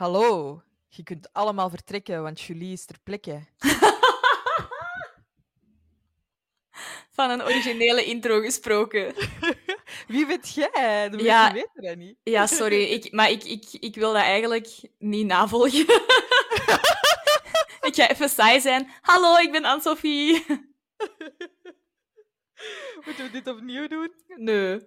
[0.00, 3.40] Hallo, je kunt allemaal vertrekken, want Julie is ter plekke.
[7.16, 9.14] Van een originele intro gesproken.
[10.08, 11.08] Wie weet jij?
[11.10, 11.52] De Ja.
[11.52, 12.16] weten dat niet.
[12.22, 15.80] Ja, sorry, ik, maar ik, ik, ik wil dat eigenlijk niet navolgen.
[17.88, 18.90] ik ga even saai zijn.
[19.00, 20.44] Hallo, ik ben Anne-Sophie.
[23.04, 24.12] Moeten we dit opnieuw doen?
[24.26, 24.80] Nee.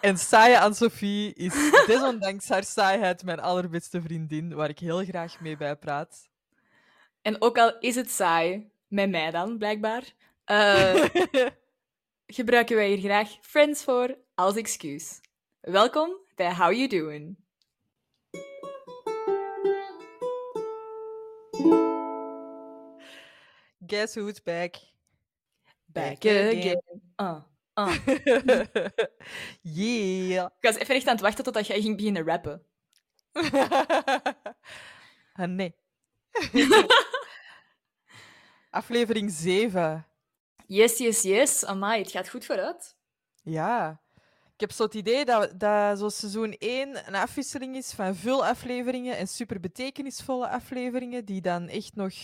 [0.00, 1.54] En saaie Anne-Sophie is
[1.86, 6.28] desondanks haar saaiheid mijn allerbeste vriendin, waar ik heel graag mee bijpraat.
[7.22, 10.12] En ook al is het saai, met mij dan, blijkbaar,
[10.44, 11.04] eh,
[12.26, 15.20] gebruiken wij hier graag Friends voor als excuus.
[15.60, 17.36] Welkom bij How You Doing.
[23.86, 24.76] Guess who's back?
[25.86, 26.80] Back again.
[27.16, 27.42] Uh,
[27.74, 28.06] uh.
[29.62, 30.44] yeah.
[30.44, 32.66] Ik was even echt aan het wachten totdat jij ging beginnen rappen.
[35.32, 35.74] ah, nee.
[38.70, 40.06] Aflevering 7.
[40.66, 41.64] Yes, yes, yes.
[41.64, 42.96] Amai, het gaat goed vooruit.
[43.42, 44.00] Ja.
[44.54, 48.46] Ik heb zo het idee dat, dat zo seizoen 1 een afwisseling is van veel
[48.46, 52.14] afleveringen en super betekenisvolle afleveringen die dan echt nog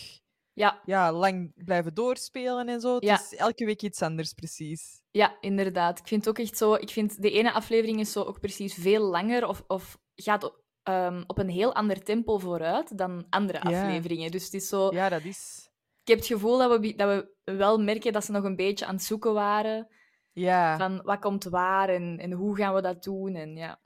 [0.58, 2.94] Ja, ja, lang blijven doorspelen en zo.
[2.94, 3.14] Het Ja.
[3.14, 5.02] is elke week iets anders, precies.
[5.10, 5.98] ja, inderdaad.
[5.98, 6.74] Ik vind het ook echt zo...
[6.74, 10.62] Ik vind de ene aflevering is zo ook precies veel langer of, of gaat op,
[10.82, 13.82] ehm, op een heel ander tempo vooruit dan andere Ja.
[13.82, 14.30] afleveringen.
[14.30, 14.92] Dus het is zo...
[14.92, 15.70] Ja, dat is...
[16.02, 17.08] Ik heb het gevoel dat we, dat
[17.44, 19.88] we wel merken dat ze nog een beetje aan het zoeken waren
[20.32, 23.34] Ja, van wat komt waar en, en hoe gaan we dat doen.
[23.34, 23.80] En ja.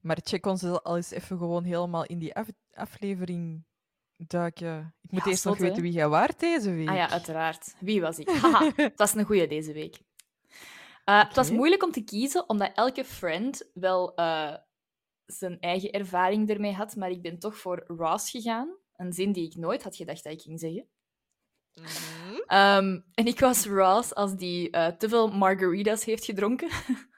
[0.00, 3.64] maar check ons al eens even gewoon helemaal in die af- aflevering
[4.26, 4.94] duiken.
[5.02, 6.88] Ik moet Ja, eerst nog weten wie jij waart deze week.
[6.88, 7.74] Ah ja, uiteraard.
[7.80, 8.28] Wie was ik?
[8.28, 9.96] Haha, het was een goeie deze week.
[11.04, 14.54] Eh, Het was moeilijk om te kiezen, omdat elke friend wel eh,
[15.26, 18.76] zijn eigen ervaring ermee had, maar ik ben toch voor Ross gegaan.
[18.96, 20.88] Een zin die ik nooit had gedacht dat ik ging zeggen.
[21.74, 22.40] Mhm.
[22.46, 26.68] Ehm, en ik was Ross als die eh, te veel margaritas heeft gedronken.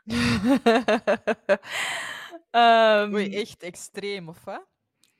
[2.50, 4.66] Ehm, Oei, echt extreem, of wat?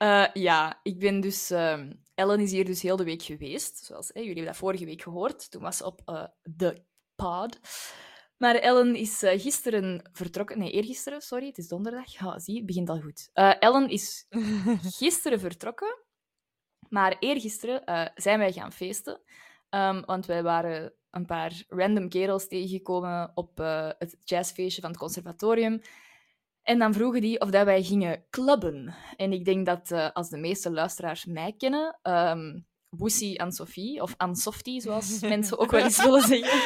[0.01, 1.51] Eh, ja, ik ben dus...
[1.51, 3.85] ehm, Ellen is hier dus heel de week geweest.
[3.85, 5.51] Zoals jullie hebben dat vorige week gehoord.
[5.51, 6.85] Toen was ze op eh, de
[7.15, 7.59] pod.
[8.37, 10.59] Maar Ellen is eh, gisteren vertrokken...
[10.59, 11.47] Nee, eergisteren, sorry.
[11.47, 12.13] Het is donderdag.
[12.19, 13.31] Ja, zie, het begint al goed.
[13.33, 14.27] Ellen is
[14.99, 15.99] gisteren vertrokken.
[16.89, 19.21] Maar eergisteren zijn wij gaan feesten.
[19.69, 23.59] Ehm, want wij waren een paar random kerels tegengekomen op
[23.99, 25.81] het jazzfeestje van het conservatorium.
[26.71, 28.95] En dan vroegen die of dat wij gingen clubben.
[29.17, 32.59] En ik denk dat eh, als de meeste luisteraars mij kennen, ehm
[32.89, 36.61] Woesie aan Sophie, of aan Softie, zoals mensen ook wel eens willen zeggen,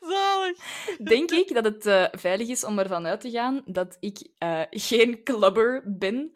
[0.10, 0.56] Zalig.
[1.04, 4.62] denk ik dat het eh, veilig is om ervan uit te gaan dat ik eh,
[4.70, 6.32] geen clubber ben.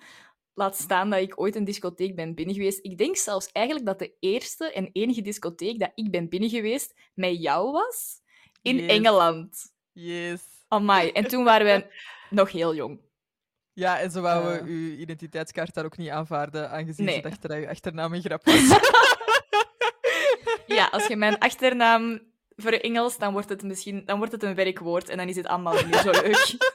[0.55, 2.79] Laat staan dat ik ooit een discotheek ben binnen geweest.
[2.83, 6.95] Ik denk zelfs eigenlijk dat de eerste en enige discotheek dat ik ben binnen geweest
[7.15, 8.21] met jou was
[8.63, 8.91] in Yes.
[8.91, 9.73] Engeland.
[9.93, 10.54] Yes.
[10.69, 11.11] Amai.
[11.11, 11.91] En toen waren wij
[12.31, 13.01] nog heel jong.
[13.73, 14.67] Ja, en ze wouden Eh.
[14.67, 17.15] uw identiteitskaart daar ook niet aanvaarden, aangezien Nee.
[17.15, 18.55] ze dachten dat uw achternaam een grap was.
[20.67, 22.21] Ja, als je mijn achternaam
[22.57, 25.85] verengels, dan wordt het misschien dan wordt het een werkwoord en dan is het allemaal
[25.85, 26.55] niet zo leuk.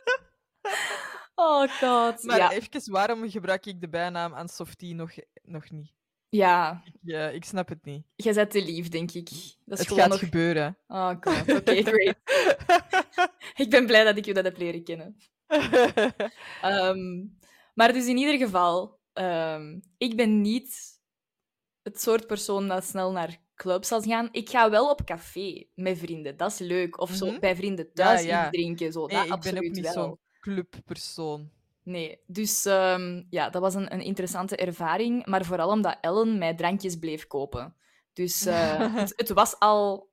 [1.35, 2.23] Oh god.
[2.23, 2.51] maar ja.
[2.51, 5.11] even, waarom gebruik ik de bijnaam aan Softie nog,
[5.44, 5.91] nog niet?
[6.29, 8.06] ja, Ja, ik snap het niet.
[8.16, 9.29] jij bent te lief, denk ik.
[9.66, 10.19] Dat is Het gaat nog...
[10.19, 10.77] gebeuren.
[10.88, 12.16] Oh god, oké, great.
[13.63, 15.18] ik ben blij dat ik je dat heb leren kennen.
[16.62, 17.25] Ehm,
[17.74, 20.97] maar dus in ieder geval, ehm, ik ben niet
[21.81, 24.30] het soort persoon dat snel naar clubs zal gaan.
[24.31, 27.00] Ik ga wel op café met vrienden, dat is leuk.
[27.02, 27.40] Of zo Mhm.
[27.40, 28.47] bij vrienden thuis Ja, ja.
[28.47, 29.06] iets drinken, zo.
[29.06, 31.51] nee, dat ik ben absoluut ook niet zo'n clubpersoon.
[31.84, 35.25] Nee, dus ehm, ja, dat was een, een interessante ervaring.
[35.25, 37.75] Maar vooral omdat Ellen mij drankjes bleef kopen.
[38.13, 40.09] Dus eh, het, het was al...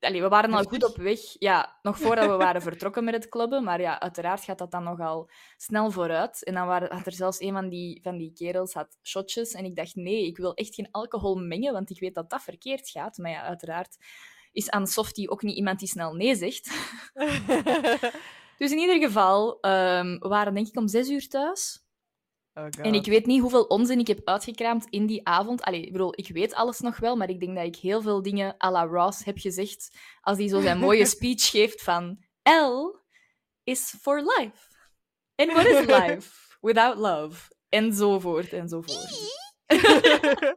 [0.00, 1.20] Allee, we waren al goed op weg.
[1.38, 3.64] Ja, nog voordat we waren vertrokken met het clubben.
[3.64, 6.44] Maar ja, uiteraard gaat dat dan nogal snel vooruit.
[6.44, 9.52] En dan waren, had er zelfs een van die, van die kerels had shotjes.
[9.52, 12.42] En ik dacht, nee, ik wil echt geen alcohol mengen, want ik weet dat dat
[12.42, 13.18] verkeerd gaat.
[13.18, 13.96] Maar ja, uiteraard
[14.52, 16.70] is aan Softie ook niet iemand die snel nee zegt.
[18.58, 21.87] Dus in ieder geval, ehm, we waren denk ik om zes uur thuis.
[22.58, 22.86] Oh.
[22.86, 25.62] En ik weet niet hoeveel onzin ik heb uitgekraamd in die avond.
[25.62, 28.22] Allee, ik bedoel, ik weet alles nog wel, maar ik denk dat ik heel veel
[28.22, 32.96] dingen à la Ross heb gezegd als hij zo zijn mooie speech geeft van L
[33.64, 34.76] is for life.
[35.34, 36.30] And what is life
[36.68, 37.52] without love?
[37.68, 39.36] Enzovoort, enzovoort.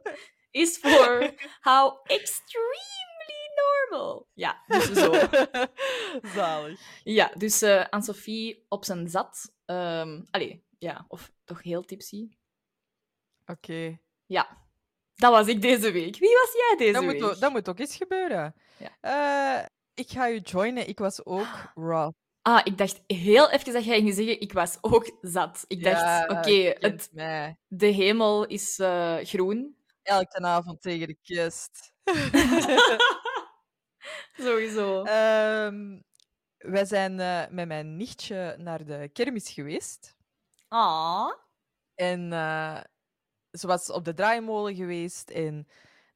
[0.50, 4.28] is for how extremely normal.
[4.34, 5.12] Ja, dus zo.
[6.34, 6.80] Zalig.
[7.04, 9.52] Ja, dus uh, Anne-Sophie op zijn zat.
[9.66, 12.28] Um, allee, ja, of toch heel tipsy.
[13.46, 13.52] Oké.
[13.52, 14.00] Okay.
[14.26, 14.58] Ja,
[15.14, 16.18] dat was ik deze week.
[16.18, 17.20] Wie was jij deze dat week?
[17.20, 18.54] Moet, dat moet ook eens gebeuren.
[18.76, 19.60] Ja.
[19.60, 20.88] Uh, ik ga je joinen.
[20.88, 22.12] Ik was ook raw.
[22.42, 25.64] Ah, ik dacht heel even dat jij ging zeggen, ik was ook zat.
[25.66, 29.76] Ik dacht, ja, oké, okay, de hemel is uh, groen.
[30.02, 31.92] Elke avond tegen de kust.
[34.44, 35.04] Sowieso.
[35.04, 36.04] Um,
[36.58, 40.20] wij zijn uh, met mijn nichtje naar de kermis geweest.
[40.72, 41.32] Ah.
[41.94, 42.80] En uh,
[43.50, 45.66] ze was op de draaimolen geweest en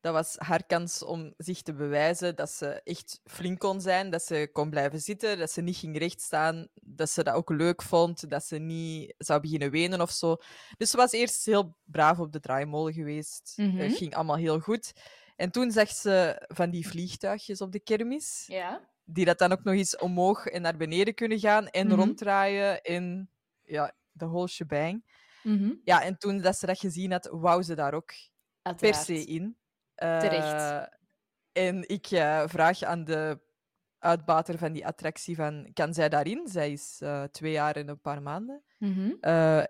[0.01, 4.23] dat was haar kans om zich te bewijzen dat ze echt flink kon zijn, dat
[4.23, 8.31] ze kon blijven zitten, dat ze niet ging rechtstaan, dat ze dat ook leuk vond,
[8.31, 10.37] dat ze niet zou beginnen wenen of zo.
[10.77, 13.53] Dus ze was eerst heel braaf op de draaimolen geweest.
[13.57, 13.79] Mm -hmm.
[13.79, 14.93] Het ging allemaal heel goed.
[15.37, 18.89] En toen zag ze van die vliegtuigjes op de kermis, ja.
[19.05, 22.01] die dat dan ook nog eens omhoog en naar beneden kunnen gaan en mm -hmm.
[22.01, 23.31] ronddraaien en
[23.63, 25.05] ja, de whole shebang.
[25.43, 25.81] Mm -hmm.
[25.85, 28.13] Ja, en toen dat ze dat gezien had, wou ze daar ook
[28.63, 29.07] Uiteraard.
[29.07, 29.57] per se in.
[29.95, 30.53] Terecht.
[30.53, 30.83] Uh,
[31.53, 33.41] en ik uh, vraag aan de
[33.99, 36.49] uitbater van die attractie van, kan zij daarin?
[36.49, 38.63] Zij is uh, twee jaar en een paar maanden.
[38.79, 39.19] Mm -hmm.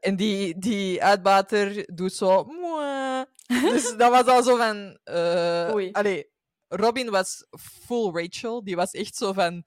[0.00, 2.44] en die, die uitbater doet zo...
[3.72, 4.98] dus dat was al zo van...
[5.92, 6.30] allee,
[6.68, 8.64] Robin was full Rachel.
[8.64, 9.64] Die was echt zo van...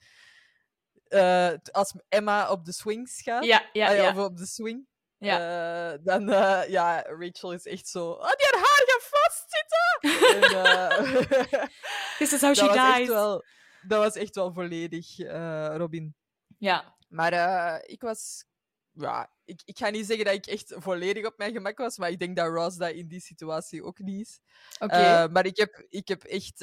[1.71, 4.09] als Emma op de swings gaat, ja, ja, ja.
[4.09, 5.97] of op de swing, ja.
[5.97, 6.27] dan
[6.69, 8.09] ja, Rachel is echt zo...
[8.11, 9.87] Oh, die haar haar gaat vastzitten!
[10.33, 11.63] en, uh,
[12.17, 12.99] This is how she dies.
[12.99, 13.43] Echt wel,
[13.81, 16.15] dat was echt wel volledig uh, Robin.
[16.57, 16.95] Ja.
[17.07, 18.47] Maar uh, ik was...
[18.91, 22.09] Ja, ik, ik ga niet zeggen dat ik echt volledig op mijn gemak was, maar
[22.09, 24.39] ik denk dat Ross dat in die situatie ook niet is.
[24.79, 24.95] Oké.
[24.95, 25.27] Okay.
[25.27, 26.57] maar ik heb, ik heb echt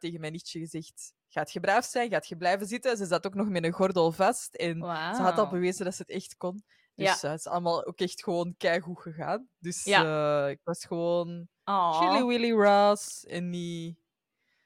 [0.00, 1.12] tegen mijn nichtje gezegd...
[1.32, 2.10] Gaat je braaf zijn?
[2.10, 2.96] Gaat je blijven zitten?
[2.96, 4.54] Ze zat ook nog met een gordel vast.
[4.54, 5.14] En wow.
[5.14, 6.64] ze had al bewezen dat ze het echt kon.
[6.94, 7.28] Dus ja.
[7.30, 9.48] het is allemaal ook echt gewoon keigoed gegaan.
[9.58, 10.46] Dus ja.
[10.48, 11.94] ik was gewoon Aww.
[11.94, 13.98] Chili Willy Ross en niet...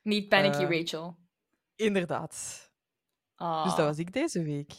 [0.02, 1.16] Niet Panicky uh, Rachel.
[1.76, 2.66] Inderdaad.
[3.34, 3.64] Aww.
[3.64, 4.72] Dus dat was ik deze week.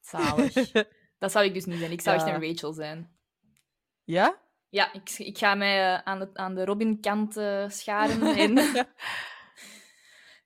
[0.00, 0.52] Zalig.
[1.18, 1.92] dat zou ik dus niet zijn.
[1.92, 2.24] Ik zou Ja.
[2.24, 3.16] echt een Rachel zijn.
[4.04, 4.38] Ja?
[4.68, 8.22] Ja, ik, ik ga mij eh, aan, de, aan de Robin-kant eh, scharen.
[8.36, 8.54] En...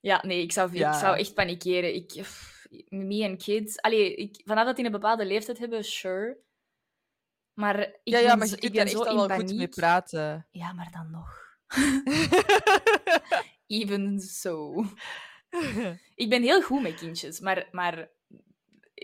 [0.01, 0.93] ja, nee, ik zou, Ja.
[0.93, 1.95] ik zou echt panikeren.
[1.95, 3.81] Ik, pff, me en kids...
[3.81, 6.39] Allee, ik, vanaf dat die een bepaalde leeftijd hebben, sure.
[7.55, 9.49] Maar ik ja, ja, ben, maar zo- je ik ben zo echt al wel paniek.
[9.49, 10.47] goed mee praten.
[10.51, 11.39] Ja, maar dan nog.
[13.67, 14.85] Even so.
[16.15, 18.11] Ik ben heel goed met kindjes, maar, maar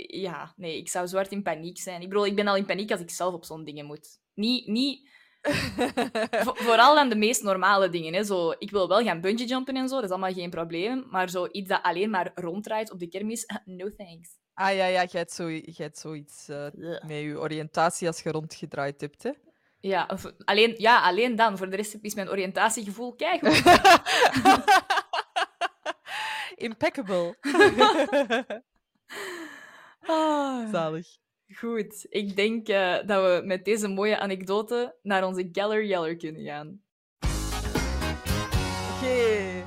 [0.06, 2.02] ja, nee, ik zou zo hard in paniek zijn.
[2.02, 4.20] Ik bedoel, ik ben al in paniek als ik zelf op zo'n dingen moet.
[4.34, 5.08] Niet, niet
[6.66, 8.14] vooral dan de meest normale dingen.
[8.14, 8.24] Hè.
[8.24, 11.06] Zo, ik wil wel gaan bungee jumpen en zo, dat is allemaal geen probleem.
[11.10, 14.28] Maar zo iets dat alleen maar ronddraait op de kermis, no thanks.
[14.54, 17.04] ah ja, ja, jij hebt, zo, jij hebt zoiets Ugh.
[17.06, 19.22] met je oriëntatie als je rondgedraaid hebt.
[19.22, 19.30] Hè?
[19.80, 21.58] Ja, of, alleen, ja, alleen dan.
[21.58, 23.62] Voor de rest is mijn oriëntatiegevoel keigoed.
[26.56, 27.36] Impeccable.
[30.00, 30.68] Ah.
[30.72, 31.06] Zalig.
[31.54, 36.44] Goed, ik denk eh, dat we met deze mooie anekdote naar onze Geller Yeller kunnen
[36.44, 36.80] gaan.
[38.96, 39.64] Oké.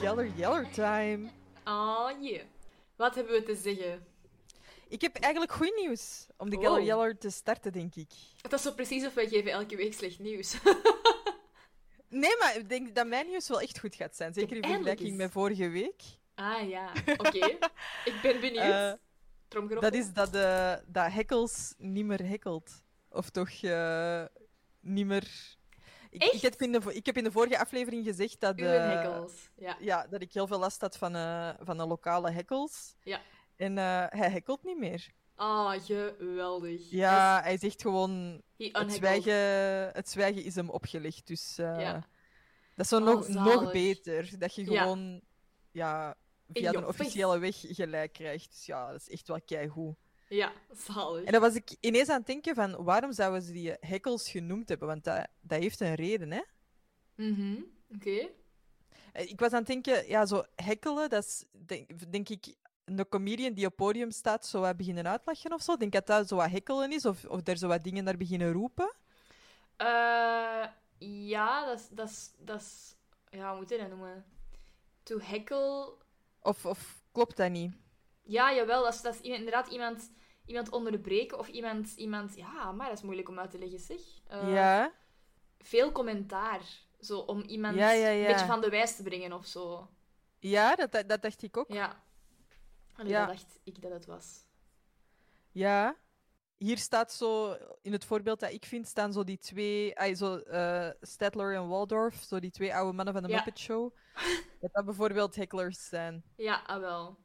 [0.00, 1.28] Yeller Yeller time.
[1.64, 2.42] Oh yeah.
[2.96, 4.06] Wat hebben we te zeggen?
[4.88, 6.62] Ik heb eigenlijk goed nieuws om de Oh.
[6.62, 8.10] Yeller Yeller te starten, denk ik.
[8.42, 10.54] Het is zo precies of wij geven elke week slecht nieuws.
[12.08, 14.32] Nee, maar ik denk dat mijn nieuws wel echt goed gaat zijn.
[14.32, 16.02] Zeker in vergelijking met vorige week.
[16.34, 17.46] ah ja, oké.
[18.10, 18.62] ik ben benieuwd.
[18.62, 18.92] Eh.
[19.80, 22.82] Dat is dat, eh dat Hekkels niet meer hekkelt.
[23.10, 24.24] Of toch eh,
[24.80, 25.56] niet meer...
[26.10, 29.50] Ik, ik, heb in de, ik heb in de vorige aflevering gezegd dat, hekkels.
[29.56, 29.76] Ja.
[29.80, 32.94] ja, dat ik heel veel last had van, eh van de lokale hekkels.
[33.02, 33.20] Ja.
[33.56, 35.12] En hij hekkelt niet meer.
[35.34, 36.90] Ah, geweldig.
[36.90, 38.42] Ja, hij zegt gewoon...
[38.56, 39.34] Het zwijgen,
[39.92, 41.26] het zwijgen is hem opgelegd.
[41.26, 41.92] Dus Ja.
[42.74, 44.38] dat is zo Oh, nog, nog beter.
[44.38, 45.20] Dat je gewoon
[45.70, 46.16] ja,
[46.52, 46.86] via face.
[46.86, 48.50] officiële weg gelijk krijgt.
[48.50, 49.94] Dus ja, dat is echt wel keigoed.
[50.28, 51.24] Ja, zalig.
[51.24, 54.68] En dan was ik ineens aan het denken van waarom zouden ze die hekkels genoemd
[54.68, 54.88] hebben?
[54.88, 56.42] Want dat, dat heeft een reden, hè?
[57.14, 57.60] Mhm,
[57.94, 58.28] Oké.
[59.12, 62.54] Eh, Ik was aan het denken, ja, zo hekkelen, dat is denk, denk ik
[62.84, 65.76] een comedian die op podium staat zo wat beginnen uitlachen of zo.
[65.76, 68.52] Denk dat dat zo wat hekkelen is of, of er zo wat dingen naar beginnen
[68.52, 68.94] roepen.
[69.76, 70.64] Eh,
[70.98, 71.88] ja, dat is...
[71.90, 72.94] Dat is, dat is...
[73.30, 74.24] Ja, hoe moet je dat noemen?
[75.02, 75.94] To heckle...
[76.42, 77.72] Of, of klopt dat niet?
[78.22, 78.82] Ja, jawel.
[78.82, 80.10] Dat is, dat is inderdaad iemand,
[80.46, 81.92] iemand onderbreken of iemand...
[81.96, 84.00] iemand ja, maar dat is moeilijk om uit te leggen, zeg.
[84.26, 84.92] Eh, ja.
[85.58, 86.60] Veel commentaar.
[87.00, 88.20] Zo, om iemand Ja, ja, ja.
[88.20, 89.88] een beetje van de wijs te brengen of zo.
[90.38, 91.72] Ja, dat, dat, dat dacht ik ook.
[91.72, 92.02] Ja.
[92.96, 93.26] Ja.
[93.26, 94.44] dat dacht ik dat het was.
[95.50, 95.96] Ja.
[96.62, 100.36] Hier staat zo, in het voorbeeld dat ik vind, staan zo die twee, ay, zo,
[100.36, 103.34] eh, Stedtler en Waldorf, zo die twee oude mannen van de Ja.
[103.34, 103.94] Muppet Show.
[104.60, 106.24] Dat dat bijvoorbeeld hecklers zijn.
[106.36, 107.16] Ja, ah, wel.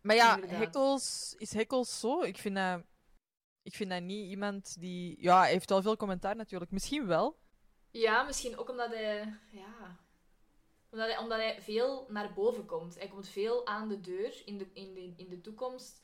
[0.00, 0.40] Maar ja.
[0.40, 2.22] Heckles, is Heckles zo?
[2.22, 2.82] Ik vind dat,
[3.62, 5.16] ik vind dat niet iemand die...
[5.20, 6.70] Ja, hij heeft wel veel commentaar natuurlijk.
[6.70, 7.38] Misschien wel.
[7.90, 9.38] Ja, misschien ook omdat hij...
[9.50, 9.98] Ja...
[10.90, 12.98] Omdat hij, omdat hij veel naar boven komt.
[12.98, 16.02] Hij komt veel aan de deur in de, in de, in de toekomst.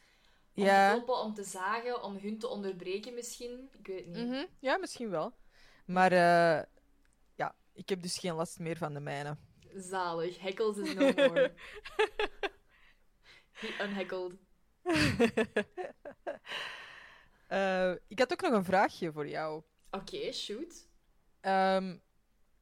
[0.55, 0.91] Om te Ja.
[0.93, 3.69] kloppen, om te zagen, om hun te onderbreken misschien.
[3.79, 4.27] Ik weet het niet.
[4.29, 5.33] Mhm, Ja, misschien wel.
[5.85, 6.63] Maar eh,
[7.35, 9.37] ja, ik heb dus geen last meer van de mijne.
[9.75, 10.39] Zalig.
[10.41, 11.55] Heckles is no more.
[13.61, 14.33] He unheckled.
[17.47, 19.63] Eh, ik had ook nog een vraagje voor jou.
[19.91, 20.89] Oké, shoot.
[21.41, 21.97] Ehm,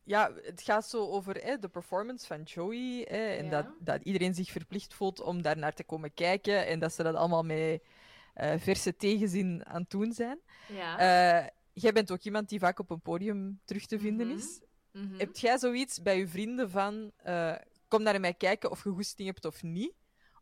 [0.08, 3.06] ja, het gaat zo over hè, de performance van Joey.
[3.08, 3.50] Hè, en Ja.
[3.50, 6.66] dat, dat iedereen zich verplicht voelt om daar naar te komen kijken.
[6.66, 7.82] En dat ze dat allemaal met
[8.34, 10.38] eh, verse tegenzin aan het doen zijn.
[10.68, 10.98] Ja.
[11.42, 14.36] Eh, jij bent ook iemand die vaak op een podium terug te vinden Mhm.
[14.36, 14.60] is.
[14.92, 15.18] Mhm.
[15.18, 17.54] Heb jij zoiets bij je vrienden van eh,
[17.88, 19.92] kom naar mij kijken of je goesting hebt of niet?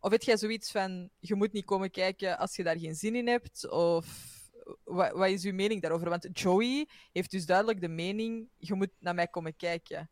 [0.00, 3.14] Of heb jij zoiets van je moet niet komen kijken als je daar geen zin
[3.14, 3.70] in hebt?
[3.70, 4.06] Of
[4.84, 6.08] wa- wat is uw mening daarover?
[6.08, 10.10] Want Joey heeft dus duidelijk de mening je moet naar mij komen kijken.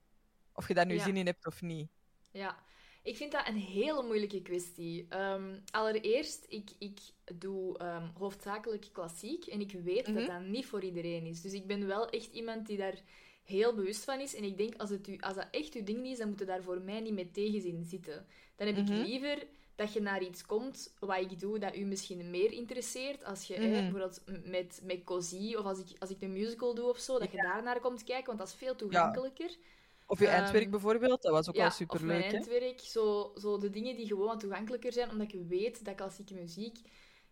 [0.52, 1.02] Of je daar nu Ja.
[1.04, 1.88] zin in hebt of niet.
[2.32, 2.56] Ja,
[3.02, 5.06] ik vind dat een hele moeilijke kwestie.
[5.08, 6.98] Ehm, allereerst, ik, ik
[7.38, 10.16] doe ehm, hoofdzakelijk klassiek en ik weet Mhm.
[10.16, 11.40] dat dat niet voor iedereen is.
[11.40, 13.02] Dus ik ben wel echt iemand die daar
[13.44, 14.34] heel bewust van is.
[14.34, 16.38] En ik denk, als, het u, als dat echt uw ding niet is, dan moet
[16.38, 18.26] je daar voor mij niet met tegenzin zitten.
[18.56, 18.92] Dan heb Mhm.
[18.92, 23.24] ik liever dat je naar iets komt wat ik doe dat u misschien meer interesseert.
[23.24, 23.70] Als je Mhm.
[23.70, 27.30] bijvoorbeeld met, met Cozy of als ik, als ik een musical doe of zo, dat
[27.30, 29.56] je daar naar komt kijken, want dat is veel toegankelijker.
[30.06, 32.24] Of je Ehm, eindwerk bijvoorbeeld, dat was ook wel Of mijn superleuk.
[32.24, 32.30] hè?
[32.36, 32.80] eindwerk.
[32.80, 36.78] Zo, zo de dingen die gewoon wat toegankelijker zijn, omdat ik weet dat klassieke muziek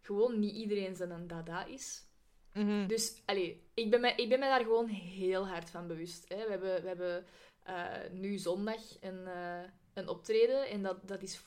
[0.01, 2.05] gewoon niet iedereen zijn een dada is.
[2.53, 2.87] Mhm.
[2.87, 6.29] Dus, allee, ik ben me, ik ben me daar gewoon heel hard van bewust.
[6.29, 6.37] Hè.
[6.45, 7.27] We hebben, we hebben
[7.63, 9.61] eh, nu zondag een, eh,
[9.95, 11.43] een optreden en dat, dat is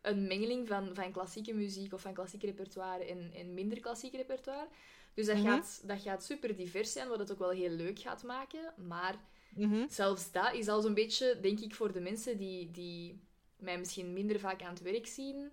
[0.00, 4.68] een mengeling van, van klassieke muziek of van klassiek repertoire en, en minder klassiek repertoire.
[5.14, 5.46] Dus dat, Mhm.
[5.46, 8.74] gaat, dat gaat super divers zijn, wat het ook wel heel leuk gaat maken.
[8.86, 9.16] Maar
[9.54, 9.84] Mhm.
[9.88, 13.20] zelfs dat is al zo'n beetje, denk ik, voor de mensen die, die
[13.56, 15.50] mij misschien minder vaak aan het werk zien.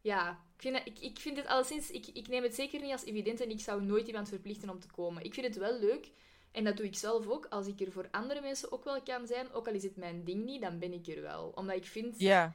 [0.00, 1.90] Ja, ik vind, het- ik, ik vind het alleszins...
[1.90, 4.80] Ik, ik neem het zeker niet als evident en ik zou nooit iemand verplichten om
[4.80, 5.24] te komen.
[5.24, 6.10] Ik vind het wel leuk,
[6.52, 9.26] en dat doe ik zelf ook, als ik er voor andere mensen ook wel kan
[9.26, 11.52] zijn, ook al is het mijn ding niet, dan ben ik er wel.
[11.54, 12.54] Omdat ik vind, Ja.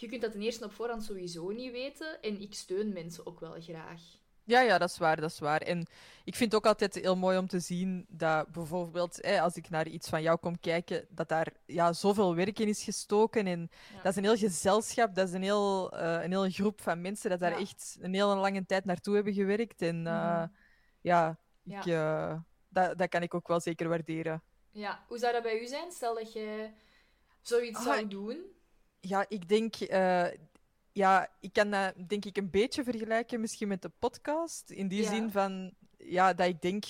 [0.00, 3.40] Je kunt dat ten eerste op voorhand sowieso niet weten, en ik steun mensen ook
[3.40, 4.00] wel graag.
[4.44, 5.60] Ja, ja, dat is waar, dat is waar.
[5.60, 5.80] En
[6.24, 9.70] ik vind het ook altijd heel mooi om te zien dat bijvoorbeeld, hè, als ik
[9.70, 13.46] naar iets van jou kom kijken, dat daar ja, zoveel werk in is gestoken.
[13.46, 14.02] En Ja.
[14.02, 17.30] dat is een heel gezelschap, dat is een heel, eh, een hele groep van mensen
[17.30, 17.58] dat daar Ja.
[17.58, 19.82] echt een hele lange tijd naartoe hebben gewerkt.
[19.82, 20.12] En eh,
[20.42, 20.46] Mhm.
[21.00, 21.80] ja, Ja.
[21.80, 22.38] ik, eh,
[22.68, 24.42] dat, dat kan ik ook wel zeker waarderen.
[24.70, 25.92] Ja, hoe zou dat bij u zijn?
[25.92, 26.70] Stel dat je
[27.40, 28.56] zoiets Ah, zou doen.
[29.00, 30.26] Ja, ik denk, eh,
[30.92, 34.70] ja, ik kan dat denk ik een beetje vergelijken misschien met de podcast.
[34.70, 35.08] In die Ja.
[35.10, 36.84] zin van, ja, dat ik denk,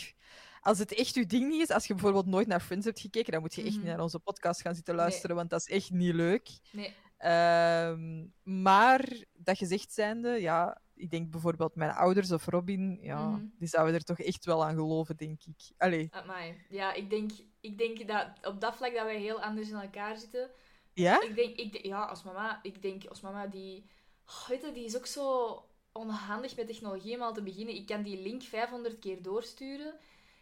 [0.60, 3.32] als het echt uw ding niet is, als je bijvoorbeeld nooit naar Friends hebt gekeken,
[3.32, 3.78] dan moet je echt Mhm.
[3.80, 5.04] niet naar onze podcast gaan zitten Nee.
[5.04, 6.48] luisteren, want dat is echt niet leuk.
[6.72, 6.94] Nee.
[7.18, 13.44] Ehm, maar dat gezegd zijnde, ja, ik denk bijvoorbeeld mijn ouders of Robin, ja, Mhm.
[13.58, 15.70] die zouden er toch echt wel aan geloven, denk ik.
[15.76, 16.54] Allee, Amai.
[16.68, 20.16] Ja, ik denk, ik denk dat op dat vlak dat wij heel anders in elkaar
[20.16, 20.50] zitten.
[20.98, 21.20] Ja?
[21.22, 23.86] Ik denk, ik, denk- ja, als mama, ik denk als mama die,
[24.26, 25.62] oh, weet je, die is ook zo
[25.92, 27.74] onhandig met technologie om al te beginnen.
[27.74, 29.94] Ik kan die link 500 keer doorsturen.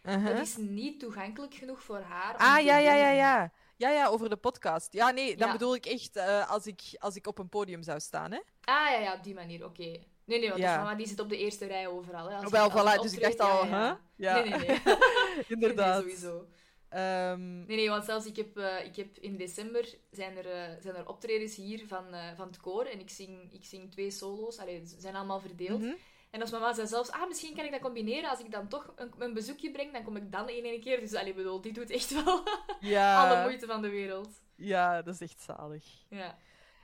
[0.03, 0.25] Uh-huh.
[0.25, 2.33] Dat is niet toegankelijk genoeg voor haar.
[2.35, 3.51] om Ah, ja, ja, ja, ja.
[3.75, 4.93] Ja, ja, over de podcast.
[4.93, 5.53] Ja, nee, dan Ja.
[5.53, 8.37] bedoel ik echt eh, als, ik, als ik op een podium zou staan, hè?
[8.63, 9.83] Ah, ja, ja, op die manier, oké.
[10.25, 10.77] Nee, nee, want Ja.
[10.77, 12.29] mama die zit op de eerste rij overal.
[12.29, 12.35] Hè.
[12.35, 13.95] Als Wel, je- als voilà, dus ik dacht al, ja, ja, huh?
[14.15, 14.39] Ja.
[14.39, 14.95] Nee, nee, nee.
[15.47, 16.03] Inderdaad.
[16.05, 16.45] Nee, sowieso.
[16.89, 20.81] Ehm, Nee, nee, want zelfs ik heb, eh, ik heb in december zijn er, eh,
[20.81, 24.11] zijn er optredens hier van, eh, van het koor en ik zing, ik zing twee
[24.11, 24.57] solo's.
[24.57, 25.81] Allee, ze zijn allemaal verdeeld.
[25.81, 25.93] mhm.
[26.31, 28.29] En als mama zei zelfs, ah, misschien kan ik dat combineren.
[28.29, 30.99] Als ik dan toch een, een bezoekje breng, dan kom ik dan in één keer.
[30.99, 32.43] Dus allee, bedoel, die doet echt wel
[32.79, 34.29] ja, alle moeite van de wereld.
[34.55, 35.83] ja, dat is echt zalig.
[36.09, 36.37] Ja.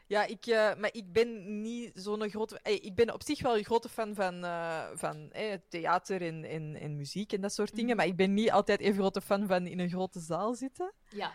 [0.07, 2.59] Ja, ik, eh, maar ik ben niet zo'n grote...
[2.61, 6.43] eh, ik ben op zich wel een grote fan van, eh, van eh, theater en,
[6.43, 7.87] en, en muziek en dat soort dingen.
[7.87, 7.97] Mhm.
[7.97, 10.93] Maar ik ben niet altijd even grote fan van in een grote zaal zitten.
[11.09, 11.33] Ja.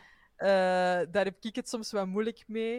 [1.11, 2.79] Daar heb ik het soms wel moeilijk mee.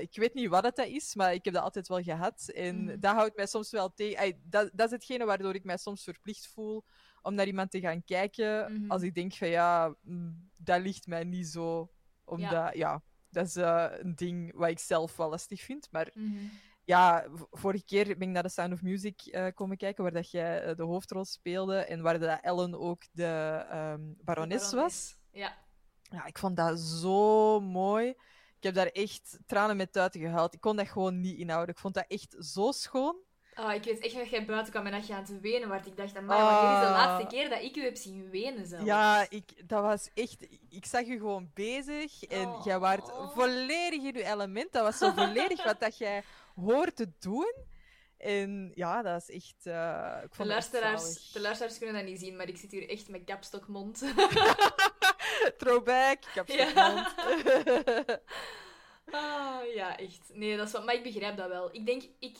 [0.00, 2.48] Ik weet niet wat het dat is, maar ik heb dat altijd wel gehad.
[2.54, 3.00] En Mhm.
[3.00, 4.40] dat houdt mij soms wel tegen.
[4.44, 6.84] Dat, dat is hetgene waardoor ik mij soms verplicht voel
[7.22, 8.72] om naar iemand te gaan kijken.
[8.72, 8.90] Mhm.
[8.90, 11.90] Als ik denk van ja, mm, dat ligt mij niet zo.
[12.24, 13.02] Omdat, ja.
[13.30, 15.88] Dat is eh, een ding wat ik zelf wel lastig vind.
[15.90, 16.36] Maar Mhm.
[16.84, 20.30] ja, vorige keer ben ik naar The Sound of Music eh, komen kijken, waar dat
[20.30, 25.16] jij eh, de hoofdrol speelde en waar dat Ellen ook de ehm, barones was.
[25.30, 25.56] Ja.
[26.02, 28.08] Ja, ik vond dat zo mooi.
[28.56, 30.54] Ik heb daar echt tranen met tuiten gehuild.
[30.54, 31.74] Ik kon dat gewoon niet inhouden.
[31.74, 33.16] Ik vond dat echt zo schoon.
[33.60, 35.86] Oh, ik weet echt dat jij buiten kwam en dat je aan het wenen werd.
[35.86, 37.06] Ik dacht, amai, maar dit is de Ah.
[37.06, 38.84] laatste keer dat ik u heb zien wenen zelfs.
[38.84, 40.46] Ja, ik, dat was echt...
[40.70, 42.64] Ik zag je gewoon bezig en Oh.
[42.64, 44.72] jij waart volledig in je element.
[44.72, 46.22] Dat was zo volledig wat dat jij
[46.54, 47.54] hoort te doen.
[48.18, 49.66] En ja, dat is echt...
[49.66, 52.88] eh, ik De vond luisteraars, de luisteraars kunnen dat niet zien, maar ik zit hier
[52.88, 53.98] echt met kapstokmond.
[55.58, 57.06] Throwback, heb Ja.
[59.10, 60.30] Ah, ja, echt.
[60.32, 60.84] Nee, dat is wat...
[60.84, 61.68] Maar ik begrijp dat wel.
[61.74, 62.36] Ik denk, ik...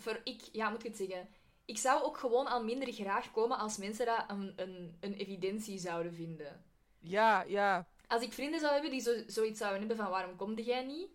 [0.00, 0.40] Voor ik...
[0.52, 1.28] Ja, moet ik het zeggen?
[1.64, 5.78] Ik zou ook gewoon al minder graag komen als mensen dat een, een, een evidentie
[5.78, 6.64] zouden vinden.
[6.98, 7.88] Ja, ja.
[8.06, 11.08] Als ik vrienden zou hebben die zo, zoiets zouden hebben van waarom komde jij niet?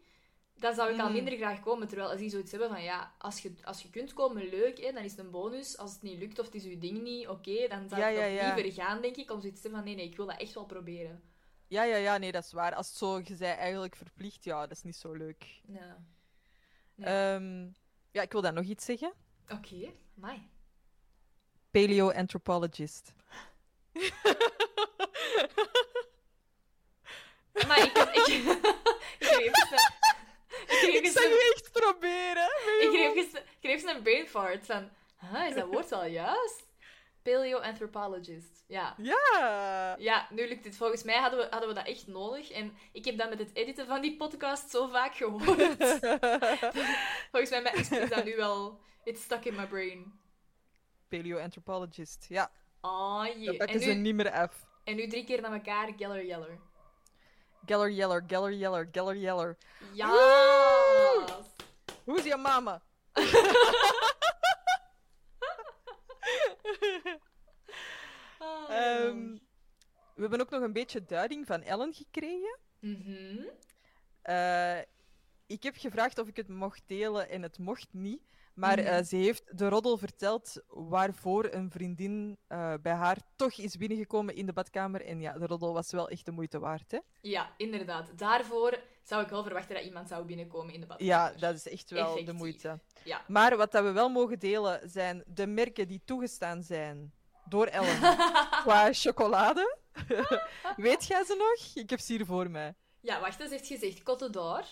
[0.58, 1.14] Dan zou ik al Mhm.
[1.14, 1.88] minder graag komen.
[1.88, 4.92] Terwijl als die zoiets hebben van ja, als je, als je kunt komen, leuk, hè,
[4.92, 5.78] dan is het een bonus.
[5.78, 8.18] Als het niet lukt of het is uw ding niet, oké, dan zou Ja, ik
[8.18, 8.54] ja, nog ja.
[8.56, 10.54] liever gaan, denk ik, om zoiets te hebben van nee, nee, ik wil dat echt
[10.54, 11.24] wel proberen.
[11.68, 12.76] Ja, ja, ja, nee, dat is waar.
[12.76, 15.62] Als het zo, je zei eigenlijk verplicht, ja, dat is niet zo leuk.
[15.68, 16.04] Ja.
[16.96, 17.36] Ja.
[17.36, 17.68] Ehm,
[18.16, 19.14] ja, ik wil daar nog iets zeggen.
[19.50, 20.50] Oké, mai.
[21.72, 23.14] Paleoanthropologist.
[27.68, 28.38] Maar ik, ik, ik,
[30.94, 32.50] ik een- je echt proberen.
[32.82, 32.90] ik
[33.62, 36.64] kreeg eens een brain fart van, huh, is dat woord al juist?
[37.34, 38.96] Paleoanthropologist, ja.
[38.98, 39.96] Ja.
[40.00, 40.76] Ja, nu lukt het.
[40.76, 42.52] Volgens mij hadden we, hadden we dat echt nodig.
[42.52, 45.46] En ik heb dat met het editen van die podcast zo vaak gehoord.
[47.32, 48.80] Volgens mij is is dat nu wel...
[49.04, 50.20] It's stuck in my brain.
[51.08, 52.26] Paleoanthropologist.
[52.30, 52.52] Ja,
[52.82, 53.58] Oh jee.
[53.58, 54.66] dat is er nu, niet meer af.
[54.84, 56.60] en nu drie keer naar elkaar, Geller Yeller.
[57.66, 59.58] Geller Yeller, Geller Yeller, Geller Yeller.
[59.94, 60.08] Ja!
[62.04, 62.82] Hoe is je mama?
[68.76, 69.38] Ehm,
[70.16, 72.58] we hebben ook nog een beetje duiding van Ellen gekregen.
[72.80, 73.44] mhm.
[74.22, 74.78] Eh,
[75.48, 78.22] ik heb gevraagd of ik het mocht delen en het mocht niet.
[78.54, 78.88] Maar Mhm.
[78.88, 84.36] eh, ze heeft de roddel verteld waarvoor een vriendin eh, bij haar toch is binnengekomen
[84.36, 85.06] in de badkamer.
[85.06, 87.00] En ja, de roddel was wel echt de moeite waard, hè?
[87.22, 88.18] Ja, inderdaad.
[88.18, 91.14] Daarvoor zou ik wel verwachten dat iemand zou binnenkomen in de badkamer.
[91.14, 92.26] Ja, dat is echt wel Effectief.
[92.26, 92.80] de moeite.
[93.04, 93.22] Ja.
[93.28, 97.14] Maar wat dat we wel mogen delen zijn de merken die toegestaan zijn
[97.50, 98.00] door Ellen
[98.64, 99.78] qua chocolade.
[100.78, 101.84] Weet jij ze nog?
[101.84, 102.76] Ik heb ze hier voor mij.
[103.02, 104.64] Ja, wacht, ze heeft gezegd Cote d'Or.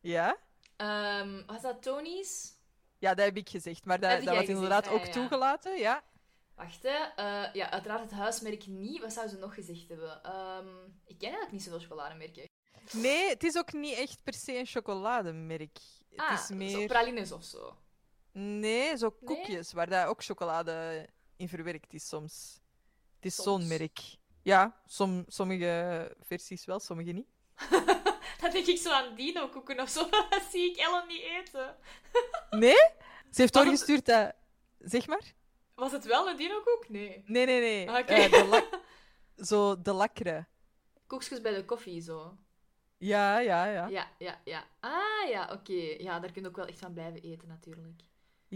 [0.00, 0.36] Ja?
[0.76, 2.54] Ehm, was dat Tony's?
[2.98, 3.84] Ja, dat heb ik gezegd.
[3.84, 4.48] Maar dat, dat was gezegd?
[4.48, 5.12] inderdaad Ah, ook ja.
[5.12, 6.02] toegelaten, ja.
[6.54, 6.98] Wacht, hè.
[7.16, 9.00] Eh, ja, uiteraard het huismerk niet.
[9.00, 10.22] Wat zou ze nog gezegd hebben?
[10.22, 10.68] Ehm,
[11.04, 12.44] ik ken eigenlijk niet zoveel chocolademerken.
[12.92, 15.78] Nee, het is ook niet echt per se een chocolademerk.
[16.16, 16.86] ah, het is zo meer...
[16.86, 17.76] pralines of zo.
[18.32, 19.36] Nee, zo Nee?
[19.36, 22.60] koekjes, waar daar ook chocolade in verwerkt is soms.
[23.14, 24.00] Het is zo'n merk.
[24.42, 27.26] Ja, som, sommige versies wel, sommige niet.
[28.40, 30.08] Dan denk ik zo aan dino-koeken of zo.
[30.30, 31.76] Dat zie ik Ellen niet eten.
[32.50, 32.88] Nee?
[33.30, 34.34] Ze heeft doorgestuurd dat...
[34.78, 35.34] Zeg maar?
[35.74, 36.88] Was het wel een dino-koek?
[36.88, 37.22] Nee.
[37.26, 37.98] Nee, nee, nee.
[37.98, 38.14] Oké.
[38.14, 38.62] Eh,
[39.36, 40.46] Zo, de lakkere.
[41.06, 42.36] Koekjes bij de koffie, zo.
[42.98, 43.86] Ja, ja, ja.
[43.86, 44.64] Ja, ja, ja.
[44.80, 45.72] Ah, ja, oké.
[45.98, 48.02] Ja, daar kun je ook wel echt van blijven eten, natuurlijk.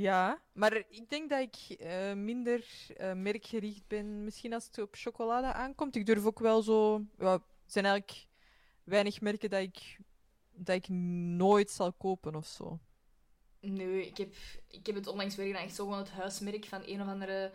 [0.01, 2.65] Ja, maar ik denk dat ik eh, minder
[2.97, 4.25] eh, merkgericht ben.
[4.25, 5.97] Misschien als het op chocolade aankomt.
[5.97, 7.05] Ik durf ook wel zo...
[7.19, 8.27] Ja, er zijn eigenlijk
[8.85, 9.99] weinig merken dat ik,
[10.51, 12.79] dat ik nooit zal kopen of zo.
[13.61, 14.35] Nee, ik heb,
[14.69, 15.63] ik heb het onlangs weer gedaan.
[15.65, 17.53] Echt zo gewoon het huismerk van een of andere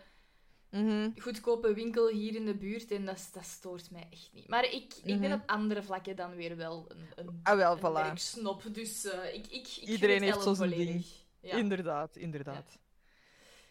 [0.70, 1.10] Mhm.
[1.18, 2.90] goedkope winkel hier in de buurt.
[2.90, 4.48] En dat, dat stoort mij echt niet.
[4.48, 5.40] Maar ik, ik ben Mhm.
[5.40, 8.06] op andere vlakken dan weer wel een, een, Ah, wel, een voilà.
[8.06, 8.62] merksnop.
[8.72, 10.92] Dus eh, ik, ik, ik Iedereen het heeft zo zijn volledig.
[10.94, 11.04] ding.
[11.46, 11.56] Ja.
[11.56, 12.78] Inderdaad, inderdaad.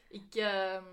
[0.08, 0.84] Ik, ehm,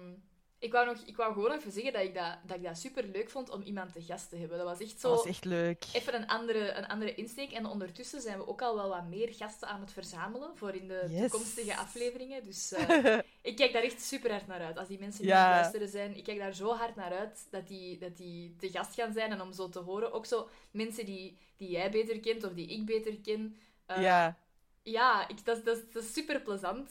[0.59, 3.05] ik, wou nog, ik wou gewoon even zeggen dat ik dat, dat, ik dat super
[3.05, 4.59] leuk vond om iemand te gast te hebben.
[4.59, 5.09] Dat was echt zo...
[5.09, 5.85] Dat was echt leuk.
[5.92, 7.53] Even een andere, een andere insteek.
[7.53, 10.88] En ondertussen zijn we ook al wel wat meer gasten aan het verzamelen voor in
[10.88, 11.21] de Yes.
[11.21, 12.45] toekomstige afleveringen.
[12.45, 13.18] Dus eh,
[13.51, 14.79] ik kijk daar echt super hard naar uit.
[14.79, 15.38] Als die mensen die Ja.
[15.45, 18.57] aan het luisteren zijn, ik kijk daar zo hard naar uit dat die, dat die
[18.59, 19.31] te gast gaan zijn.
[19.31, 22.66] En om zo te horen, ook zo mensen die, die jij beter kent of die
[22.66, 23.57] ik beter ken.
[23.87, 24.37] Eh, ja,
[24.83, 26.90] ja ik, dat, dat, dat is super plezant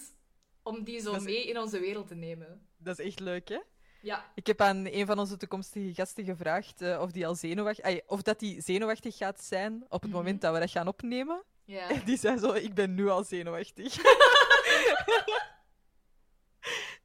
[0.64, 2.68] om die zo is- mee in onze wereld te nemen.
[2.78, 3.60] dat is echt leuk, hè?
[4.02, 8.02] Ja, Ik heb aan een van onze toekomstige gasten gevraagd eh, of, die al zenuwachtig,
[8.08, 10.20] of dat die zenuwachtig gaat zijn op het Mhm.
[10.20, 11.44] moment dat we dat gaan opnemen.
[11.66, 11.90] ja.
[11.90, 13.96] En die zei zo, ik ben nu al zenuwachtig.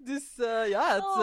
[0.07, 1.21] Dus eh, ja, het, Oh,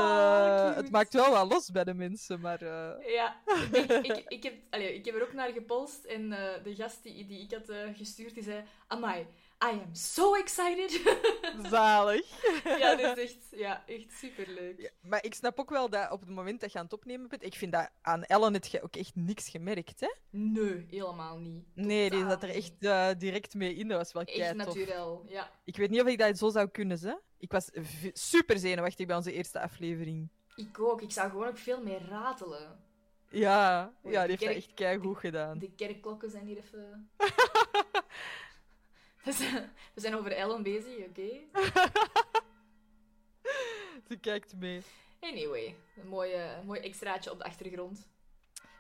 [0.70, 2.62] eh, het maakt wel wat los bij de mensen, maar...
[2.62, 3.42] eh, Ja,
[3.72, 6.76] ik, denk- ik, ik, heb, allee, ik heb er ook naar gepolst en eh, de
[6.76, 8.64] gast die, die ik had gestuurd, die zei...
[8.88, 9.20] Amai,
[9.64, 11.02] I am so excited!
[11.70, 12.26] zalig.
[12.64, 14.82] ja, dat is echt, ja, echt superleuk.
[14.82, 17.28] Ja, maar ik snap ook wel dat op het moment dat je aan het opnemen
[17.28, 17.44] bent...
[17.44, 20.14] Ik vind dat aan Ellen het je ook echt niks gemerkt, hè?
[20.30, 21.64] Nee, helemaal niet.
[21.74, 23.88] Nee, die zat er echt direct mee in.
[23.88, 25.50] Dat was wel Echt natuurlijk, ja.
[25.64, 27.14] Ik weet niet of ik dat zo zou kunnen, hè?
[27.44, 27.70] Ik was
[28.14, 30.30] super zenuwachtig bij onze eerste aflevering.
[30.56, 31.02] Ik ook.
[31.02, 32.80] Ik zou gewoon ook veel meer ratelen.
[33.30, 35.60] Ja, ja die heeft dat kerk- echt keigoed gedaan.
[35.60, 37.10] De kerkklokken zijn hier even...
[39.24, 41.28] we, zijn, over Ellen bezig, oké?
[44.08, 44.82] Ze kijkt mee.
[45.20, 48.08] Anyway, een mooi, eh, mooi extraatje op de achtergrond.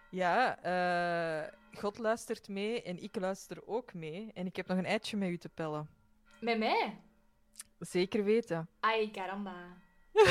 [0.09, 4.31] Ja, eh, God luistert mee en ik luister ook mee.
[4.33, 5.89] En ik heb nog een eitje met u te pellen.
[6.39, 6.97] Met mij?
[7.79, 8.69] Zeker weten.
[8.79, 9.81] Ay, caramba.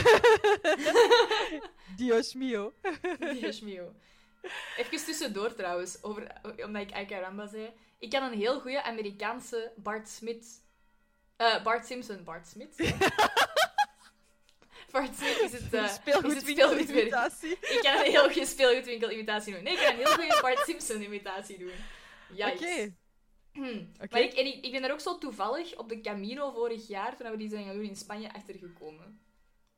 [1.96, 2.72] Dios mio.
[3.18, 3.94] Dios mio.
[4.76, 6.32] Even tussendoor trouwens, over,
[6.64, 7.72] omdat ik Ay caramba zei.
[7.98, 10.46] Ik kan een heel goede Amerikaanse Bart Smith...
[11.36, 12.76] eh, Bart Simpson, Bart Smith.
[14.92, 17.00] Bart Smith is het, eh is het Speelgoedwinkel speelgoedwerk.
[17.00, 17.50] imitatie.
[17.50, 19.62] Ik kan een heel goede speelgoedwinkel-imitatie doen.
[19.62, 21.72] Nee, ik kan een heel goede Bart Simpson-imitatie doen.
[22.52, 22.92] Oké.
[23.52, 23.84] Hm.
[23.94, 24.06] Oké.
[24.10, 27.16] Maar ik, en ik, ik ben er ook zo toevallig op de Camino vorig jaar,
[27.16, 29.20] toen we die zijn gaan doen in Spanje, achtergekomen.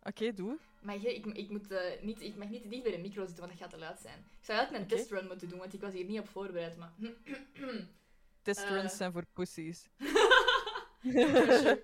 [0.02, 0.56] Oké, doe.
[0.80, 3.24] Maar je, ik, ik, moet, eh, niet, ik mag niet te dicht bij de micro
[3.24, 4.18] zitten, want dat gaat te luid zijn.
[4.40, 5.00] Ik zou eigenlijk een Oké.
[5.06, 6.76] testrun moeten doen, want ik was hier niet op voorbereid.
[6.76, 6.92] Maar...
[8.42, 8.96] Testruns Eh.
[8.98, 9.88] zijn voor pussies.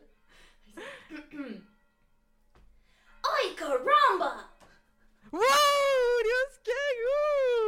[3.33, 4.49] Oi, caramba!
[5.31, 7.60] Wow, die was keigoed!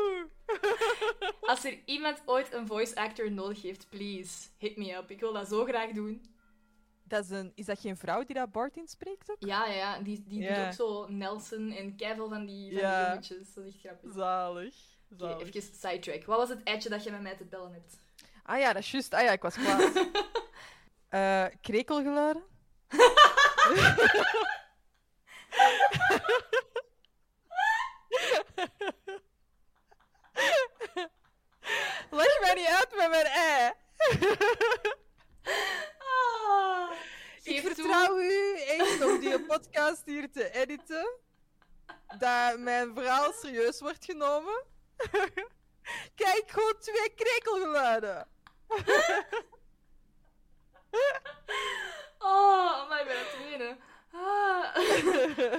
[1.40, 5.10] Als er iemand ooit een voice actor nodig heeft, please, hit me up.
[5.10, 6.30] Ik wil dat zo graag doen.
[7.04, 9.36] Dat is, een, is dat geen vrouw die dat Bart inspreekt ook?
[9.38, 13.54] Ja, ja, die, die doet ook zo Nelson en keiveel van die, van die jongetjes.
[13.54, 14.12] Dat is echt grappig.
[14.12, 14.74] Zalig.
[15.16, 15.54] Zalig.
[15.54, 16.24] even sidetrack.
[16.24, 18.00] Wat was het eitje dat je met mij te bellen hebt?
[18.42, 19.14] Ah ja, dat is juist.
[19.14, 20.08] Ah ja, ik was kwaad.
[21.08, 22.42] Eh krekelgeluiden?
[32.54, 33.72] Niet uit met mijn ei.
[35.98, 36.90] Ah,
[37.42, 41.10] Ik vertrouw u echt om die podcast hier te editen.
[42.18, 44.64] Dat mijn verhaal serieus wordt genomen.
[46.14, 48.28] Kijk, gewoon twee krekelgeluiden.
[52.18, 53.78] Oh, maar ik ben aan het wenen.
[54.14, 54.76] Ah.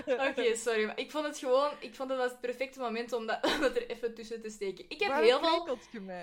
[0.30, 0.86] Oké, sorry.
[0.86, 1.72] Maar ik vond het gewoon...
[1.80, 4.50] Ik vond het was het perfecte moment om dat, om dat er even tussen te
[4.50, 4.86] steken.
[4.88, 5.78] Ik heb Waarom heel veel...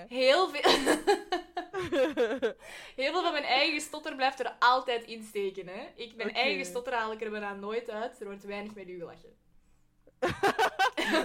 [0.08, 0.70] Heel veel...
[2.96, 5.88] Heel veel van mijn eigen stotter blijft er altijd in steken, hè.
[5.94, 8.20] Ik, mijn eigen stotter haal ik er bijna nooit uit.
[8.20, 9.36] Er wordt weinig met u gelachen.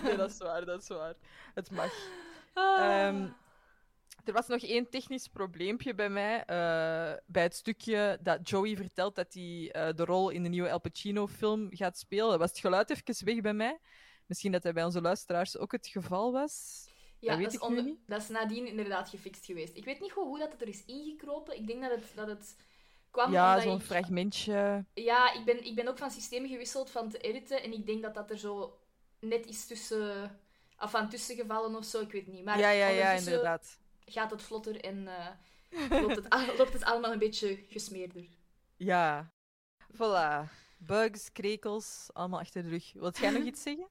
[0.03, 1.13] nee, dat is waar, dat is waar.
[1.53, 1.93] Het mag.
[2.53, 3.07] Ah.
[3.07, 3.27] Ehm,
[4.25, 6.39] er was nog één technisch probleempje bij mij.
[6.45, 10.67] eh, bij het stukje dat Joey vertelt dat hij eh, de rol in de nieuwe
[10.69, 12.39] El Pacino-film gaat spelen.
[12.39, 13.79] Was het geluid even weg bij mij?
[14.25, 16.85] Misschien dat dat bij onze luisteraars ook het geval was.
[17.19, 17.99] Ja, Dat weet is ik nu onder- niet.
[18.07, 19.75] dat is nadien inderdaad gefixt geweest.
[19.75, 21.55] Ik weet niet goed hoe dat het er is ingekropen.
[21.57, 22.55] Ik denk dat het, dat het
[23.11, 23.81] kwam ja, zo'n ik...
[23.81, 24.85] fragmentje.
[24.93, 27.63] Ja, ik ben, ik ben ook van systeem gewisseld van te editen.
[27.63, 28.79] En ik denk dat dat er zo
[29.19, 30.39] net is tussen...
[30.79, 32.43] Of van tussengevallen of zo, ik weet niet.
[32.43, 33.79] Maar ja, ja, ja, inderdaad.
[34.05, 38.25] Gaat het vlotter en eh, loopt, het, loopt het allemaal een beetje gesmeerder.
[38.75, 39.31] Ja.
[39.93, 40.49] Voilà.
[40.77, 42.93] Bugs, krekels, allemaal achter de rug.
[42.93, 43.87] Wilt jij nog iets zeggen?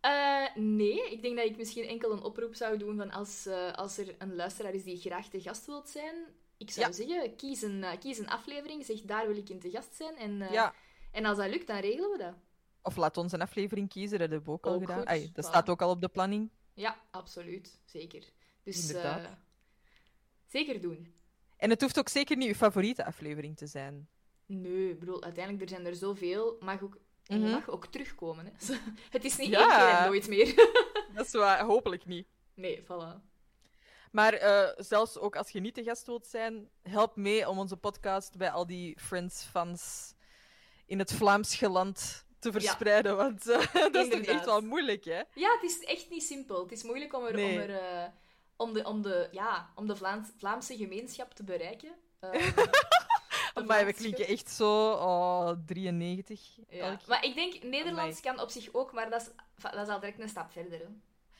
[0.00, 3.72] Eh, nee, ik denk dat ik misschien enkel een oproep zou doen van als, eh,
[3.72, 6.14] als er een luisteraar is die graag te gast wilt zijn.
[6.56, 6.92] Ik zou Ja.
[6.92, 10.16] zeggen, kies een, kies een aflevering, zeg daar wil ik in te gast zijn.
[10.16, 10.74] En, Ja.
[11.12, 12.34] en als dat lukt, dan regelen we dat.
[12.82, 14.98] Of laat ons een aflevering kiezen, dat hebben we ook al gedaan.
[14.98, 15.48] goed, Ai, dat voilà.
[15.48, 16.50] staat ook al op de planning.
[16.74, 17.80] Ja, absoluut.
[17.84, 18.22] Zeker.
[18.64, 19.24] Dus eh,
[20.46, 21.14] zeker doen.
[21.56, 24.08] En het hoeft ook zeker niet uw favoriete aflevering te zijn.
[24.46, 26.56] Nee, ik bedoel, uiteindelijk er zijn er zoveel.
[26.60, 27.50] Mag ook, je Mhm.
[27.50, 28.46] mag ook terugkomen.
[28.46, 28.74] Hè.
[29.10, 29.58] Het is niet Ja.
[29.60, 30.54] één keer en nooit meer.
[31.14, 32.26] Dat is waar, hopelijk niet.
[32.54, 33.30] nee, voilà.
[34.12, 37.76] Maar eh, zelfs ook als je niet de gast wilt zijn, help mee om onze
[37.76, 40.14] podcast bij al die Friends-fans
[40.86, 43.16] in het Vlaams geland te verspreiden.
[43.16, 45.22] Want eh, dat is echt wel moeilijk, hè?
[45.34, 46.62] Ja, het is echt niet simpel.
[46.62, 47.52] Het is moeilijk om, er, Nee.
[47.62, 48.12] om, er,
[48.56, 51.94] om de, om de, ja, om de Vlaams, Vlaamse gemeenschap te bereiken.
[52.18, 52.30] Eh,
[53.54, 56.56] de Maar we klinken echt zo oh, 93.
[56.68, 56.90] Ja.
[56.90, 59.28] elk- Maar ik denk, Nederlands kan op zich ook, maar dat is,
[59.62, 60.78] dat is al direct een stap verder.
[60.78, 60.86] Hè.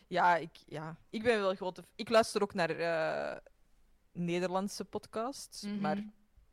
[0.07, 1.85] Ja, ik, ja, ik ben wel grote...
[1.95, 3.37] Ik luister ook naar eh,
[4.13, 5.63] Nederlandse podcasts.
[5.63, 5.81] Mhm.
[5.81, 6.05] Maar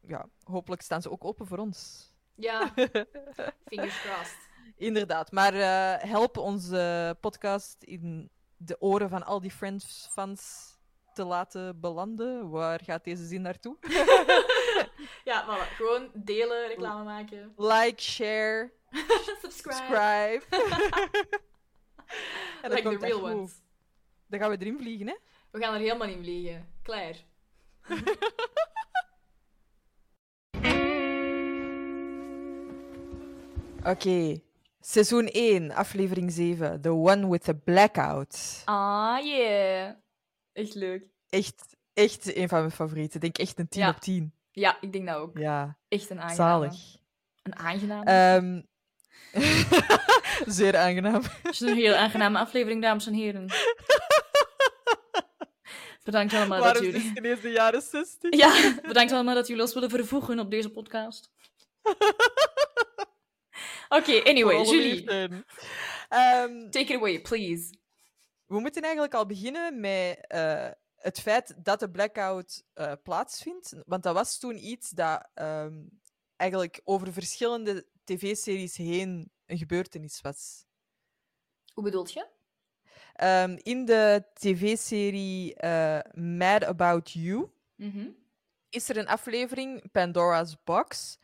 [0.08, 2.08] ja, hopelijk staan ze ook open voor ons.
[2.36, 2.74] Ja,
[3.68, 4.48] fingers crossed.
[4.76, 5.32] Inderdaad.
[5.32, 10.68] Maar eh, help onze podcast in de oren van al die Friends-fans
[11.14, 12.50] te laten belanden.
[12.50, 13.78] Waar gaat deze zin naartoe?
[15.30, 15.76] ja, voilà.
[15.76, 17.54] Gewoon delen, reclame maken.
[17.58, 18.72] Like, share,
[19.42, 19.50] Subscribe.
[19.50, 20.42] subscribe.
[22.62, 23.30] En dat Like the real goed.
[23.34, 23.62] ones.
[24.28, 25.16] Dan gaan we erin vliegen, hè?
[25.52, 26.74] We gaan er helemaal in vliegen.
[26.82, 27.16] Klaar.
[33.86, 34.42] Oké.
[34.82, 36.82] Seizoen 1, aflevering 7.
[36.82, 38.62] The one with the blackout.
[38.66, 39.92] Ah, yeah.
[40.54, 41.04] Echt leuk.
[41.30, 43.16] Echt, echt een van mijn favorieten.
[43.16, 43.90] Ik denk echt een 10 Ja.
[43.90, 44.34] op 10.
[44.52, 45.38] Ja, ik denk dat ook.
[45.38, 46.66] Ja, Echt een aangename.
[46.66, 46.98] zalig.
[47.44, 48.06] Een aangename?
[48.06, 48.62] Ehm,
[50.58, 51.22] zeer aangenaam.
[51.44, 53.46] Het is een heel aangename aflevering, dames en heren.
[56.04, 57.30] Bedankt allemaal dat Waarom is jullie...
[57.32, 58.36] het de jaren 60?
[58.36, 61.32] Ja, bedankt allemaal dat jullie ons willen vervoegen op deze podcast.
[63.90, 65.08] Oké, anyway, Julie.
[66.10, 67.74] Ehm, take it away, please.
[68.46, 73.74] we moeten eigenlijk al beginnen met eh, het feit dat de blackout eh, plaatsvindt.
[73.86, 75.82] Want dat was toen iets dat ehm,
[76.36, 80.66] eigenlijk over verschillende tv-series heen een gebeurtenis was.
[81.74, 82.28] Hoe bedoelt je?
[83.14, 88.10] Ehm, in de tv-serie eh, Mad About You Mhm.
[88.70, 91.18] is er een aflevering, Pandora's Box,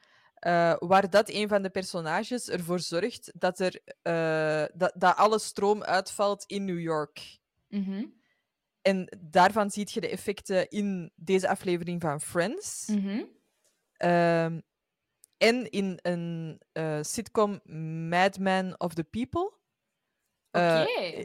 [0.46, 5.40] eh, waar dat een van de personages ervoor zorgt dat, er, eh, dat, dat alle
[5.40, 7.40] stroom uitvalt in New York.
[7.68, 8.06] Mhm.
[8.82, 12.88] En daarvan zie je de effecten in deze aflevering van Friends.
[12.88, 13.24] Mhm.
[13.94, 14.60] Ehm,
[15.38, 17.60] en in een eh, sitcom
[18.10, 19.54] Mad Men of the People.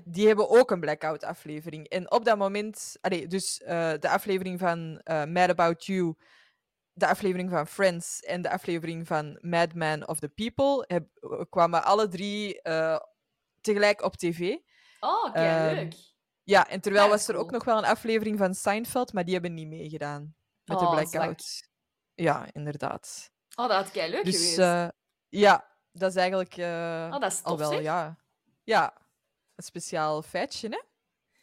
[0.04, 1.88] Die hebben ook een blackout-aflevering.
[1.88, 3.58] En op dat moment, allee, dus
[3.98, 6.14] de aflevering van Mad About You,
[7.00, 11.08] de aflevering van Friends en de aflevering van Mad Men of the People heb-
[11.50, 13.00] kwamen alle drie eh,
[13.60, 14.56] tegelijk op tv.
[15.00, 15.94] Oh, oké, Ehm, leuk.
[16.42, 17.44] Ja, en terwijl was er cool.
[17.46, 20.34] ook nog wel een aflevering van Seinfeld, maar die hebben niet meegedaan
[20.64, 21.68] met de Oh, blackout.
[22.14, 23.30] Ja, inderdaad.
[23.54, 24.58] Oh, dat had leuk Dus geweest.
[24.58, 24.88] eh,
[25.28, 27.82] ja, dat is eigenlijk eh, oh, dat is al tof, wel, zeg.
[27.82, 28.16] ja.
[28.64, 28.94] Ja,
[29.54, 30.80] een speciaal feitje, hè?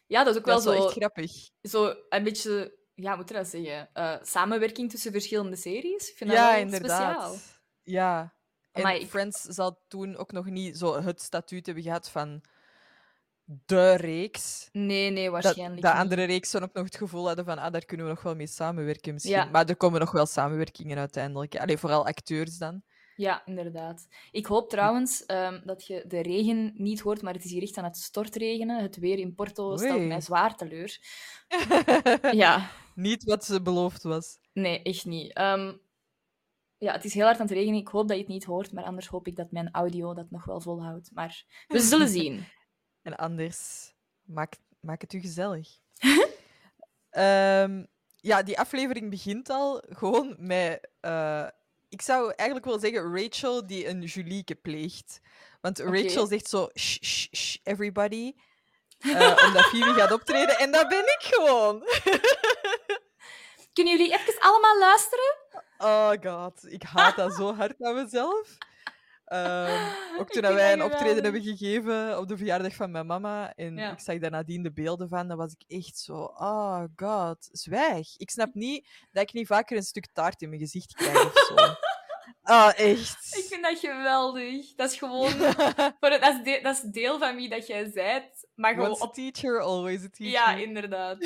[0.08, 1.50] Ja, dat is ook wel Dat is wel zo, echt grappig.
[1.62, 2.76] zo een beetje...
[3.00, 3.90] Ja, moet je dat zeggen?
[3.94, 6.10] Eh, samenwerking tussen verschillende series.
[6.10, 7.14] Ik vind dat Ja, wel inderdaad.
[7.14, 7.36] speciaal.
[7.84, 8.34] Ja.
[8.72, 12.42] En Amai, ik- Friends zal toen ook nog niet zo het statuut hebben gehad van
[13.44, 14.70] de reeks.
[14.72, 15.98] Nee, nee, Dat waarschijnlijk de niet.
[15.98, 18.48] andere reeksen ook nog het gevoel hadden van ah, daar kunnen we nog wel mee
[18.48, 19.34] samenwerken misschien.
[19.36, 19.46] Ja.
[19.46, 21.56] Maar er komen nog wel samenwerkingen uiteindelijk.
[21.60, 22.82] Allee, vooral acteurs dan.
[23.17, 24.08] Ja, inderdaad.
[24.32, 27.77] Ik hoop trouwens ehm, dat je de regen niet hoort, maar het is hier echt
[27.77, 28.82] aan het stortregenen.
[28.82, 30.08] Het weer in Porto stelt Oei.
[30.08, 30.97] mij zwaar teleur.
[32.32, 34.39] Ja, Niet wat ze beloofd was.
[34.53, 35.34] nee, echt niet.
[35.34, 35.73] Ehm,
[36.77, 37.80] ja, het is heel hard aan het regenen.
[37.80, 40.32] Ik hoop dat je het niet hoort, maar anders hoop ik dat mijn audio dat
[40.32, 41.10] nog wel volhoudt.
[41.13, 42.45] Maar we zullen zien.
[43.01, 45.67] En anders, maak, maak het u gezellig.
[47.10, 50.89] Ehm, ja, die aflevering begint al gewoon met...
[50.99, 51.47] eh,
[51.89, 55.19] ik zou eigenlijk willen zeggen Rachel die een Julieke pleegt.
[55.62, 56.69] Want Rachel zegt zo...
[56.76, 58.34] Shh, shh, shh, everybody.
[59.00, 60.58] eh, omdat Phoebe gaat optreden.
[60.58, 61.84] En dat ben ik gewoon.
[63.73, 65.36] Kunnen jullie even allemaal luisteren?
[65.78, 68.58] Oh god, ik haat dat zo hard aan mezelf.
[69.28, 69.88] Ehm,
[70.20, 73.92] ook toen wij een optreden hebben gegeven op de verjaardag van mijn mama en Ja.
[73.92, 78.18] ik zag daar nadien de beelden van, dan was ik echt zo, oh god, zwijg.
[78.18, 81.46] Ik snap niet dat ik niet vaker een stuk taart in mijn gezicht krijg of
[81.48, 81.56] zo.
[82.42, 83.36] Ah, echt.
[83.38, 84.76] Ik vind dat geweldig.
[84.76, 85.30] Dat is gewoon...
[86.00, 88.90] Voor het, dat, is de- dat is deel van wie dat jij zijt, maar gewoon
[88.90, 89.13] Once op...
[89.13, 90.34] teacher, always a teacher.
[90.34, 91.18] Ja, inderdaad.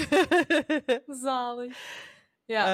[1.06, 1.78] Zalig.
[2.46, 2.66] Ja.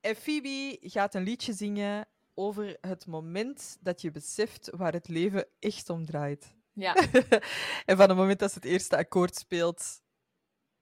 [0.00, 5.46] En Phoebe gaat een liedje zingen over het moment dat je beseft waar het leven
[5.58, 6.54] echt om draait.
[6.72, 6.94] ja.
[7.86, 10.02] en van het moment dat ze het eerste akkoord speelt,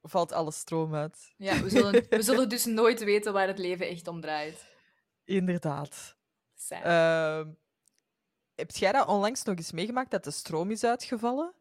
[0.02, 1.34] valt alle stroom uit.
[1.36, 4.66] Ja, we zullen, we zullen dus nooit weten waar het leven echt om draait.
[5.24, 6.16] Inderdaad.
[6.68, 7.52] Ehm,
[8.54, 11.54] heb jij dat onlangs nog eens meegemaakt dat de stroom is uitgevallen?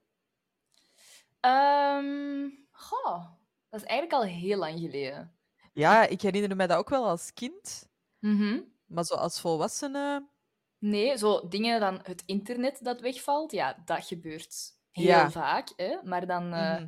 [1.39, 3.25] Ehm, goh,
[3.69, 5.35] dat is eigenlijk al heel lang geleden.
[5.73, 7.89] Ja, ik herinner me dat ook wel als kind.
[8.19, 8.59] Mhm.
[8.93, 10.27] Maar zo als volwassene...
[10.77, 14.55] Nee, zo dingen dan het internet dat wegvalt, ja, dat gebeurt
[14.91, 15.31] heel Ja.
[15.31, 15.73] vaak.
[15.75, 15.97] Hè?
[16.03, 16.87] Maar dan Mhm.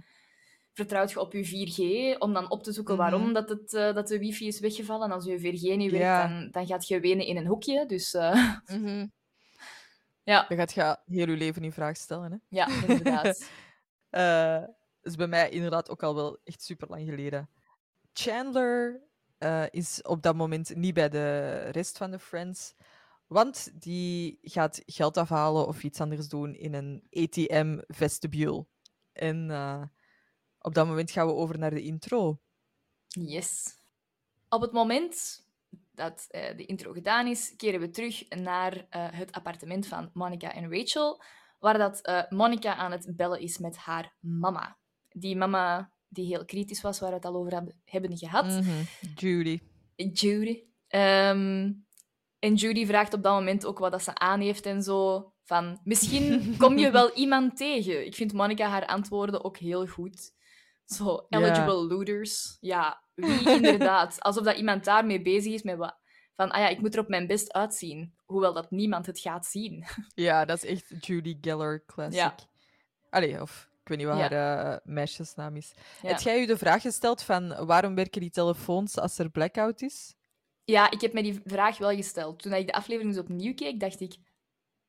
[0.73, 1.79] vertrouwt je op je 4G
[2.19, 3.03] om dan op te zoeken Mhm.
[3.03, 5.07] waarom dat, het, eh, dat de wifi is weggevallen.
[5.07, 6.27] En als je 4G niet werkt, Ja.
[6.27, 7.85] dan, dan gaat je wenen in een hoekje.
[7.85, 9.07] Dus eh, Mhm.
[10.23, 12.31] ja, Dan gaat je heel je leven in vraag stellen.
[12.31, 12.37] Hè?
[12.49, 13.49] ja, inderdaad.
[14.09, 14.69] Dat
[15.11, 17.49] is bij mij inderdaad ook al wel echt super lang geleden.
[18.13, 19.01] Chandler
[19.37, 22.73] eh, is op dat moment niet bij de rest van de Friends,
[23.27, 28.65] Want die gaat geld afhalen of iets anders doen in een ATM-vestibule.
[29.11, 29.81] En uh,
[30.59, 32.39] op dat moment gaan we over naar de intro.
[33.07, 33.77] Yes.
[34.49, 35.45] Op het moment
[35.91, 40.71] dat uh, de intro gedaan is, keren we terug naar het appartement van Monica en
[40.71, 41.23] Rachel,
[41.59, 44.77] waar dat Monica aan het bellen is met haar mama.
[45.09, 48.45] Die mama die heel kritisch was, waar we het al over hebben gehad.
[48.45, 48.87] Mm -hmm.
[49.15, 49.59] Judy.
[49.95, 50.63] Judy.
[50.89, 51.85] Um,
[52.39, 55.29] en Judy vraagt op dat moment ook wat dat ze aan heeft en zo.
[55.43, 58.05] Van, misschien kom je wel iemand tegen.
[58.05, 60.33] Ik vind Monica haar antwoorden ook heel goed.
[60.85, 61.89] Zo, eligible yeah.
[61.89, 62.57] looters.
[62.59, 64.19] Ja, wie inderdaad.
[64.19, 65.97] Alsof dat iemand daarmee bezig is met wat...
[66.35, 68.13] Van, ah ja, ik moet er op mijn best uitzien.
[68.25, 69.85] Hoewel dat niemand het gaat zien.
[70.13, 72.15] Ja, dat is echt Judy Geller classic.
[72.15, 72.35] Ja.
[73.09, 75.73] Allee, of ik weet niet wat haar uh, meisjesnaam is.
[76.01, 80.15] Heb jij je de vraag gesteld van waarom werken die telefoons als er blackout is?
[80.63, 82.41] Ja, ik heb me die vraag wel gesteld.
[82.41, 84.15] Toen ik de aflevering dus opnieuw keek, dacht ik...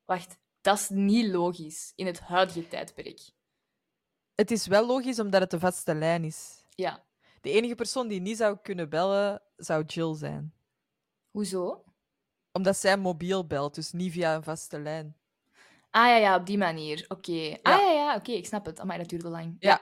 [0.05, 3.19] Wacht, dat is niet logisch in het huidige tijdperk.
[4.35, 6.63] Het is wel logisch omdat het de vaste lijn is.
[6.75, 7.05] Ja.
[7.41, 10.53] De enige persoon die niet zou kunnen bellen, zou Jill zijn.
[11.31, 11.83] Hoezo?
[12.51, 15.17] Omdat zij mobiel belt, dus niet via een vaste lijn.
[15.97, 17.05] Ah ja, ja op die manier.
[17.07, 17.31] Oké.
[17.31, 17.59] Okay.
[17.61, 18.83] Ah ja, ja, oké, ik snap het.
[18.83, 19.55] Maar dat duurt wel lang.
[19.59, 19.69] Ja.
[19.69, 19.81] ja.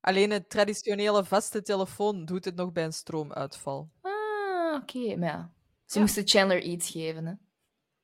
[0.00, 3.90] Alleen het traditionele vaste telefoon doet het nog bij een stroomuitval.
[4.02, 4.98] Ah, oké.
[4.98, 5.16] Okay.
[5.16, 5.52] Maar ja,
[5.84, 6.00] ze ja.
[6.00, 7.32] moesten Chandler iets geven, hè?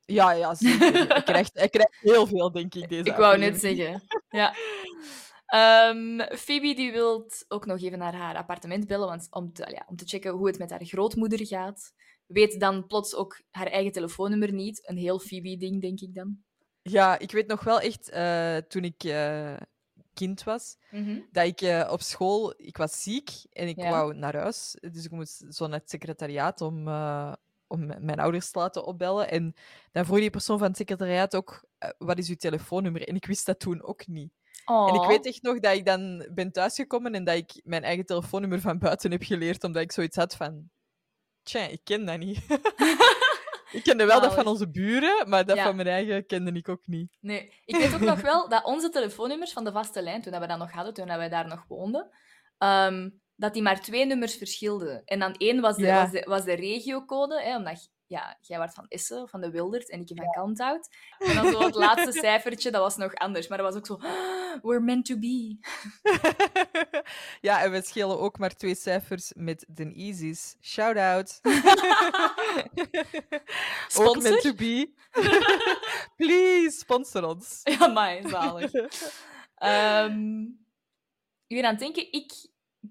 [0.04, 1.09] Ja, ja, zeker.
[1.09, 4.02] hij, krijgt, hij krijgt heel veel, denk ik, deze Ik wou net zeggen.
[4.28, 4.54] Ja.
[5.90, 9.87] Um, Phoebe die wil ook nog even naar haar appartement bellen want, om, te, ja,
[9.88, 11.92] om te checken hoe het met haar grootmoeder gaat.
[12.26, 14.88] Weet dan plots ook haar eigen telefoonnummer niet.
[14.88, 16.44] Een heel Phoebe-ding, denk ik dan.
[16.90, 19.57] Ja, ik weet nog wel echt, uh, toen ik uh,
[20.14, 21.27] kind was, mm -hmm.
[21.33, 22.55] dat ik uh, op school...
[22.57, 23.90] Ik was ziek en ik ja.
[23.90, 24.77] wou naar huis.
[24.81, 26.88] Dus ik moest zo naar het secretariaat om,
[27.66, 29.31] om mijn ouders te laten opbellen.
[29.31, 29.55] En
[29.92, 31.64] dan vroeg die persoon van het secretariaat ook,
[31.99, 33.09] wat is uw telefoonnummer?
[33.09, 34.33] En ik wist dat toen ook niet.
[34.66, 38.07] En ik weet echt nog dat ik dan ben thuisgekomen en dat ik mijn eigen
[38.07, 40.70] telefoonnummer van buiten heb geleerd, omdat ik zoiets had van...
[41.42, 42.40] Tja, ik ken dat niet.
[43.76, 45.64] ik kende wel dat van onze buren, maar dat Ja.
[45.64, 47.16] van mijn eigen kende ik ook niet.
[47.20, 50.46] Nee, ik weet ook nog wel dat onze telefoonnummers van de vaste lijn, toen we
[50.46, 52.10] dat nog hadden, toen wij daar nog woonden,
[52.58, 55.02] ehm, dat die maar twee nummers verschilden.
[55.04, 56.02] En dan één was de, Ja.
[56.02, 59.90] was de, was de regiocode, hè, omdat ja, jij was van Essen, van de Wildert,
[59.90, 60.88] en ik van Kalmthout.
[61.18, 63.48] En dan zo het laatste cijfertje, dat was nog anders.
[63.48, 65.58] Maar dat was ook zo, "Ah, we're meant to be.
[67.48, 70.56] ja, en we schelen ook maar twee cijfers met de Easies.
[70.60, 71.40] Shout out.
[73.98, 74.94] ook meant to be.
[76.16, 77.60] Please, sponsor ons.
[77.62, 78.70] Ja, mij, zalig.
[81.46, 82.32] Ik ben aan het denken, ik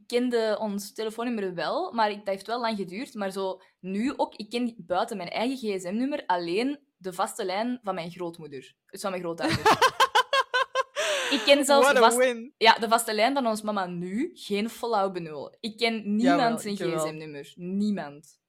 [0.07, 3.13] kende ons telefoonnummer wel, maar ik- dat heeft wel lang geduurd.
[3.13, 7.95] Maar zo nu ook, ik ken buiten mijn eigen gsm-nummer alleen de vaste lijn van
[7.95, 8.75] mijn grootmoeder.
[8.89, 9.61] Dus van mijn grootouders.
[11.35, 12.17] ik ken zelfs de, vast-
[12.57, 15.55] ja, de vaste lijn van ons mama nu, geen volhouden benul.
[15.59, 17.53] Ik ken niemand Jawel, zijn ik gsm-nummer.
[17.55, 18.39] Niemand.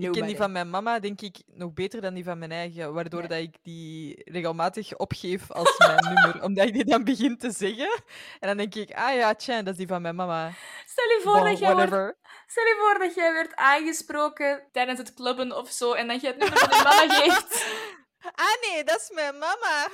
[0.00, 2.92] Ik ken die van mijn mama, denk ik, nog beter dan die van mijn eigen.
[2.94, 3.28] Waardoor Ja.
[3.28, 6.42] dat ik die regelmatig opgeef als mijn nummer.
[6.42, 8.02] Omdat ik die dan begin te zeggen.
[8.40, 10.52] En dan denk ik, ah ja, tja, dat is die van mijn mama.
[10.86, 12.16] Stel je voor Bon, dat jij wordt.
[12.46, 16.26] Stel je voor dat jij werd aangesproken tijdens het clubben of zo en dat je
[16.26, 17.66] het nummer van je mama geeft.
[18.34, 19.88] Ah nee, dat is mijn mama.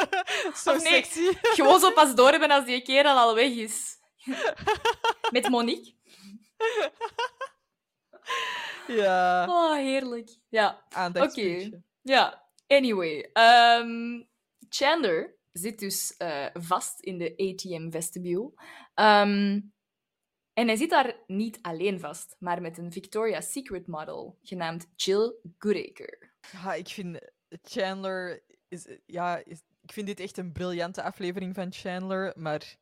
[0.64, 0.80] Zo nee.
[0.80, 1.28] sexy.
[1.42, 3.96] Gewoon zo pas doorhebben als die kerel al weg is.
[5.30, 5.94] Met Monique.
[8.86, 10.30] Ja, Oh, heerlijk.
[10.48, 11.82] Ja, aandachtspuntje.
[12.02, 12.48] ja.
[12.66, 13.30] Anyway.
[13.32, 14.22] ehm,
[14.68, 18.52] Chandler zit dus eh, vast in de ATM-vestibule.
[18.94, 19.60] Ehm,
[20.52, 25.34] en hij zit daar niet alleen vast, maar met een Victoria's Secret model genaamd Jill
[25.58, 26.30] Goodacre.
[26.52, 27.18] Ja, ik vind
[27.62, 28.42] Chandler...
[28.68, 32.76] Is, ja, is, ik vind dit echt een briljante aflevering van Chandler, maar...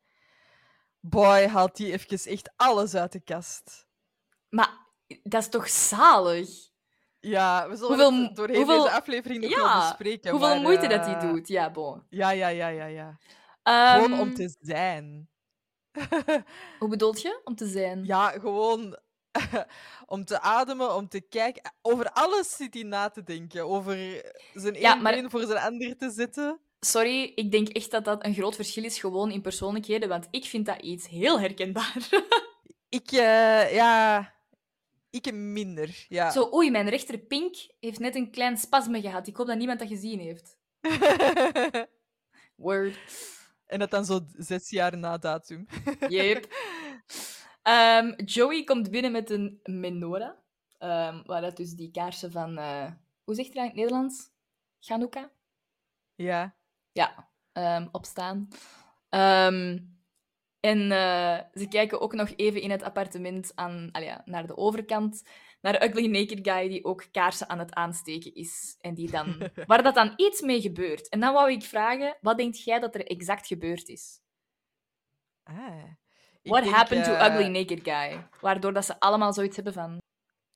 [0.99, 3.87] Boy, haalt die even echt alles uit de kast.
[4.49, 4.88] Maar
[5.23, 6.49] dat is toch zalig?
[7.19, 10.31] Ja, we zullen Hoeveel- het doorheen hoeveel- deze aflevering nog Ja, wel bespreken.
[10.31, 11.47] Hoeveel maar, moeite dat eh, hij doet.
[11.47, 12.03] Ja, bon.
[12.09, 13.17] Ja, ja, ja, ja, ja.
[13.63, 15.29] Gewoon Ehm, om te zijn.
[16.79, 17.41] Hoe bedoelt je?
[17.43, 18.05] Om te zijn?
[18.05, 18.97] ja, gewoon
[20.05, 21.73] om te ademen, om te kijken.
[21.81, 23.67] Over alles zit hij na te denken.
[23.67, 23.95] Over
[24.53, 26.59] zijn Ja, maar- voor zijn ander te zetten.
[26.79, 30.45] Sorry, ik denk echt dat dat een groot verschil is gewoon in persoonlijkheden, want ik
[30.45, 31.95] vind dat iets heel herkenbaar.
[32.89, 34.33] Ik, eh, ja...
[35.09, 36.31] Ik minder, ja.
[36.31, 39.27] Zo, oei, mijn rechterpink heeft net een klein spasme gehad.
[39.27, 40.57] Ik hoop dat niemand dat gezien heeft.
[42.55, 42.97] Word.
[43.65, 45.67] en dat dan zo zes jaar na datum.
[46.07, 46.47] Yep.
[47.61, 50.37] Ehm, Joey komt binnen met een menorah.
[50.77, 52.57] ehm, waar dat dus die kaarsen van...
[52.57, 52.91] eh,
[53.23, 54.29] hoe zegt je dat in het Nederlands?
[54.79, 55.31] Chanukka?
[56.15, 56.55] Ja.
[56.91, 58.47] Ja, ehm, opstaan.
[60.59, 65.23] En eh, ze kijken ook nog even in het appartement aan, ja, naar de overkant,
[65.61, 68.77] naar Ugly Naked Guy, die ook kaarsen aan het aansteken is.
[68.79, 71.09] En die dan, waar dat dan iets mee gebeurt.
[71.09, 74.19] En dan wou ik vragen, wat denkt jij dat er exact gebeurd is?
[75.43, 75.83] Ah.
[76.43, 78.27] What denk, happened to eh, Ugly Naked Guy?
[78.41, 79.97] Waardoor dat ze allemaal zoiets hebben van...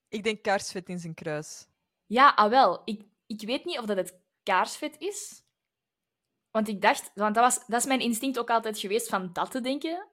[0.09, 1.67] Ik denk kaarsvet in zijn kruis.
[2.05, 2.81] Ja, ah wel.
[2.85, 5.42] Ik, ik weet niet of dat het kaarsvet is.
[6.53, 7.11] Want ik dacht...
[7.15, 10.07] Want dat, was, dat is mijn instinct ook altijd geweest van dat te denken.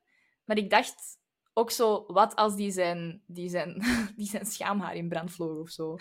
[0.44, 1.18] Maar ik dacht
[1.52, 2.04] ook zo...
[2.06, 3.82] Wat als die zijn, die zijn,
[4.16, 5.96] die zijn schaamhaar in brand vloog of zo?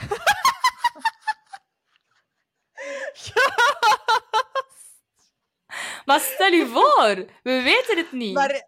[6.10, 8.34] Maar stel je voor, we weten het niet.
[8.34, 8.68] Maar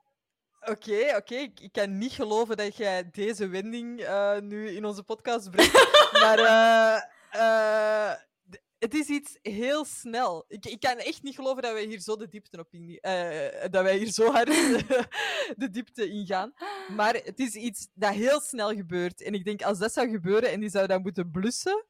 [0.62, 1.36] oké, oké.
[1.36, 6.12] Ik, ik kan niet geloven dat jij deze wending eh, nu in onze podcast brengt.
[6.22, 7.02] maar eh,
[7.32, 8.18] eh,
[8.82, 10.46] het is iets heel snel.
[10.48, 13.70] Ik, ik kan echt niet geloven dat wij hier zo de diepte op in, eh,
[13.72, 14.48] dat wij hier zo hard
[15.62, 16.54] de diepte ingaan.
[16.96, 19.22] Maar het is iets dat heel snel gebeurt.
[19.22, 21.86] En ik denk, als dat zou gebeuren en die zou dat moeten blussen,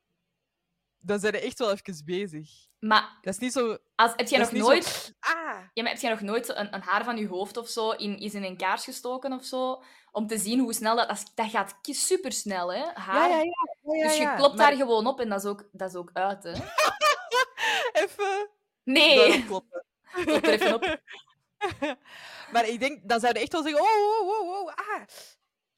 [0.99, 2.49] dan zijn we echt wel even bezig.
[2.79, 3.77] Maar Dat is niet zo...
[3.95, 4.85] als, heb jij nog nooit...
[4.85, 5.59] Zo, ah!
[5.73, 8.19] Ja, maar heb jij nog nooit een, een haar van je hoofd of zo in,
[8.19, 9.83] is in een kaars gestoken of zo?
[10.11, 11.07] Om te zien hoe snel dat...
[11.07, 12.83] Dat, dat gaat super snel, hè?
[12.93, 13.29] Haar.
[13.29, 13.70] Ja, ja, ja.
[13.82, 16.09] Ja, dus je klopt Maar daar gewoon op en dat is ook, dat is ook
[16.13, 16.51] uit, hè?
[18.01, 18.49] Even
[18.84, 19.45] Nee!
[19.45, 19.86] kloppen.
[20.11, 20.97] Klop er even op.
[22.53, 25.01] maar ik denk, dan zouden echt wel zeggen: oh, wow, wow, wow, ah.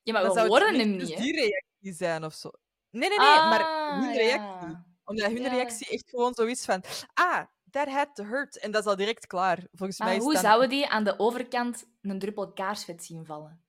[0.04, 1.22] Ja, maar dan we horen hem dus niet, hè?
[1.24, 2.50] die reactie zijn of zo.
[2.90, 4.16] Nee, nee, nee, maar Ah, hun ja.
[4.20, 4.78] reactie.
[5.06, 5.50] Omdat hun Ja.
[5.50, 6.84] reactie echt gewoon zo is van:
[7.14, 8.58] ah, that had to hurt.
[8.60, 9.60] En dat is al direct klaar.
[9.72, 13.64] Volgens mij is hoe dan- zouden die aan de overkant een druppel kaarsvet zien vallen?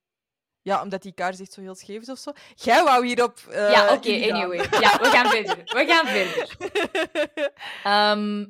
[0.64, 2.32] Ja, omdat die kaars echt zo heel scheef is of zo.
[2.54, 3.38] Jij wou hierop.
[3.50, 4.56] eh, ja, oké, anyway.
[4.56, 5.56] Ja, we gaan verder.
[5.64, 6.56] We gaan verder.
[7.84, 8.44] Ehm,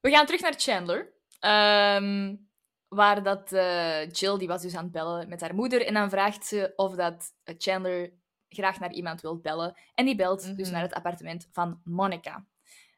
[0.00, 1.12] we gaan terug naar Chandler.
[1.40, 2.34] Ehm,
[2.88, 5.86] waar dat eh, Jill, die was dus aan het bellen met haar moeder.
[5.86, 8.12] En dan vraagt ze of dat Chandler
[8.48, 9.74] graag naar iemand wil bellen.
[9.94, 10.72] En die belt dus Mhm.
[10.72, 12.44] naar het appartement van Monica.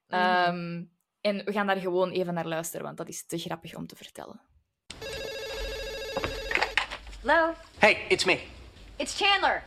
[0.09, 0.21] Mhm.
[0.21, 0.85] Ehm,
[1.21, 3.97] en we gaan daar gewoon even naar luisteren, want dat is te grappig om te
[3.97, 4.41] vertellen.
[7.27, 7.55] Hello?
[7.81, 8.43] Hey, it's me.
[8.99, 9.62] It's Chandler.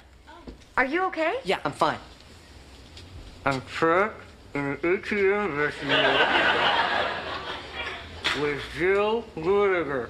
[0.77, 1.37] Are you okay?
[1.43, 1.97] Yeah, I'm fine.
[3.45, 4.21] I'm trapped
[4.53, 5.89] in an ATM machine
[8.43, 10.09] with Jill Goodiger.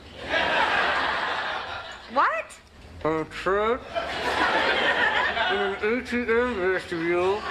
[2.11, 2.59] What?
[3.05, 3.85] I'm trapped
[5.49, 7.41] in an ATM vestibule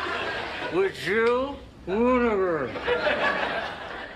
[0.75, 2.71] with Jill Goodiger.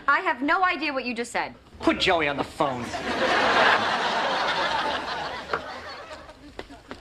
[0.06, 1.54] I have no idea what you just said.
[1.80, 2.84] Put Joey on the phone.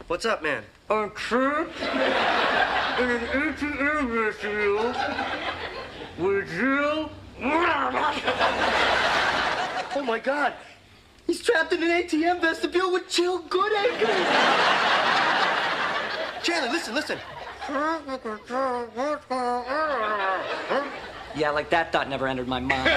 [0.10, 0.64] What's up, man?
[0.90, 1.80] Oh, I'm trapped
[3.00, 4.92] in an ATM vestibule
[6.18, 7.12] with Jill.
[9.96, 10.54] Oh my god!
[11.28, 14.10] He's trapped in an ATM vestibule with Jill Goodacre!
[16.42, 17.20] Chandler, listen, listen.
[21.36, 22.90] Yeah, like that thought never entered my mind.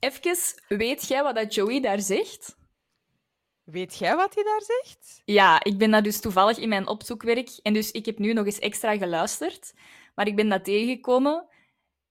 [0.00, 0.36] Even,
[0.68, 2.57] weet jij wat dat Joey daar zegt?
[3.70, 5.22] Weet jij wat hij daar zegt?
[5.24, 7.50] Ja, ik ben dat dus toevallig in mijn opzoekwerk.
[7.62, 9.72] En dus ik heb nu nog eens extra geluisterd.
[10.14, 11.46] Maar ik ben dat tegengekomen.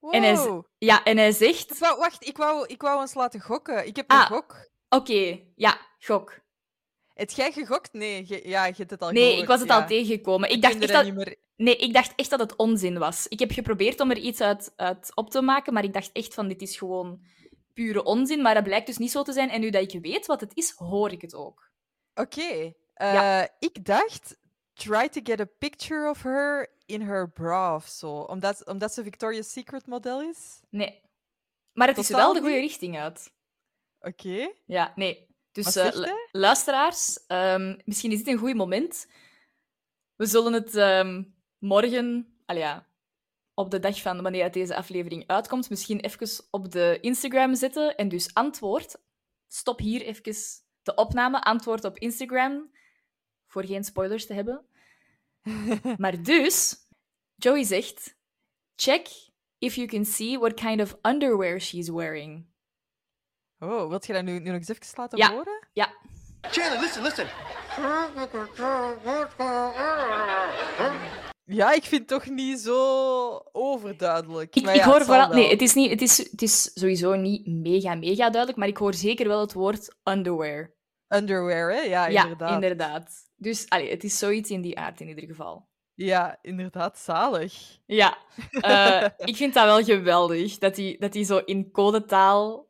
[0.10, 1.80] En hij, ja, en hij Ik zegt...
[1.80, 3.88] wou, wacht, ik wou, ik wou eens laten gokken.
[3.88, 4.26] Ik heb een Ah.
[4.26, 4.70] gok.
[4.90, 6.40] Oké, ja, gok.
[7.14, 7.94] Heb jij gegokt?
[7.94, 9.80] Nee, ja, je hebt het al Nee, gehoord, ik was het ja.
[9.82, 10.50] al tegengekomen.
[10.50, 11.36] Ik Ik dacht, echt dat meer.
[11.56, 13.28] nee, ik dacht echt dat het onzin was.
[13.28, 16.34] Ik heb geprobeerd om er iets uit, uit op te maken, maar ik dacht echt
[16.34, 17.22] van, dit is gewoon
[17.84, 18.42] pure onzin.
[18.42, 19.50] Maar dat blijkt dus niet zo te zijn.
[19.50, 21.72] En nu dat ik weet wat het is, hoor ik het ook.
[22.14, 22.74] Oké.
[22.94, 23.50] eh, Ja.
[23.60, 24.38] Ik dacht,
[24.74, 28.10] try to get a picture of her in her bra of zo.
[28.20, 30.60] Omdat, omdat ze Victoria's Secret model is.
[30.70, 31.02] Nee.
[31.74, 33.32] Maar het is wel de goede richting uit.
[34.00, 34.52] Oké.
[34.66, 35.28] Ja, nee.
[35.52, 39.08] Dus eh, luisteraars, ehm, misschien is dit een goed moment.
[40.16, 41.24] We zullen het ehm,
[41.58, 42.87] morgen, al ja,
[43.58, 47.96] op de dag van wanneer deze aflevering uitkomt, misschien even op de Instagram zetten.
[47.96, 48.96] En dus antwoord.
[49.48, 50.36] Stop hier even
[50.82, 51.42] de opname.
[51.42, 52.72] Antwoord op Instagram.
[53.48, 54.66] Voor geen spoilers te hebben.
[55.98, 56.76] Maar dus,
[57.36, 58.16] Joey zegt:
[58.76, 59.08] Check
[59.58, 62.46] if you can see what kind of underwear she's wearing.
[63.60, 65.32] Oh, wilt je dat nu, nu nog eens even laten Ja.
[65.32, 65.68] horen?
[65.74, 65.94] Ja,
[66.42, 67.28] Chandler, listen, listen.
[71.48, 74.56] Ja, ik vind het toch niet zo overduidelijk.
[74.56, 75.28] Ik, Maar ik ja, hoor vooral...
[75.34, 78.78] Nee, het is, niet, het, is, het is sowieso niet mega, mega duidelijk, maar ik
[78.78, 80.74] hoor zeker wel het woord underwear.
[81.08, 81.80] Underwear, hè?
[81.82, 82.54] Ja, ja, inderdaad.
[82.54, 83.12] inderdaad.
[83.36, 85.68] Dus allee, het is zoiets in die aard in ieder geval.
[85.94, 87.78] Ja, inderdaad, zalig.
[87.86, 88.18] Ja,
[88.52, 90.58] eh, ik vind dat wel geweldig.
[90.58, 92.68] Dat hij dat die zo in codetaal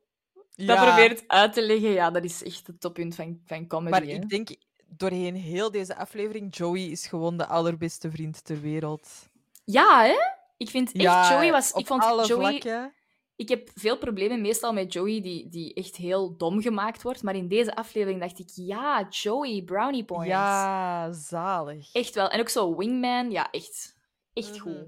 [0.66, 1.90] dat Ja, probeert uit te leggen.
[1.90, 3.92] Ja, dat is echt het toppunt van, van comedy.
[3.92, 4.14] maar hè.
[4.14, 4.50] ik denk
[4.90, 9.30] doorheen heel deze aflevering, Joey is gewoon de allerbeste vriend ter wereld.
[9.64, 10.16] Ja, hè?
[10.58, 11.72] Ik vind echt, Ja, Joey was...
[11.72, 12.26] Ik vond Joey...
[12.28, 12.94] vlakken.
[13.36, 17.24] Ik heb veel problemen meestal met Joey, die, die echt heel dom gemaakt wordt.
[17.24, 20.28] Maar in deze aflevering dacht ik, ja, Joey, brownie points.
[20.28, 21.94] Ja, zalig.
[21.94, 22.30] Echt wel.
[22.30, 23.96] En ook zo Wingman, ja, echt.
[24.34, 24.60] Echt Mhm.
[24.60, 24.86] goed.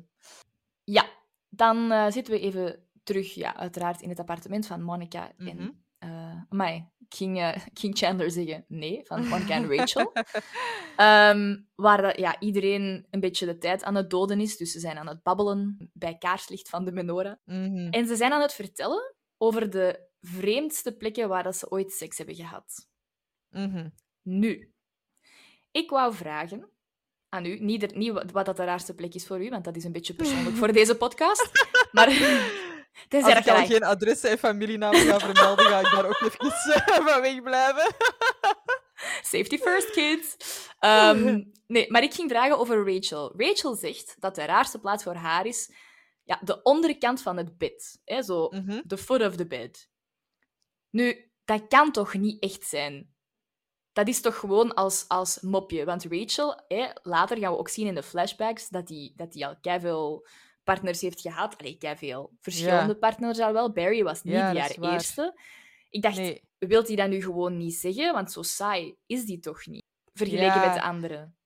[0.84, 1.06] Ja,
[1.50, 5.84] dan eh, zitten we even terug, ja, uiteraard in het appartement van Monica en...
[6.50, 6.88] amai,
[7.18, 8.66] eh, ik ging Chandler zeggen.
[8.68, 10.12] Nee, van Monica en Rachel.
[10.96, 14.58] Ehm, waar dat, ja, iedereen een beetje de tijd aan het doden is.
[14.58, 17.36] Dus ze zijn aan het babbelen bij kaarslicht van de menorah.
[17.46, 17.90] Mhm.
[17.90, 22.18] En ze zijn aan het vertellen over de vreemdste plekken waar dat ze ooit seks
[22.18, 22.88] hebben gehad.
[23.50, 23.90] Mhm.
[24.22, 24.74] Nu,
[25.72, 26.70] ik wou vragen
[27.30, 29.76] aan u, niet, er- niet wat dat de raarste plek is voor u, want dat
[29.76, 31.50] is een beetje persoonlijk voor deze podcast.
[31.92, 32.08] Maar
[33.10, 37.06] Als ik al geen adres en familienamen ga vermelden, ga ik daar ook even eh,
[37.06, 37.96] van wegblijven.
[39.22, 40.36] Safety first, kids.
[40.80, 43.34] Ehm, nee, maar ik ging vragen over Rachel.
[43.38, 45.72] Rachel zegt dat de raarste plaats voor haar is
[46.24, 48.02] ja, de onderkant van het bed.
[48.06, 48.82] Hè, zo, Mhm.
[48.88, 49.90] the foot of the bed.
[50.90, 53.14] Nu, dat kan toch niet echt zijn?
[53.94, 55.86] Dat is toch gewoon als, als mopje?
[55.86, 59.48] Want Rachel, hè, later gaan we ook zien in de flashbacks dat hij dat die
[59.48, 60.28] al veel
[60.74, 61.58] partners heeft gehad.
[61.58, 63.72] Allee, veel verschillende partners al wel.
[63.72, 65.40] Barry was niet Ja, haar eerste.
[65.90, 66.44] Ik dacht, Nee.
[66.58, 68.14] wilt hij dat nu gewoon niet zeggen?
[68.14, 70.66] Want zo saai is die toch niet, vergeleken Ja.
[70.66, 71.38] met de anderen.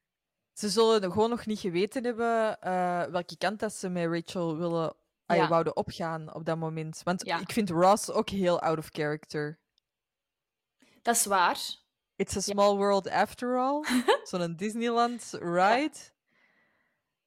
[0.54, 4.96] Ze zullen gewoon nog niet geweten hebben eh, welke kant dat ze met Rachel willen,
[5.26, 5.48] Ja.
[5.48, 7.02] wouden opgaan op dat moment.
[7.04, 9.60] Want ik vind Ross ook heel out of character.
[11.02, 11.58] Dat is waar.
[12.16, 13.84] It's a small world after all.
[14.30, 15.98] Zo'n Disneyland ride.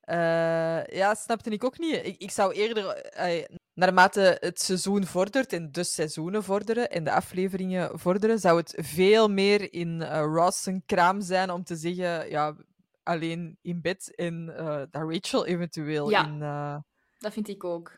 [0.07, 2.07] Eh, ja, snapte ik ook niet.
[2.07, 3.45] Ik, ik zou eerder, eh,
[3.75, 9.29] naarmate het seizoen vordert en de seizoenen vorderen en de afleveringen vorderen, zou het veel
[9.29, 12.57] meer in eh Ross zijn kraam zijn om te zeggen, ja,
[13.03, 16.25] alleen in bed en eh, dat Rachel eventueel Ja.
[16.27, 16.77] in, eh,
[17.19, 17.93] Dat vind ik ook.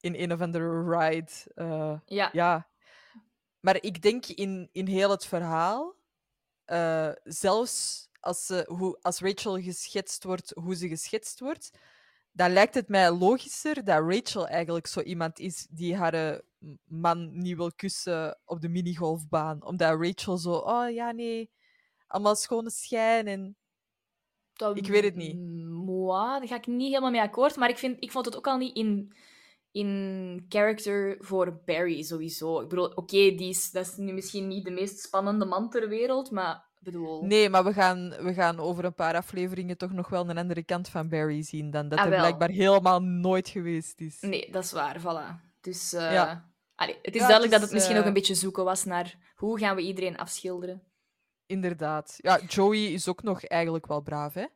[0.00, 1.30] in een of andere ride.
[1.54, 2.30] eh, Ja.
[2.32, 2.66] ja.
[3.60, 5.94] Maar ik denk in, in heel het verhaal,
[6.64, 11.70] eh, zelfs als, ze, hoe, als Rachel geschetst wordt, hoe ze geschetst wordt,
[12.32, 16.38] dan lijkt het mij logischer dat Rachel eigenlijk zo iemand is die haar eh,
[16.84, 19.64] man niet wil kussen op de minigolfbaan.
[19.64, 21.50] Omdat Rachel zo, oh ja, nee,
[22.06, 23.26] allemaal schone schijn.
[23.26, 23.56] En...
[24.52, 25.36] Dat- Ik weet het niet.
[25.68, 27.56] Moi, daar ga ik niet helemaal mee akkoord.
[27.56, 29.12] Maar ik, vind, ik vond het ook al niet in,
[29.70, 32.60] in character voor Barry sowieso.
[32.60, 35.88] Ik bedoel, oké, die is, dat is nu misschien niet de meest spannende man ter
[35.88, 37.22] wereld, maar bedoel...
[37.24, 40.62] Nee, maar we gaan, we gaan over een paar afleveringen toch nog wel een andere
[40.62, 44.20] kant van Barry zien dan dat Ah, er blijkbaar helemaal nooit geweest is.
[44.20, 45.50] Nee, dat is waar, voilà.
[45.60, 46.52] Dus eh, Ja.
[46.74, 48.64] allee, het is Ja, duidelijk het dat het is, misschien eh, nog een beetje zoeken
[48.64, 50.82] was naar hoe gaan we iedereen afschilderen.
[51.46, 52.14] Inderdaad.
[52.16, 54.46] Ja, Joey is ook nog eigenlijk wel braaf, hè?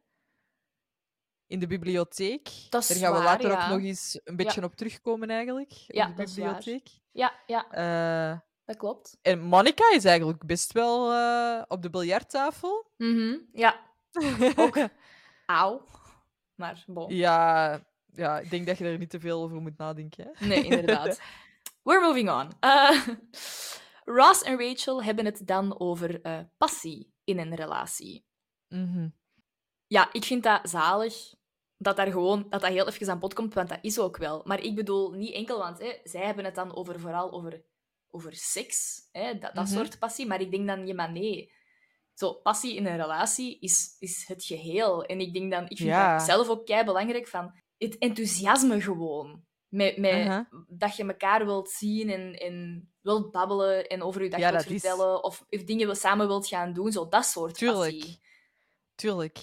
[1.46, 2.48] In de bibliotheek.
[2.70, 3.64] Dat is Daar gaan we waar, later ja.
[3.64, 5.70] ook nog eens een beetje op terugkomen, eigenlijk.
[5.70, 6.54] Ja, op de dat is waar.
[6.54, 6.88] bibliotheek.
[7.12, 9.18] Ja, ja, Eh, dat klopt.
[9.22, 12.90] en Monica is eigenlijk best wel eh, op de biljarttafel.
[12.96, 13.80] Mhm, Ja,
[14.56, 14.78] ook.
[15.46, 15.84] Auw.
[16.54, 17.14] Maar bon.
[17.14, 17.80] ja,
[18.12, 20.30] ja, ik denk dat je er niet te veel over moet nadenken.
[20.32, 20.46] Hè?
[20.46, 21.20] Nee, inderdaad.
[21.82, 22.50] We're moving on.
[22.60, 23.06] Eh,
[24.04, 28.24] Ross en Rachel hebben het dan over eh, passie in een relatie.
[28.68, 29.08] Mhm.
[29.86, 31.34] Ja, ik vind dat zalig
[31.76, 34.42] dat daar gewoon dat dat heel even aan bod komt, want dat is ook wel.
[34.44, 37.62] Maar ik bedoel niet enkel, want hè, zij hebben het dan over, vooral over,
[38.10, 39.74] over seks, hè, dat, dat Mhm.
[39.74, 40.26] soort passie.
[40.26, 41.52] Maar ik denk dan, ja, maar nee.
[42.14, 45.04] Zo, passie in een relatie is, is het geheel.
[45.04, 46.16] En ik denk dan, ik vind Ja.
[46.16, 49.44] dat zelf ook kei belangrijk van het enthousiasme gewoon.
[49.68, 50.48] Met, met Aha.
[50.68, 54.70] dat je elkaar wilt zien en, en wilt babbelen en over je dag Ja, wilt
[54.70, 55.24] is- vertellen.
[55.24, 56.92] Of, of dingen wil samen wilt gaan doen.
[56.92, 57.96] Zo, dat soort Tuurlijk.
[57.98, 58.20] passie.
[58.94, 59.38] Tuurlijk.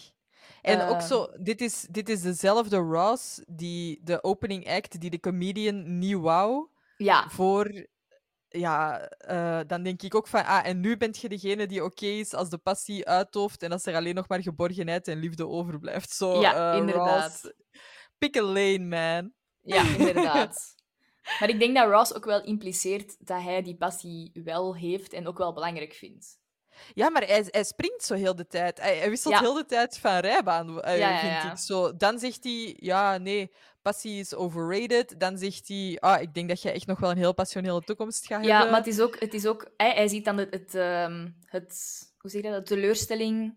[0.62, 1.06] En ook Eh.
[1.08, 6.18] zo, dit is, dit is dezelfde Ross, die de opening act, die de comedian niet
[6.18, 6.68] wou.
[6.98, 7.88] Ja, voor.
[8.58, 12.06] Ja, eh, dan denk ik ook van, ah, en nu bent je degene die oké
[12.06, 16.10] is als de passie uitdooft en als er alleen nog maar geborgenheid en liefde overblijft.
[16.10, 17.40] Zo, Ja, eh, inderdaad.
[17.44, 17.54] Ross,
[18.18, 19.34] pick a lane, man.
[19.62, 20.76] Ja, inderdaad.
[21.40, 25.28] maar ik denk dat Ross ook wel impliceert dat hij die passie wel heeft en
[25.28, 26.42] ook wel belangrijk vindt.
[26.94, 28.80] Ja, maar hij, hij springt zo heel de tijd.
[28.80, 29.40] Hij, hij wisselt Ja.
[29.40, 31.52] heel de tijd van rijbaan, eh, Ja, ja, vind ja.
[31.52, 31.58] ik.
[31.58, 33.52] Zo, dan zegt hij, ja, nee,
[33.84, 35.20] passie is overrated.
[35.20, 38.26] Dan zegt hij, ah, ik denk dat jij echt nog wel een heel passionele toekomst
[38.28, 38.70] gaat Ja, hebben.
[38.72, 39.20] maar het is ook...
[39.20, 40.54] Het is ook hij, hij ziet dan het...
[40.54, 42.68] het, ehm, het hoe zeg je dat?
[42.68, 43.56] De teleurstelling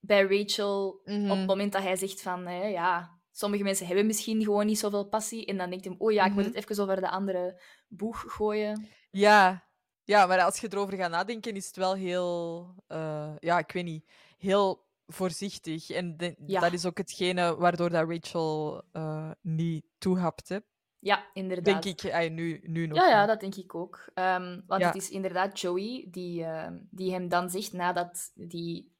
[0.00, 1.30] bij Rachel Mhm.
[1.30, 4.78] op het moment dat hij zegt van, hè, ja, sommige mensen hebben misschien gewoon niet
[4.78, 5.46] zoveel passie.
[5.46, 6.54] En dan denkt hij, oh ja, ik moet Mhm.
[6.54, 8.88] het even over de andere boeg gooien.
[9.10, 9.64] Ja.
[10.04, 13.84] ja, maar als je erover gaat nadenken, is het wel heel, eh, ja, ik weet
[13.84, 14.04] niet,
[14.38, 15.90] heel voorzichtig.
[15.90, 16.60] En de- Ja.
[16.60, 20.58] dat is ook hetgene waardoor dat Rachel eh, niet toehapt, hè.
[20.98, 21.82] Ja, inderdaad.
[21.82, 22.12] denk ik.
[22.12, 22.98] Ay, nu, nu nog.
[22.98, 24.10] Ja, ja, dat denk ik ook.
[24.14, 24.86] Ehm, want Ja.
[24.86, 28.92] het is inderdaad Joey die, ehm, die hem dan zegt, nadat die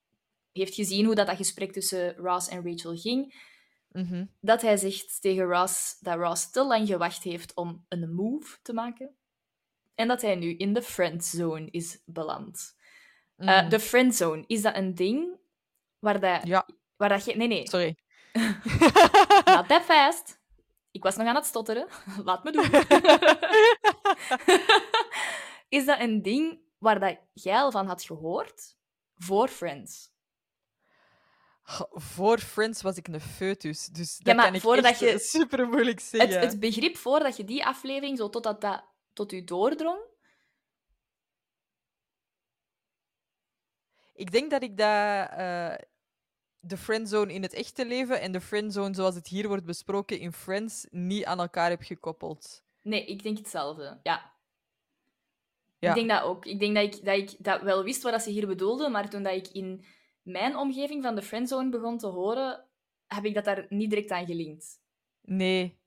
[0.53, 3.51] heeft gezien hoe dat, dat gesprek tussen Ross en Rachel ging,
[3.89, 4.25] Mhm.
[4.41, 8.73] dat hij zegt tegen Ross dat Ross te lang gewacht heeft om een move te
[8.73, 9.15] maken.
[9.95, 12.77] En dat hij nu in de friendzone is beland.
[13.37, 13.69] Eh, Mhm.
[13.69, 15.37] de friendzone, is dat een ding
[16.03, 16.47] waar dat...
[16.47, 16.69] Ja.
[16.97, 17.37] Waar dat je...
[17.37, 17.69] Nee, nee.
[17.69, 17.97] Sorry.
[19.45, 20.41] Not that fast.
[20.91, 21.87] Ik was nog aan het stotteren.
[22.25, 22.71] Laat me doen.
[25.79, 28.77] is dat een ding waar dat jij al van had gehoord
[29.15, 30.11] voor Friends?
[31.93, 35.19] Voor Friends was ik een foetus, dus Ja, dat maar kan ik voordat echt je-
[35.39, 36.41] super moeilijk Het, zeggen.
[36.41, 40.01] het begrip voordat je die aflevering zo totdat dat tot u doordrong.
[44.15, 45.75] Ik denk dat ik dat, eh,
[46.65, 50.33] de friendzone in het echte leven en de friendzone zoals het hier wordt besproken in
[50.33, 52.65] Friends niet aan elkaar heb gekoppeld.
[52.83, 54.01] Nee, ik denk hetzelfde.
[54.03, 54.33] Ja.
[55.79, 55.89] Ja.
[55.89, 56.47] Ik denk dat ook.
[56.47, 59.11] Ik denk dat ik, dat ik dat wel wist wat dat ze hier bedoelden, maar
[59.11, 59.85] toen dat ik in
[60.23, 62.69] mijn omgeving van de friendzone begon te horen,
[63.07, 64.81] heb ik dat daar niet direct aan gelinkt.
[65.21, 65.81] Nee.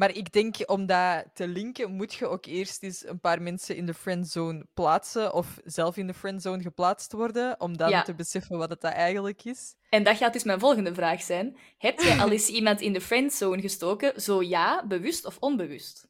[0.00, 3.76] Maar ik denk, om dat te linken, moet je ook eerst eens een paar mensen
[3.76, 8.02] in de friendzone plaatsen of zelf in de friendzone geplaatst worden, om dan Ja.
[8.02, 9.74] te beseffen wat het dat eigenlijk is.
[9.90, 11.56] En dat gaat dus mijn volgende vraag zijn.
[11.78, 14.20] Heb jij al eens iemand in de friendzone gestoken?
[14.22, 16.08] Zo ja, bewust of onbewust?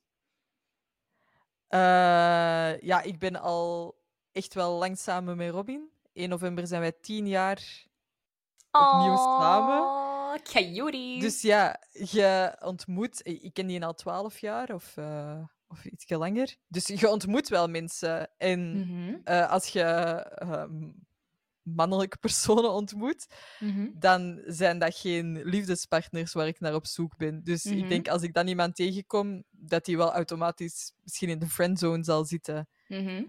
[1.68, 3.98] Eh, ja, ik ben al
[4.32, 5.90] echt wel lang samen met Robin.
[6.12, 7.86] 1 november zijn wij tien jaar
[8.70, 10.09] opnieuw samen.
[11.16, 11.20] Oh.
[11.20, 13.20] Dus ja, je ontmoet...
[13.24, 16.56] Ik ken die al twaalf jaar of, eh of iets langer.
[16.68, 18.30] Dus je ontmoet wel mensen.
[18.36, 20.64] En Mhm, eh, als je eh,
[21.62, 23.26] mannelijke personen ontmoet,
[23.58, 23.88] mhm.
[23.94, 27.44] dan zijn dat geen liefdespartners waar ik naar op zoek ben.
[27.44, 27.78] Dus Mhm.
[27.78, 32.04] ik denk als ik dan iemand tegenkom, dat die wel automatisch misschien in de friendzone
[32.04, 32.68] zal zitten.
[32.88, 33.24] Mhm.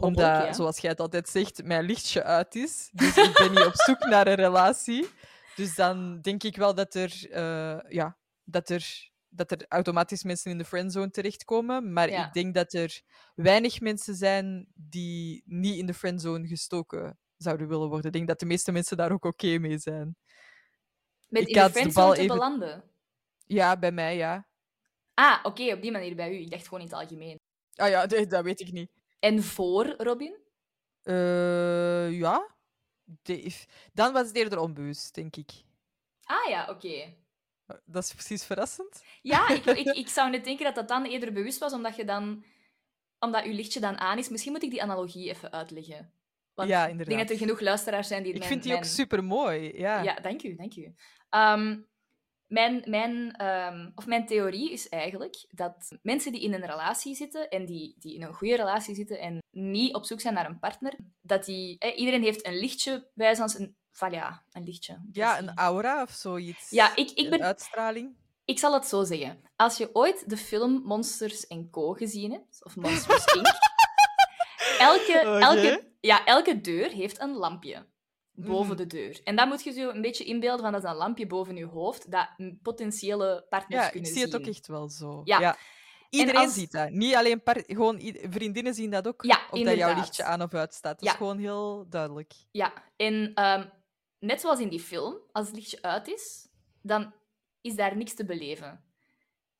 [0.00, 0.52] Omdat, ja.
[0.52, 2.90] zoals jij het altijd zegt, mijn lichtje uit is.
[2.92, 5.08] Dus ik ben niet op zoek naar een relatie.
[5.56, 10.50] Dus dan denk ik wel dat er, eh, ja, dat er, dat er automatisch mensen
[10.50, 11.92] in de friendzone terechtkomen.
[11.92, 12.26] Maar Ja.
[12.26, 13.00] ik denk dat er
[13.34, 18.06] weinig mensen zijn die niet in de friendzone gestoken zouden willen worden.
[18.06, 20.16] Ik denk dat de meeste mensen daar ook oké mee zijn.
[21.28, 22.84] Met ik in de friendzone te even- belanden.
[23.46, 24.46] Ja, bij mij ja.
[25.14, 26.36] Ah, oké, op die manier bij u.
[26.40, 27.38] Ik dacht gewoon in het algemeen.
[27.74, 28.90] Ah ja, nee, dat weet ik niet.
[29.18, 30.36] En voor Robin?
[31.02, 32.53] Eh, ja.
[33.22, 35.50] De- dan was het eerder onbewust, denk ik.
[36.24, 37.14] Ah ja, oké.
[37.84, 39.02] Dat is precies verrassend.
[39.22, 42.04] Ja, ik, ik, ik zou net denken dat dat dan eerder bewust was, omdat je
[42.04, 42.44] dan...
[43.18, 44.28] Omdat je lichtje dan aan is.
[44.28, 46.12] Misschien moet ik die analogie even uitleggen.
[46.54, 47.28] Want Ja, ik denk inderdaad.
[47.28, 48.84] dat er genoeg luisteraars zijn die Ik mijn- vind die mijn...
[48.84, 49.78] ook super mooi.
[49.78, 50.02] Ja.
[50.02, 50.94] Ja, dank u, dank u.
[51.30, 51.80] Ehm,
[52.46, 57.48] mijn, mijn, ehm, of mijn theorie is eigenlijk dat mensen die in een relatie zitten
[57.48, 60.58] en die, die in een goede relatie zitten en niet op zoek zijn naar een
[60.58, 61.78] partner, dat die...
[61.78, 63.76] eh, iedereen heeft een lichtje bij ons, een...
[63.90, 65.08] Van ja, een lichtje.
[65.12, 66.70] Ja, een aura of zoiets.
[66.70, 67.42] Ja, ik, ik Een ben...
[67.42, 68.16] uitstraling.
[68.44, 69.40] Ik zal het zo zeggen.
[69.56, 71.92] Als je ooit de film Monsters Co.
[71.92, 73.46] gezien hebt, of Monsters Inc.,
[74.90, 77.86] elke, elke, ja, elke deur heeft een lampje
[78.34, 78.76] boven Mhm.
[78.76, 79.20] de deur.
[79.24, 81.64] En dan moet je zo een beetje inbeelden van dat is een lampje boven je
[81.66, 82.28] hoofd, dat
[82.62, 84.52] potentiële partners Ja, ik kunnen zie het ook zien.
[84.54, 85.20] echt wel zo.
[85.24, 85.56] Ja.
[86.10, 86.90] Iedereen als- ziet dat.
[86.90, 89.22] Niet alleen par- gewoon vriendinnen zien dat ook.
[89.24, 90.94] Ja, of dat jouw lichtje aan of uit staat.
[90.98, 91.10] Dat Ja.
[91.10, 92.32] is gewoon heel duidelijk.
[92.50, 93.66] Ja, en ehm,
[94.18, 96.48] net zoals in die film, als het lichtje uit is,
[96.82, 97.12] dan
[97.60, 98.84] is daar niks te beleven.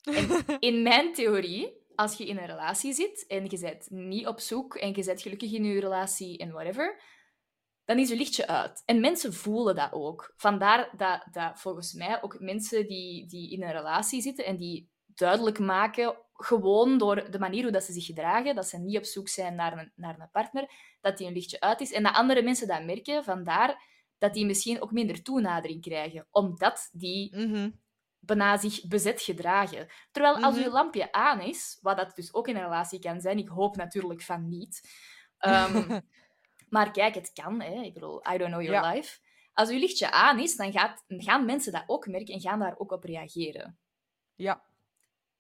[0.03, 0.29] En
[0.69, 4.75] in mijn theorie, als je in een relatie zit en je bent niet op zoek
[4.75, 7.01] en je bent gelukkig in je relatie en whatever,
[7.85, 8.83] dan is je lichtje uit.
[8.85, 10.33] En mensen voelen dat ook.
[10.37, 14.91] Vandaar dat, dat volgens mij ook mensen die, die in een relatie zitten en die
[15.07, 19.05] duidelijk maken, gewoon door de manier hoe dat ze zich gedragen, dat ze niet op
[19.05, 20.71] zoek zijn naar een, naar een partner,
[21.01, 21.93] dat die een lichtje uit is.
[21.93, 26.89] En dat andere mensen dat merken, vandaar dat die misschien ook minder toenadering krijgen, omdat
[26.93, 27.71] die Mhm.
[28.19, 29.87] bijna zich bezet gedragen.
[30.11, 30.65] Terwijl als Mhm.
[30.65, 33.77] je lampje aan is, wat dat dus ook in een relatie kan zijn, ik hoop
[33.77, 34.81] natuurlijk van niet.
[35.39, 35.75] Ehm,
[36.75, 37.61] maar kijk, het kan.
[37.61, 37.81] Hè.
[37.83, 38.93] Ik bedoel, I don't know your Ja.
[38.93, 39.19] life.
[39.53, 42.79] Als je lichtje aan is, dan gaat, gaan mensen dat ook merken en gaan daar
[42.79, 43.79] ook op reageren.
[44.35, 44.65] Ja.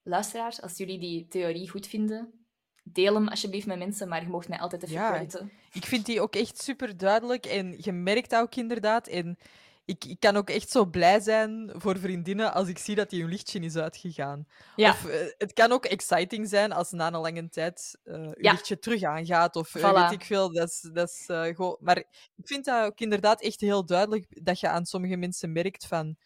[0.02, 2.46] Luisteraars, als jullie die theorie goed vinden,
[2.82, 5.26] deel hem alsjeblieft met mensen, maar je mocht mij altijd even Ja.
[5.72, 9.06] Ik vind die ook echt super duidelijk en je merkt dat ook inderdaad.
[9.08, 9.38] En
[9.84, 13.20] ik, ik kan ook echt zo blij zijn voor vriendinnen als ik zie dat die
[13.20, 14.46] hun lichtje is uitgegaan.
[14.76, 14.90] Ja.
[14.90, 18.52] Of eh, het kan ook exciting zijn als na een lange tijd je Ja.
[18.52, 19.56] lichtje terug aangaat.
[19.56, 19.94] Of eh, Voilà.
[19.94, 20.52] weet ik veel.
[20.52, 21.76] Dat is, dat is, gewoon...
[21.80, 22.06] Maar ik
[22.44, 26.16] vind dat ook inderdaad echt heel duidelijk dat je aan sommige mensen merkt van.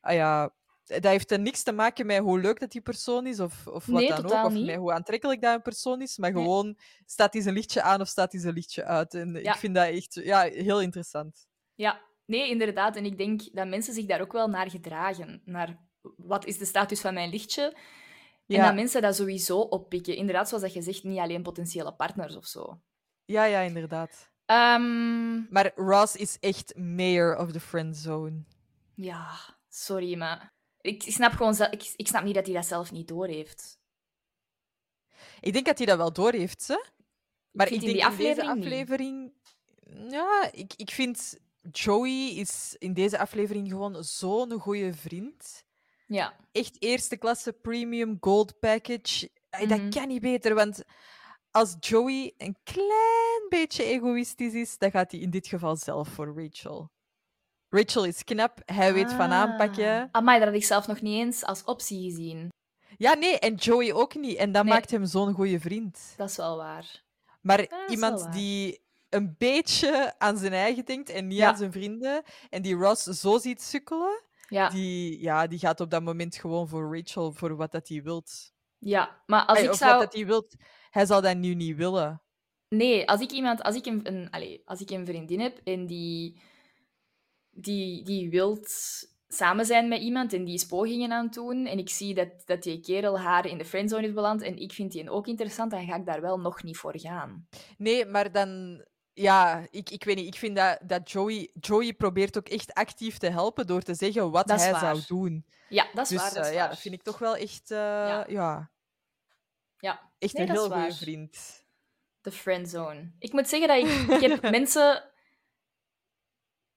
[0.00, 0.54] Ah ja,
[0.84, 3.86] dat heeft er niks te maken met hoe leuk dat die persoon is of, of
[3.86, 4.44] wat Nee, dan ook.
[4.44, 4.66] Of niet.
[4.66, 6.18] met hoe aantrekkelijk dat een persoon is.
[6.18, 6.42] Maar Nee.
[6.42, 9.14] gewoon staat hij zijn lichtje aan of staat hij zijn lichtje uit.
[9.14, 9.52] En Ja.
[9.52, 11.46] ik vind dat echt ja, heel interessant.
[11.74, 12.00] Ja,
[12.30, 12.96] nee, inderdaad.
[12.96, 15.42] En ik denk dat mensen zich daar ook wel naar gedragen.
[15.44, 15.78] Naar
[16.16, 17.62] wat is de status van mijn lichtje?
[18.46, 18.64] En Ja.
[18.66, 20.16] dat mensen dat sowieso oppikken.
[20.16, 22.80] Inderdaad, zoals dat je zegt, niet alleen potentiële partners of zo.
[23.24, 24.30] Ja, ja, inderdaad.
[24.44, 28.44] Ehm, Maar Ross is echt mayor of the friend zone.
[28.94, 29.28] ja,
[29.68, 33.78] sorry, maar ik snap gewoon ik, ik snap niet dat hij dat zelf niet doorheeft.
[35.40, 36.76] Ik denk dat hij dat wel door heeft, hè?
[37.50, 38.64] Maar ik in denk die in deze aflevering niet.
[38.64, 39.32] aflevering.
[40.10, 41.38] Ja, ik, ik vind
[41.72, 45.64] Joey is in deze aflevering gewoon zo'n goede vriend.
[46.06, 49.30] Ja, Echt eerste klasse premium gold package.
[49.50, 49.68] Ay, Mhm.
[49.84, 50.82] Dat kan niet beter, want
[51.50, 56.34] als Joey een klein beetje egoïstisch is, dan gaat hij in dit geval zelf voor
[56.42, 56.90] Rachel.
[57.68, 60.08] Rachel is knap, hij weet van aanpakken.
[60.12, 62.48] Amai, dat had ik zelf nog niet eens als optie gezien.
[62.96, 64.36] Ja, nee, en Joey ook niet.
[64.36, 64.72] En dat Nee.
[64.72, 66.14] maakt hem zo'n goede vriend.
[66.16, 67.02] Dat is wel waar.
[67.40, 68.32] Maar dat iemand waar.
[68.32, 68.80] die
[69.10, 71.48] een beetje aan zijn eigen denkt en niet Ja.
[71.48, 75.90] aan zijn vrienden, en die Ross zo ziet sukkelen, Ja, die, ja, die gaat op
[75.90, 78.52] dat moment gewoon voor Rachel, voor wat dat hij wilt.
[78.78, 79.22] ja.
[79.26, 79.92] maar als ik of zou...
[79.92, 80.54] wat dat hij wilt,
[80.90, 82.22] hij zal dat nu niet willen.
[82.68, 85.86] Nee, als ik iemand, als ik een, een, allee, als ik een vriendin heb en
[85.86, 86.40] die,
[87.50, 88.68] die, die wilt
[89.28, 92.28] samen zijn met iemand en die is pogingen aan het doen en ik zie dat,
[92.44, 95.70] dat die kerel haar in de friendzone is beland en ik vind die ook interessant,
[95.70, 97.48] dan ga ik daar wel nog niet voor gaan.
[97.78, 98.84] Nee, maar dan...
[99.12, 100.26] Ja, ik, ik weet niet.
[100.26, 101.50] Ik vind dat, dat Joey...
[101.60, 104.80] Joey probeert ook echt actief te helpen door te zeggen wat Dat is hij waar.
[104.80, 105.46] zou doen.
[105.68, 106.34] Ja, dat is Dus waar.
[106.34, 106.68] Dat is eh, ja, waar.
[106.68, 107.70] dat vind ik toch wel echt...
[107.70, 108.24] eh, Ja.
[108.28, 108.70] ja.
[109.78, 111.64] Ja, echt Nee, een dat is heel goede vriend.
[112.20, 113.12] de friendzone.
[113.18, 115.04] Ik moet zeggen dat ik, ik heb mensen...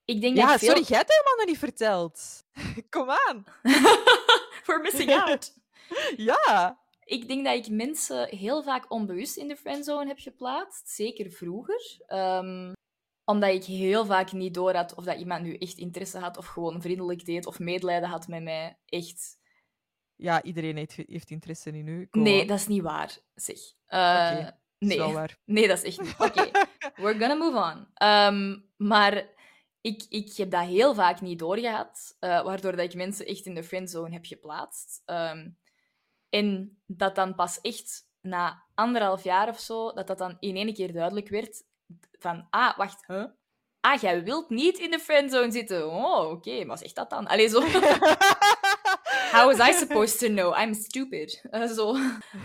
[0.04, 0.68] Ik denk dat Ja, ik veel...
[0.68, 2.44] sorry, jij hebt het helemaal nog niet verteld.
[2.90, 3.44] Kom aan.
[4.64, 5.54] For missing out.
[6.16, 6.82] Ja.
[7.04, 10.88] Ik denk dat ik mensen heel vaak onbewust in de friendzone heb geplaatst.
[10.88, 11.96] Zeker vroeger.
[12.06, 12.72] Ehm,
[13.24, 16.46] omdat ik heel vaak niet door had of dat iemand nu echt interesse had of
[16.46, 18.78] gewoon vriendelijk deed of medelijden had met mij.
[18.86, 19.38] Echt.
[20.16, 22.08] Ja, iedereen heeft, heeft interesse in u.
[22.10, 23.58] Nee, dat is niet waar, zeg.
[23.86, 24.96] Dat nee.
[24.96, 25.38] is wel waar.
[25.44, 26.14] nee, dat is echt niet.
[26.18, 26.50] Oké,
[27.02, 27.86] we're gonna move on.
[27.94, 29.32] Ehm, maar
[29.80, 33.54] ik, ik heb dat heel vaak niet doorgehad, eh, waardoor dat ik mensen echt in
[33.54, 35.02] de friendzone heb geplaatst.
[35.04, 35.48] Ehm,
[36.34, 40.74] en dat dan pas echt na anderhalf jaar of zo, dat dat dan in één
[40.74, 41.62] keer duidelijk werd
[42.18, 43.24] van, ah, wacht, huh?
[43.80, 45.90] Ah, jij wilt niet in de friendzone zitten.
[45.90, 47.26] Oh, oké, maar zeg dat dan.
[47.26, 47.60] Allee, zo.
[49.34, 50.58] How was I supposed to know?
[50.58, 51.44] I'm stupid.
[51.50, 51.96] Eh, zo.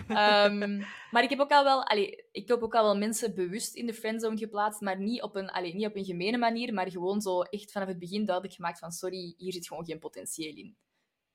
[0.08, 3.76] Ehm, maar ik heb ook al wel, allee, ik heb ook al wel mensen bewust
[3.76, 6.92] in de friendzone geplaatst, maar niet op een, allee, niet op een gemene manier, maar
[6.92, 10.56] gewoon zo echt vanaf het begin duidelijk gemaakt van sorry, hier zit gewoon geen potentieel
[10.56, 10.78] in.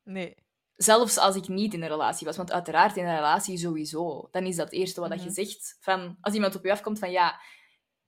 [0.03, 0.44] Nee.
[0.77, 4.29] Zelfs als ik niet in een relatie was, want uiteraard in een relatie sowieso.
[4.31, 5.29] Dan is dat het eerste wat dat Mhm.
[5.29, 5.77] je zegt.
[5.81, 7.41] Van, als iemand op je afkomt van ja,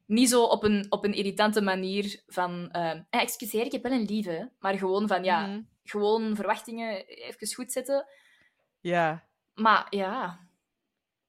[0.06, 3.92] niet zo op een, op een irritante manier van eh, eh, excuseer, ik heb wel
[3.92, 5.60] een lieve, maar gewoon van ja, Mhm.
[5.84, 8.06] gewoon verwachtingen even goed zetten.
[8.80, 9.24] Ja.
[9.54, 10.38] Maar ja,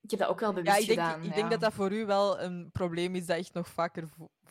[0.01, 1.23] ik heb dat ook wel bewust Ja, ik denk, gedaan.
[1.23, 1.35] ik ja.
[1.35, 4.03] denk dat dat voor u wel een probleem is dat echt nog vaker,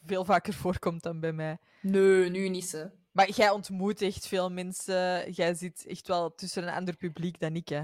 [0.06, 1.58] veel vaker voorkomt dan bij mij.
[1.80, 2.90] Nee, nu niet ze.
[3.16, 5.32] Maar jij ontmoet echt veel mensen.
[5.32, 7.82] Jij zit echt wel tussen een ander publiek dan ik, hè.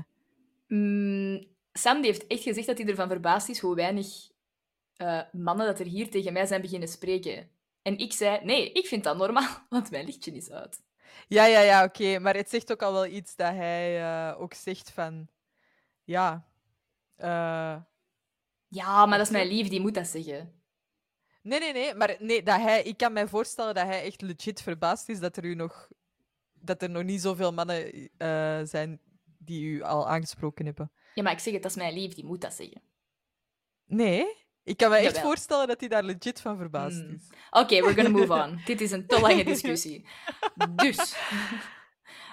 [0.67, 4.31] Mm, Sam die heeft echt gezegd dat hij ervan verbaasd is hoe weinig
[4.97, 7.51] eh, mannen dat er hier tegen mij zijn beginnen spreken.
[7.83, 10.83] En ik zei, nee, ik vind dat normaal, want mijn lichtje is uit.
[11.29, 12.19] Ja, ja, ja, oké.
[12.19, 15.29] Maar het zegt ook al wel iets dat hij eh, ook zegt van...
[16.05, 16.47] Ja...
[17.17, 17.77] eh,
[18.69, 20.62] Ja, maar dat is mijn lief, die moet dat zeggen.
[21.43, 21.95] Nee, nee, nee.
[21.95, 25.37] Maar nee, dat hij, ik kan mij voorstellen dat hij echt legit verbaasd is dat
[25.37, 25.89] er, u nog,
[26.53, 29.01] dat er nog niet zoveel mannen eh, zijn
[29.39, 30.93] die u al aangesproken hebben.
[31.15, 32.83] Ja, maar ik zeg het, dat is mijn lief, die moet dat zeggen.
[33.85, 35.23] Nee, ik kan me echt Jawel.
[35.23, 37.15] voorstellen dat hij daar legit van verbaasd Hmm.
[37.15, 37.31] is.
[37.51, 38.61] Oké, we're gonna move on.
[38.65, 40.07] Dit is een te lange discussie.
[40.75, 40.97] Dus,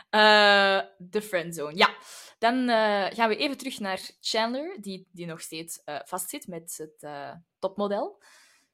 [0.10, 1.76] eh, de friendzone.
[1.76, 1.96] Ja,
[2.40, 6.74] dan eh, gaan we even terug naar Chandler, die, die nog steeds eh, vastzit met
[6.78, 7.32] het eh,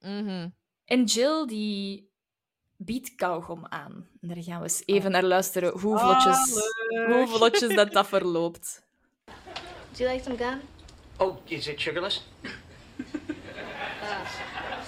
[0.05, 0.49] Mhm.
[0.85, 2.09] En Jill, die
[2.77, 4.07] biedt kauwgom aan.
[4.21, 6.53] En daar gaan we eens even naar luisteren hoe vlotjes,
[7.07, 8.83] hoe vlotjes dat, dat verloopt.
[9.25, 10.61] Would you like some gum?
[11.17, 12.23] Oh, is it sugarless?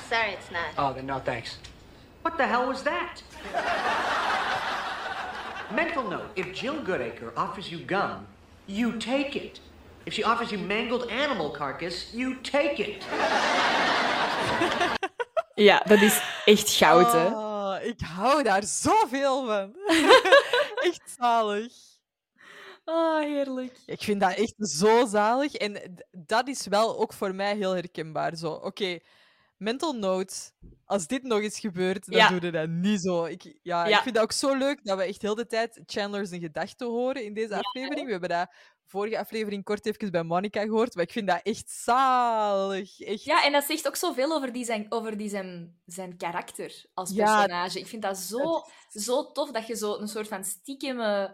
[0.09, 0.77] Sorry, it's not.
[0.77, 1.59] Oh, then no thanks.
[2.21, 3.23] What the hell was that?
[5.73, 8.27] Mental note if Jill Goodacre offers you gum,
[8.65, 9.59] you take it.
[10.05, 13.05] If she offers you mangled animal carcass, you take it.
[15.57, 17.25] Ja, dat is echt goud, hè.
[17.27, 19.75] Oh, ik hou daar zoveel van.
[20.89, 21.73] echt zalig.
[22.83, 23.77] Ah, heerlijk.
[23.85, 25.53] Ik vind dat echt zo zalig.
[25.53, 28.35] En dat is wel ook voor mij heel herkenbaar.
[28.35, 28.99] Zo, oké,
[29.57, 30.35] mental note.
[30.85, 32.29] Als dit nog eens gebeurt, dan Ja.
[32.29, 33.25] doe je dat niet zo.
[33.25, 33.97] Ik, ja, Ja.
[33.97, 36.87] ik vind dat ook zo leuk dat we echt heel de tijd Chandler zijn gedachten
[36.87, 38.05] horen in deze aflevering.
[38.05, 38.53] We hebben dat
[38.85, 40.95] vorige aflevering kort even bij Monica gehoord.
[40.95, 42.99] Maar ik vind dat echt zalig.
[42.99, 43.23] Echt.
[43.23, 47.11] Ja, en dat zegt ook zoveel over, die zijn, over die zijn, zijn karakter als
[47.11, 47.23] Ja.
[47.45, 47.79] personage.
[47.79, 50.99] Ik vind dat zo, zo tof dat je zo een soort van stiekem...
[50.99, 51.29] eh,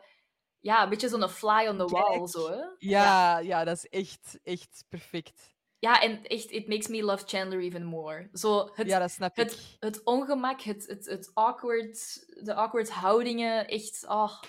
[0.59, 2.30] ja, een beetje zo'n fly on the wall, Kijk.
[2.30, 2.61] zo, hè.
[2.78, 5.53] Ja, ja, dat is echt, echt perfect.
[5.84, 8.29] Ja, en echt, it makes me love Chandler even more.
[8.34, 9.49] Zo, het, ja, dat snap ik.
[9.49, 14.41] het, het ongemak, het, het, het awkward, de awkward houdingen, echt, oh,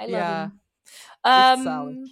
[0.00, 0.62] I love Ja, him.
[1.20, 2.06] Ehm,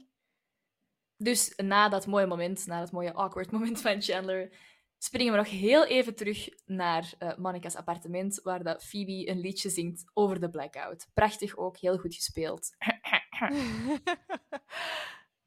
[1.16, 4.56] dus na dat mooie moment, na dat mooie awkward moment van Chandler,
[4.98, 9.70] springen we nog heel even terug naar eh Monica's appartement, waar dat Phoebe een liedje
[9.70, 11.06] zingt over de blackout.
[11.14, 12.70] Prachtig ook, heel goed gespeeld.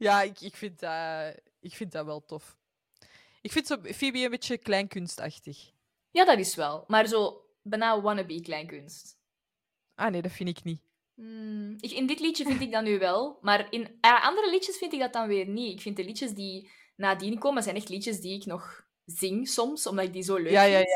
[0.07, 2.63] ja, ik, ik, vind dat, ik vind dat wel tof.
[3.45, 5.71] Ik vind zo Phoebe een beetje kleinkunstachtig.
[6.11, 6.83] Ja, dat is wel.
[6.87, 9.17] Maar zo bijna wannabe kleinkunst.
[9.95, 10.81] Ah nee, dat vind ik niet.
[11.13, 14.77] Hmm, ik, in dit liedje vind ik dat nu wel, maar in eh, andere liedjes
[14.77, 15.73] vind ik dat dan weer niet.
[15.73, 19.87] Ik vind de liedjes die nadien komen, zijn echt liedjes die ik nog zing soms,
[19.87, 20.89] omdat ik die zo leuk Ja, ja, vind.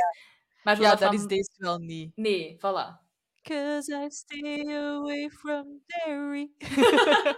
[0.64, 2.12] Maar Ja, dat dat van- is deze wel niet.
[2.16, 3.08] Nee, voilà.
[3.42, 6.52] Cause I stay away from dairy.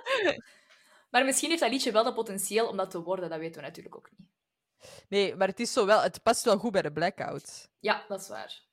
[1.11, 3.67] Maar misschien heeft dat liedje wel dat potentieel om dat te worden, dat weten we
[3.67, 4.27] natuurlijk ook niet.
[5.09, 7.69] Nee, maar het is zo wel, het past wel goed bij de blackout.
[7.79, 8.69] Ja, dat is waar.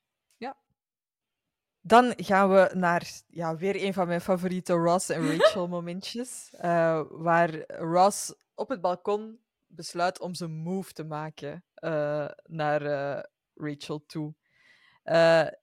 [1.80, 6.50] Dan gaan we naar ja, weer een van mijn favoriete Ross en Rachel momentjes.
[6.52, 13.22] eh, waar Ross op het balkon besluit om zijn move te maken eh, naar eh,
[13.54, 14.34] Rachel toe.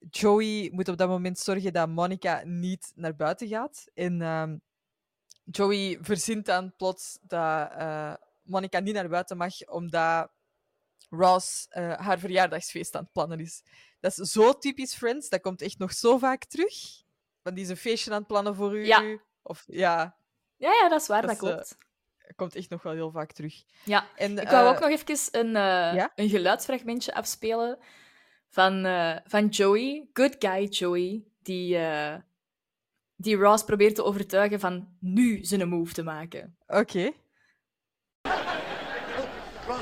[0.10, 3.86] Joey moet op dat moment zorgen dat Monica niet naar buiten gaat.
[3.94, 4.58] En ehm,
[5.44, 7.72] Joey verzint dan plots dat
[8.44, 10.32] Monica niet naar buiten mag, omdat
[11.10, 13.64] Ross eh, haar verjaardagsfeest aan het plannen is.
[14.00, 15.30] Dat is zo typisch Friends.
[15.30, 16.74] Dat komt echt nog zo vaak terug.
[17.44, 18.86] Van die is een feestje aan het plannen voor u.
[18.86, 19.20] Ja.
[19.42, 20.18] Of ja,
[20.58, 21.76] Ja, ja, dat is waar, dat, eh, klopt.
[22.36, 23.64] komt echt nog wel heel vaak terug.
[23.84, 25.52] Ja, En, ik wou eh, ook nog even een,
[25.96, 26.12] ja?
[26.16, 27.78] een geluidsfragmentje afspelen
[28.50, 28.84] van,
[29.26, 30.10] van Joey.
[30.14, 31.78] Good guy Joey, die,
[33.16, 36.58] die Ross probeert te overtuigen van nu zijn move te maken.
[36.68, 37.12] Oké.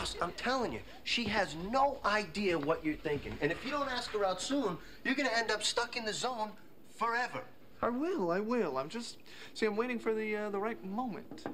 [0.03, 3.37] Ross, I'm telling you, she has no idea what you're thinking.
[3.39, 6.11] And if you don't ask her out soon, you're gonna end up stuck in the
[6.11, 6.51] zone
[6.93, 7.39] forever.
[7.81, 8.77] I will, I will.
[8.77, 9.19] I'm just
[9.53, 9.65] see.
[9.65, 11.45] I'm waiting for the uh, the right moment.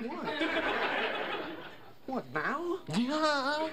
[0.00, 0.24] What?
[2.06, 2.78] what now?
[2.96, 3.70] Yeah.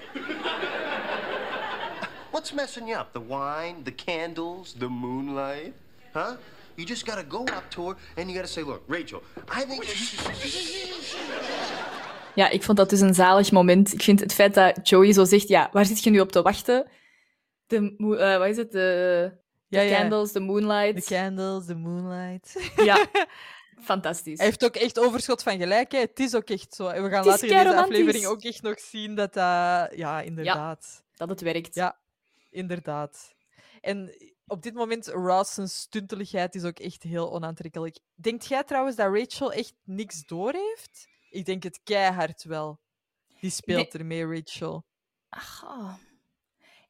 [2.32, 3.12] What's messing you up?
[3.12, 5.74] The wine, the candles, the moonlight?
[6.12, 6.38] Huh?
[6.76, 9.84] You just gotta go up to her and you gotta say, look, Rachel, I think.
[12.38, 13.92] Ja, ik vond dat dus een zalig moment.
[13.92, 16.42] Ik vind het feit dat Joey zo zegt, ja, waar zit je nu op te
[16.42, 16.86] wachten?
[17.66, 18.72] De, eh, wat is het?
[18.72, 19.32] De,
[19.68, 20.00] de Ja, ja.
[20.00, 21.06] candles, de moonlight.
[21.06, 22.72] The candles, the moonlight.
[22.76, 23.06] Ja,
[23.90, 24.36] fantastisch.
[24.36, 25.92] Hij heeft ook echt overschot van gelijk.
[25.92, 25.98] Hè.
[25.98, 26.86] Het is ook echt zo.
[26.86, 29.92] En we gaan later in deze aflevering ook echt nog zien dat dat...
[29.96, 31.04] Ja, inderdaad.
[31.14, 31.74] Dat het werkt.
[31.74, 31.98] Ja,
[32.50, 33.34] inderdaad.
[33.80, 34.14] En
[34.46, 37.98] op dit moment, Ross' stunteligheid is ook echt heel onaantrekkelijk.
[38.14, 41.08] Denkt jij trouwens dat Rachel echt niks door heeft?
[41.30, 42.80] Ik denk het keihard wel.
[43.40, 44.84] Die speelt ermee, Rachel.
[45.28, 45.94] Ach, oh.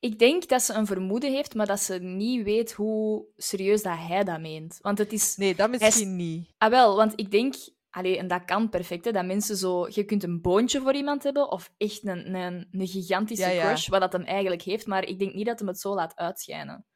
[0.01, 3.97] Ik denk dat ze een vermoeden heeft, maar dat ze niet weet hoe serieus dat
[3.99, 4.79] hij dat meent.
[4.81, 5.37] Want het is...
[5.37, 6.55] Nee, dat hij is- misschien niet.
[6.59, 7.55] Ah, wel, want ik denk...
[7.91, 9.87] Allee, en dat kan perfect, hè, dat mensen zo...
[9.91, 13.67] Je kunt een boontje voor iemand hebben, of echt een, een, een gigantische Ja, ja.
[13.67, 16.17] crush, wat dat hem eigenlijk heeft, maar ik denk niet dat hem het zo laat
[16.17, 16.87] uitschijnen.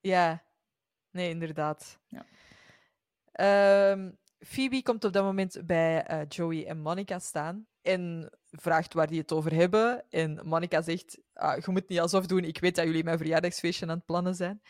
[0.00, 0.44] Ja,
[1.10, 1.98] nee, inderdaad.
[2.06, 2.26] Ja.
[3.32, 9.06] Ehm, Phoebe komt op dat moment bij eh, Joey en Monica staan en vraagt waar
[9.06, 10.04] die het over hebben.
[10.10, 13.86] En Monica zegt: ah, Je moet niet alsof doen, ik weet dat jullie mijn verjaardagsfeestje
[13.86, 14.62] aan het plannen zijn.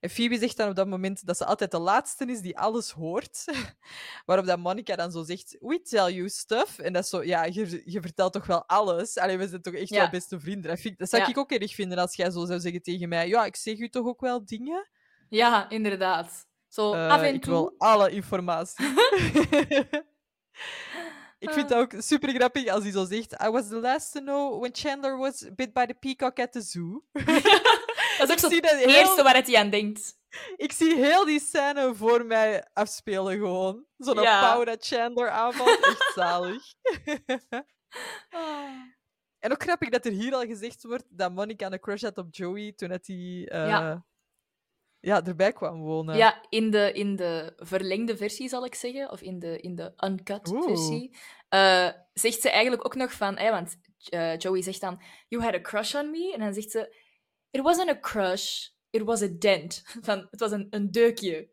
[0.00, 2.90] En Phoebe zegt dan op dat moment dat ze altijd de laatste is die alles
[2.90, 3.44] hoort.
[4.26, 6.78] Waarop dat Monica dan zo zegt: We tell you stuff.
[6.78, 9.18] En dat is zo: Ja, je, je vertelt toch wel alles?
[9.18, 10.00] Allee, we zijn toch echt Ja.
[10.00, 10.70] wel beste vrienden.
[10.70, 11.28] Dat, vind, dat zou Ja.
[11.28, 13.88] ik ook erg vinden als jij zo zou zeggen tegen mij: Ja, ik zeg u
[13.88, 14.88] toch ook wel dingen?
[15.28, 16.48] Ja, inderdaad.
[16.70, 17.52] Zo Eh, af en ik toe.
[17.52, 18.86] wil alle informatie.
[21.38, 24.20] Ik vind het ook super grappig als hij zo zegt: I was the last to
[24.20, 27.04] know when Chandler was bit by the peacock at the zoo.
[28.18, 30.18] Dat is ook zo het heel- eerste waar hij aan denkt.
[30.56, 33.84] Ik zie heel die scène voor mij afspelen gewoon.
[33.96, 34.40] Zo'n Ja.
[34.40, 35.78] pauw dat Chandler aanvalt.
[35.86, 36.62] Echt zalig.
[39.38, 42.26] En ook grappig dat er hier al gezegd wordt dat Monica een crush had op
[42.30, 44.04] Joey toen dat hij eh, Ja.
[45.00, 46.16] Ja, erbij kwam wonen.
[46.16, 49.92] Ja, in de, in de verlengde versie zal ik zeggen, of in de, in de
[50.04, 50.62] uncut Oeh.
[50.66, 51.16] versie,
[51.48, 53.76] eh, zegt ze eigenlijk ook nog van, eh, want
[54.08, 56.32] eh, Joey zegt dan, You had a crush on me?
[56.34, 56.96] En dan zegt ze,
[57.50, 59.82] It wasn't a crush, it was a dent.
[60.06, 61.50] Van, het was een, een deukje.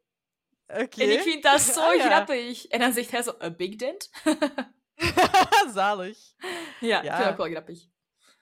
[0.68, 1.02] Oké.
[1.02, 2.06] En ik vind dat zo Ah, ja.
[2.06, 2.66] grappig.
[2.68, 4.10] En dan zegt hij zo, A big dent?
[5.74, 6.18] Zalig.
[6.80, 7.16] ja, ik Ja.
[7.16, 7.80] vind dat ook wel grappig.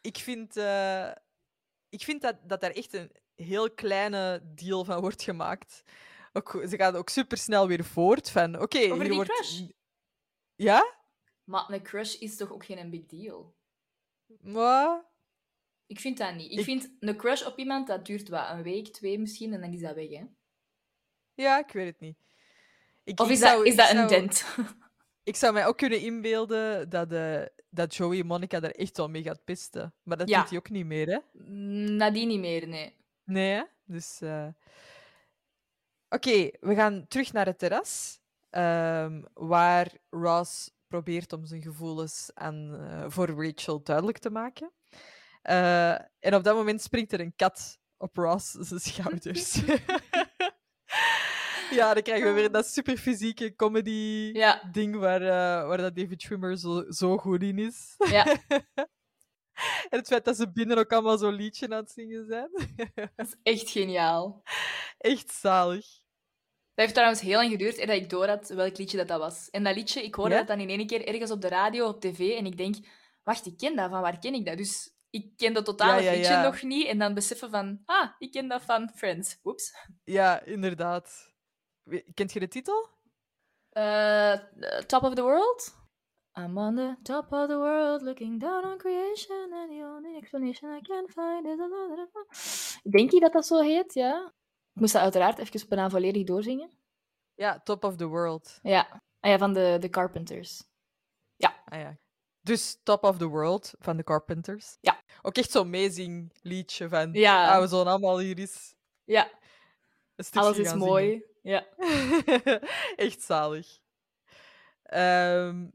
[0.02, 1.12] Ik vind, eh,
[1.90, 5.84] ik vind dat, dat daar echt een heel kleine deal van wordt gemaakt.
[6.34, 9.32] Ook, ze gaan ook super snel weer voort van, oké, Over hier die wordt...
[9.32, 9.62] crush?
[10.56, 10.94] Ja?
[11.44, 13.56] Maar een crush is toch ook geen big deal?
[14.42, 15.06] Maar...
[15.88, 16.52] Ik vind dat niet.
[16.52, 19.62] Ik, Ik- vind een crush op iemand, dat duurt wat, een week, twee misschien, en
[19.62, 20.24] dan is dat weg, hè?
[21.34, 22.18] Ja, ik weet het niet.
[23.04, 24.46] Ik, Of ik is, zou- dat, is ik dat zou- een dent?
[25.24, 29.24] Ik zou mij ook kunnen inbeelden dat, eh, dat Joey Monica daar echt wel mee
[29.24, 29.94] gaat pisten.
[30.04, 30.40] Maar dat Ja.
[30.40, 31.18] doet hij ook niet meer, hè?
[31.32, 32.96] Mm, Nadien niet meer, nee.
[33.26, 33.64] Nee, hè?
[33.86, 34.22] Dus...
[34.22, 34.48] eh,
[36.10, 38.20] Oké, we gaan terug naar het terras.
[38.50, 44.72] ehm, waar Ross probeert om zijn gevoelens aan, eh, voor Rachel duidelijk te maken.
[45.42, 49.54] Eh, en op dat moment springt er een kat op Ross zijn schouders.
[51.80, 54.70] ja, dan krijgen we weer dat superfysieke comedy Ja.
[54.72, 57.94] ding waar, eh, waar dat David Schwimmer zo, zo goed in is.
[58.10, 58.26] Ja.
[59.90, 62.50] en het feit dat ze binnen ook allemaal zo'n liedje aan het zingen zijn.
[63.16, 64.44] Dat is echt geniaal.
[64.98, 65.86] Echt zalig.
[66.74, 69.20] Dat heeft trouwens heel lang geduurd eer dat ik door had welk liedje dat, dat
[69.20, 69.50] was.
[69.50, 70.38] En dat liedje, ik hoorde Ja?
[70.38, 72.76] dat dan in één keer ergens op de radio, op tv, en ik denk,
[73.24, 74.58] wacht, ik ken dat, van waar ken ik dat?
[74.58, 78.10] Dus ik ken dat totale Ja, ja, liedje nog niet, en dan beseffen van, ah,
[78.18, 79.40] ik ken dat van Friends.
[79.44, 79.74] Oeps.
[80.04, 81.34] Ja, inderdaad.
[82.14, 82.90] Kent je de titel?
[83.70, 84.34] Eh,
[84.86, 85.85] top of the world?
[86.38, 90.78] I'm on the top of the world, looking down on creation, and the only explanation
[90.78, 92.82] I can find is a lot of...
[92.84, 94.34] Denk je dat dat zo heet, ja?
[94.74, 96.70] Ik moest dat uiteraard even bijna volledig doorzingen.
[97.34, 98.60] Ja, Top of the World.
[98.62, 100.64] Ja, ah, ja van de, de Carpenters.
[101.66, 101.98] Ah, ja.
[102.42, 104.78] Dus Top of the World van de Carpenters.
[104.82, 105.02] Ja.
[105.22, 107.14] Ook echt zo'n amazing liedje van...
[107.14, 107.56] Ja.
[107.56, 109.32] Ah, we zullen allemaal hier eens Ja,
[110.16, 111.26] een alles is mooi.
[111.42, 111.68] Ja.
[112.96, 113.80] echt zalig.
[114.84, 115.68] Ehm,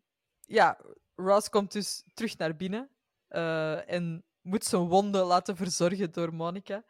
[0.50, 0.78] ja,
[1.14, 2.90] Ross komt dus terug naar binnen
[3.28, 6.84] eh, en moet zijn wonden laten verzorgen door Monica.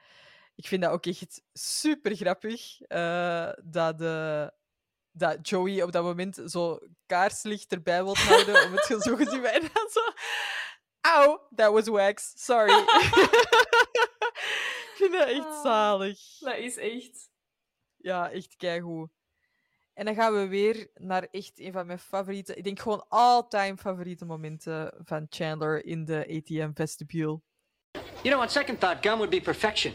[0.54, 4.52] Ik vind dat ook echt super grappig eh, dat, de,
[5.10, 9.52] dat Joey op dat moment zo kaarslicht erbij wil houden om het zo gezien bij
[9.60, 10.00] en dan zo.
[11.00, 12.32] Auw, that was wax.
[12.34, 12.78] Sorry.
[14.90, 15.62] Ik vind dat echt Ah.
[15.62, 16.38] zalig.
[16.38, 17.30] Dat is echt...
[17.96, 19.10] Ja, echt keigoed.
[20.00, 23.76] En dan gaan we weer naar echt een van mijn favoriete, ik denk gewoon all-time
[23.76, 27.40] favoriete momenten van Chandler in de ATM vestibule.
[28.22, 29.92] You know, on second thought, gum would be perfection.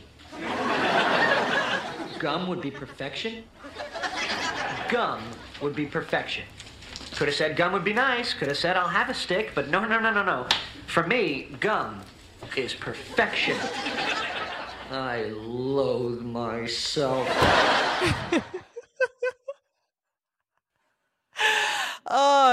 [2.17, 3.33] gum would be perfection?
[4.87, 5.19] Gum
[5.59, 6.45] would be perfection.
[7.15, 8.37] Could have said gum would be nice.
[8.37, 9.51] Could have said I'll have a stick.
[9.55, 10.45] But no, no, no, no, no.
[10.85, 12.01] For me, gum
[12.55, 13.57] is perfection.
[14.91, 17.27] I loathe myself.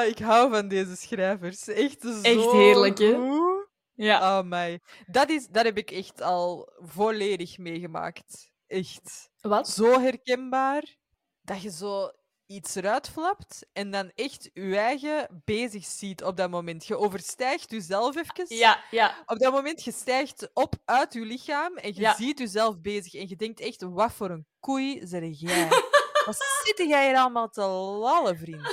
[0.02, 1.68] Ah, ik hou van deze schrijvers.
[1.68, 3.14] Echt zo Echt heerlijk, hè?
[3.14, 3.66] goed.
[3.94, 4.38] Ja.
[4.38, 4.80] Oh my.
[5.06, 8.50] Dat, is, dat heb ik echt al volledig meegemaakt.
[8.66, 9.30] Echt.
[9.40, 9.68] Wat?
[9.68, 10.96] Zo herkenbaar
[11.42, 12.10] dat je zo
[12.46, 16.86] iets eruit flapt en dan echt je eigen bezig ziet op dat moment.
[16.86, 18.56] Je overstijgt jezelf even.
[18.56, 19.22] Ja, ja.
[19.26, 22.14] Op dat moment, je stijgt op uit je lichaam en je Ja.
[22.14, 23.14] ziet jezelf bezig.
[23.14, 25.68] En je denkt echt, wat voor een koei zeg jij?
[26.26, 28.66] wat zit jij hier allemaal te lallen, vriend?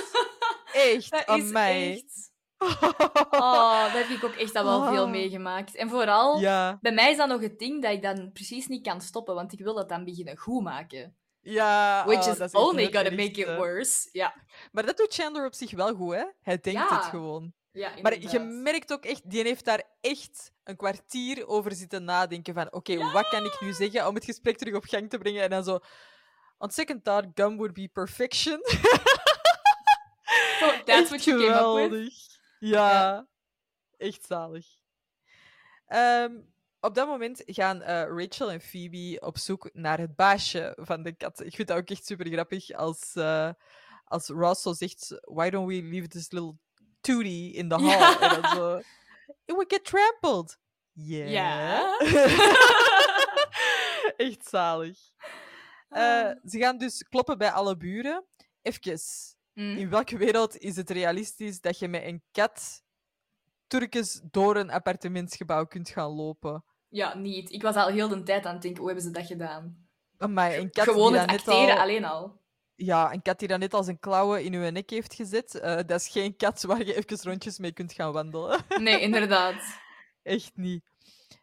[0.72, 1.92] Echt, Dat aan is mij.
[1.92, 2.28] echt...
[3.30, 5.10] Oh, dat heb ik ook echt al wel veel Ah.
[5.10, 5.74] meegemaakt.
[5.76, 8.86] En vooral, Ja, bij mij is dat nog het ding dat ik dan precies niet
[8.86, 11.16] kan stoppen, want ik wil dat dan beginnen goed maken.
[11.40, 12.02] ja.
[12.06, 14.08] Which oh, is only gonna make it worse.
[14.12, 14.34] Ja,
[14.72, 16.24] Maar dat doet Chandler op zich wel goed, hè?
[16.40, 16.96] Hij denkt Ja.
[16.96, 17.52] het gewoon.
[17.72, 22.54] ja Maar je merkt ook echt, die heeft daar echt een kwartier over zitten nadenken
[22.54, 25.42] van oké, wat kan ik nu zeggen om het gesprek terug op gang te brengen?
[25.42, 25.78] En dan zo,
[26.58, 28.60] on second thought, gum would be perfection.
[30.58, 31.90] So, that's what you came up with?
[31.90, 32.14] geweldig.
[32.58, 33.26] Ja,
[33.96, 34.66] echt zalig.
[35.86, 36.40] Ehm,
[36.80, 41.12] op dat moment gaan eh, Rachel en Phoebe op zoek naar het baasje van de
[41.12, 41.44] kat.
[41.44, 43.50] Ik vind dat ook echt super grappig als, eh,
[44.04, 46.56] als Ross zo zegt: Why don't we leave this little
[47.00, 47.84] Tootie in de hal.
[47.88, 48.20] Ja.
[48.20, 48.76] En dan zo,
[49.44, 50.58] it would get trampled.
[50.92, 51.30] Yeah.
[51.30, 51.98] Ja.
[54.16, 54.98] Echt zalig.
[55.88, 58.24] Eh, ze gaan dus kloppen bij alle buren.
[58.62, 59.00] Even,
[59.60, 59.76] Hm.
[59.76, 62.82] in welke wereld is het realistisch dat je met een kat
[63.66, 66.64] Turkens door een appartementsgebouw kunt gaan lopen?
[66.88, 67.52] Ja, niet.
[67.52, 69.88] Ik was al heel de tijd aan het denken, hoe hebben ze dat gedaan?
[70.28, 72.40] Maar een kat Gewoon die het acteren al, alleen al.
[72.74, 75.54] Ja, een kat die dan net al zijn klauwen in uw nek heeft gezet.
[75.54, 78.60] eh, dat is geen kat waar je even rondjes mee kunt gaan wandelen.
[78.78, 79.62] Nee, inderdaad.
[80.22, 80.84] Echt niet.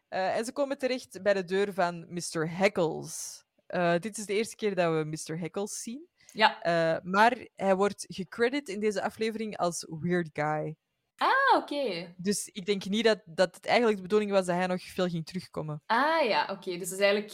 [0.08, 2.50] Eh, en ze komen terecht bij de deur van Mr.
[2.50, 3.44] Heckles.
[3.66, 5.40] Eh, dit is de eerste keer dat we Mr.
[5.40, 6.08] Heckles zien.
[6.34, 6.62] Ja.
[6.62, 10.76] Eh, maar hij wordt gecredit in deze aflevering als Weird Guy.
[11.18, 12.14] Ah, oké.
[12.18, 15.08] Dus ik denk niet dat, dat het eigenlijk de bedoeling was dat hij nog veel
[15.08, 15.82] ging terugkomen.
[15.86, 16.78] Ah ja, oké.
[16.78, 17.34] Dus het is eigenlijk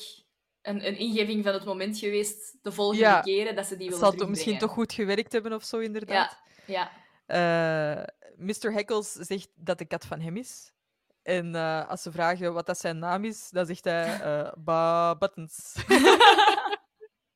[0.61, 3.21] een, een ingeving van het moment geweest de volgende Ja.
[3.21, 5.79] keren dat ze die Het willen zal toch misschien toch goed gewerkt hebben of zo,
[5.79, 6.41] inderdaad.
[6.65, 6.91] Ja,
[7.25, 8.03] Eh,
[8.35, 8.71] Mr.
[8.73, 10.71] Heckles zegt dat de kat van hem is.
[11.21, 14.19] En eh, als ze vragen wat dat zijn naam is, dan zegt hij
[14.57, 15.73] Ba Buttons.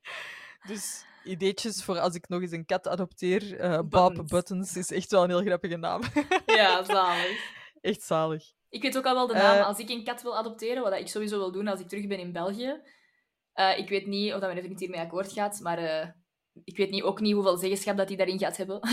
[0.68, 3.60] dus ideetjes voor als ik nog eens een kat adopteer.
[3.60, 4.76] eh Bob Buttons.
[4.76, 6.02] Is echt wel een heel grappige naam.
[6.46, 7.54] ja, zalig.
[7.82, 8.44] echt zalig.
[8.70, 9.58] Ik weet ook al wel de naam.
[9.58, 9.66] Eh.
[9.66, 12.20] Als ik een kat wil adopteren, wat ik sowieso wil doen als ik terug ben
[12.20, 12.82] in België.
[13.54, 15.80] Eh, ik weet niet of dat mijn vriend hiermee akkoord gaat, maar
[16.64, 18.80] ik weet niet, ook niet hoeveel zeggenschap dat hij daarin gaat hebben.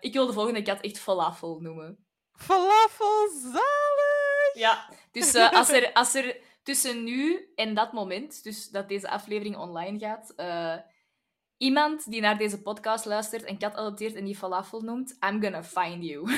[0.00, 2.06] Ik wil de volgende kat echt falafel noemen.
[2.32, 4.54] Falafel, zalig!
[4.54, 6.36] Ja, dus als, er, als er
[6.66, 10.76] tussen nu en dat moment, dus dat deze aflevering online gaat, eh,
[11.56, 15.64] iemand die naar deze podcast luistert, een kat adopteert en die falafel noemt, I'm gonna
[15.64, 16.30] find you.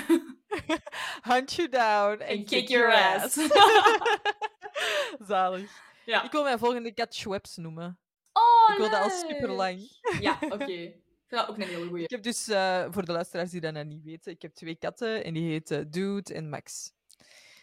[1.31, 3.35] Hunt you down and And kick, your ass.
[5.29, 5.70] zalig.
[6.05, 6.24] ja.
[6.24, 7.99] Ik wil mijn volgende kat Schweppes noemen.
[8.33, 10.01] Oh, Ik wil dat al super lang.
[10.20, 10.64] Ja, oké.
[10.64, 12.05] Ik vind dat ook een hele goeie.
[12.05, 14.76] Ik heb dus, eh, voor de luisteraars die dat nou niet weten, ik heb twee
[14.76, 16.93] katten en die heten Dude en Max.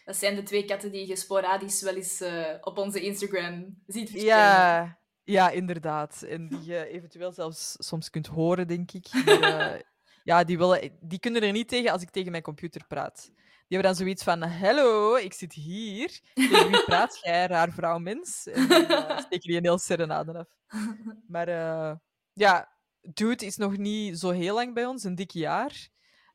[0.06, 4.10] Dat zijn de twee katten die je sporadisch wel eens eh, op onze Instagram ziet
[4.10, 4.36] verschijnen.
[4.36, 6.22] Ja, ja, inderdaad.
[6.22, 9.08] En die je eventueel zelfs soms kunt horen, denk ik.
[9.24, 9.80] Maar, eh,
[10.24, 13.30] ja, die, willen, die kunnen er niet tegen als ik tegen mijn computer praat.
[13.34, 16.20] Die hebben dan zoiets van, hallo, ik zit hier.
[16.34, 18.46] Tegen wie praat jij, raar vrouw mens?
[18.46, 20.48] En dan eh, steken die een heel serenade af.
[21.28, 21.48] Maar
[22.32, 25.88] ja, Dude is nog niet zo heel lang bij ons, een dik jaar.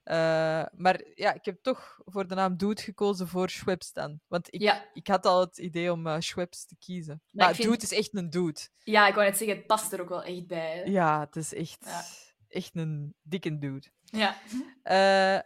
[0.03, 4.19] Eh, maar ja, ik heb toch voor de naam Dude gekozen voor Schweppes dan.
[4.27, 4.85] Want ik, Ja.
[4.93, 7.21] ik had al het idee om Schweppes te kiezen.
[7.23, 8.59] Maar Maar, ik vind- Dude is echt een dude.
[8.83, 10.77] Ja, ik wou net zeggen, het past er ook wel echt bij.
[10.77, 10.83] hè.
[10.83, 12.03] Ja, het is echt, Ja.
[12.49, 13.87] echt een dikke dude.
[14.03, 14.35] Ja.
[14.83, 15.39] Eh,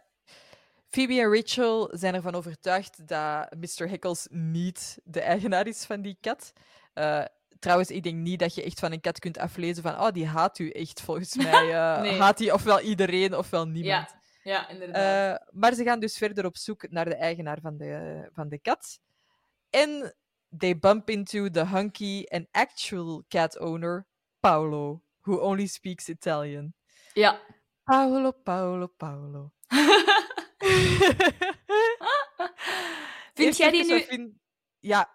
[0.88, 3.88] Phoebe en Rachel zijn ervan overtuigd dat Mr.
[3.88, 6.52] Heckles niet de eigenaar is van die kat.
[7.58, 10.26] Trouwens, ik denk niet dat je echt van een kat kunt aflezen van oh, die
[10.26, 11.00] haat u echt.
[11.00, 11.64] Volgens mij
[12.00, 12.18] Nee.
[12.20, 14.10] haat hij ofwel iedereen ofwel niemand.
[14.10, 15.40] Ja, ja inderdaad.
[15.40, 18.58] Eh, maar ze gaan dus verder op zoek naar de eigenaar van de, van de
[18.58, 19.00] kat.
[19.70, 20.16] En
[20.58, 24.06] they bump into the hunky and actual cat owner,
[24.40, 26.74] Paolo, who only speaks Italian.
[27.14, 27.40] ja.
[27.84, 29.52] Paolo, Paolo, Paolo.
[33.34, 34.02] Vind jij die nu...
[34.02, 34.32] vind-
[34.78, 35.14] Ja,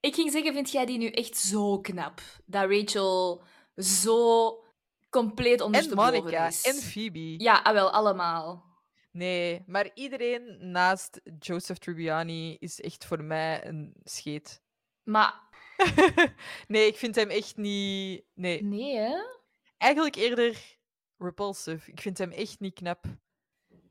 [0.00, 2.20] Ik ging zeggen, vind jij die nu echt zo knap?
[2.44, 3.42] Dat Rachel
[3.76, 4.64] zo
[5.10, 6.62] compleet en ondersteboven Monica is.
[6.62, 7.42] en Phoebe.
[7.42, 8.64] Ja, ah, wel, allemaal.
[9.10, 14.62] Nee, maar iedereen naast Joseph Tribbiani is echt voor mij een scheet.
[15.02, 15.40] Maar
[16.68, 18.24] nee, ik vind hem echt niet...
[18.34, 19.16] Nee, nee, hè?
[19.78, 20.78] eigenlijk eerder
[21.18, 21.90] repulsive.
[21.90, 23.04] Ik vind hem echt niet knap.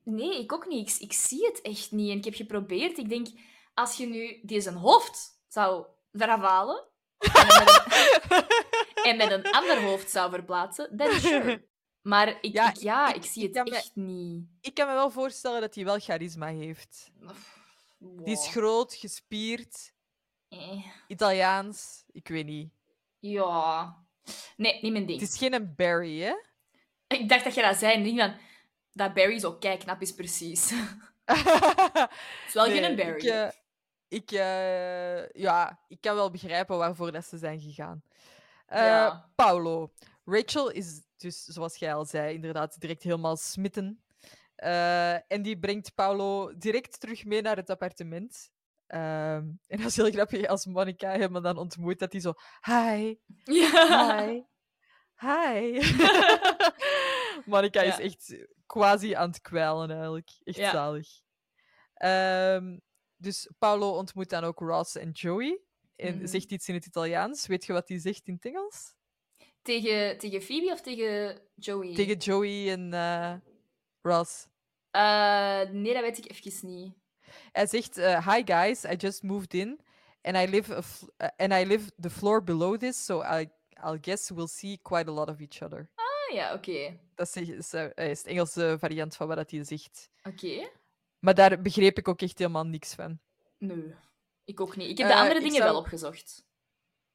[0.03, 0.89] Nee, ik ook niet.
[0.89, 2.11] Ik, ik zie het echt niet.
[2.11, 2.97] En ik heb geprobeerd.
[2.97, 3.27] Ik denk,
[3.73, 6.83] als je nu deze hoofd zou eraf halen
[7.17, 7.65] en
[9.09, 11.65] en met een ander hoofd zou verplaatsen, then sure.
[12.01, 14.43] Maar ik, Ja, ik, ja, ik- ik, zie het me- echt niet.
[14.61, 17.11] Ik kan me wel voorstellen dat hij wel charisma heeft.
[17.99, 19.93] Die is groot, gespierd,
[20.49, 22.03] Eh, Italiaans.
[22.11, 22.69] Ik weet niet.
[23.19, 23.95] Ja.
[24.57, 25.19] Nee, niet mijn ding.
[25.19, 26.33] Het is geen een Barry, hè?
[27.07, 28.03] Ik dacht dat je dat zei.
[28.03, 28.35] denk van,
[28.93, 30.69] dat Barry zo knap is precies.
[31.25, 32.07] Het
[32.47, 33.15] is wel Nee, geen Barry.
[33.15, 33.47] Ik, eh,
[34.07, 38.03] ik, eh, ja, ik kan wel begrijpen waarvoor dat ze zijn gegaan.
[38.65, 39.31] Eh, Ja.
[39.35, 39.93] Paulo.
[40.23, 44.03] Rachel is dus, zoals jij al zei, inderdaad direct helemaal smitten.
[44.55, 48.49] Eh, en die brengt Paulo direct terug mee naar het appartement.
[48.87, 52.33] Ehm, en dat is heel grappig als Monica hem dan ontmoet, dat hij zo...
[52.61, 54.23] Hi, Ja.
[54.25, 54.41] hi,
[55.15, 55.79] hi.
[57.45, 60.29] Monica is echt quasi aan het kwijlen eigenlijk.
[60.43, 60.71] Echt Ja.
[60.71, 61.07] zalig.
[61.93, 62.77] Ehm,
[63.15, 65.61] dus Paolo ontmoet dan ook Ross en Joey.
[65.95, 66.27] En Mhm.
[66.27, 67.47] zegt iets in het Italiaans.
[67.47, 68.93] Weet je wat hij zegt in het Engels?
[69.61, 71.93] Tegen, tegen Phoebe of tegen Joey?
[71.95, 73.33] Tegen Joey en eh,
[74.01, 74.47] Ross.
[74.91, 76.93] Eh, nee, dat weet ik even niet.
[77.51, 79.79] Hij zegt: eh, Hi guys, I just moved in.
[80.21, 80.75] And I live,
[81.37, 83.49] and I live the floor below this, so I,
[83.83, 85.89] I'll guess we'll see quite a lot of each other.
[85.95, 86.99] Ah ja, oké.
[87.15, 90.09] Dat is, is, is de Engelse variant van wat dat hij zegt.
[90.23, 90.69] Oké.
[91.19, 93.19] Maar daar begreep ik ook echt helemaal niks van.
[93.57, 93.93] Nee,
[94.45, 94.89] ik ook niet.
[94.89, 96.43] Ik heb de Eh, andere ik dingen zou- wel opgezocht.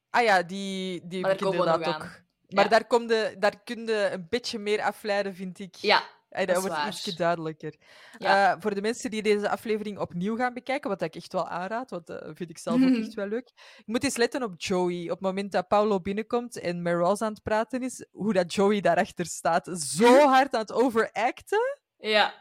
[0.09, 2.01] Ah ja, die, die Maar heb daar ik inderdaad ook.
[2.01, 2.09] aan.
[2.47, 2.69] Maar Ja.
[2.69, 5.75] daar, kom de, daar kun je een beetje meer afleiden, vind ik.
[5.75, 6.87] Ja, En dat dat wordt waar.
[6.87, 7.75] iets duidelijker.
[8.17, 8.51] Ja.
[8.53, 11.89] Eh, voor de mensen die deze aflevering opnieuw gaan bekijken, wat ik echt wel aanraad,
[11.89, 13.51] want dat vind ik zelf ook echt wel leuk.
[13.77, 15.03] Je moet eens letten op Joey.
[15.03, 18.53] Op het moment dat Paulo binnenkomt en met Ross aan het praten is, hoe dat
[18.53, 19.69] Joey daarachter staat.
[19.73, 21.79] Zo hard aan het overacten.
[21.97, 22.40] ja.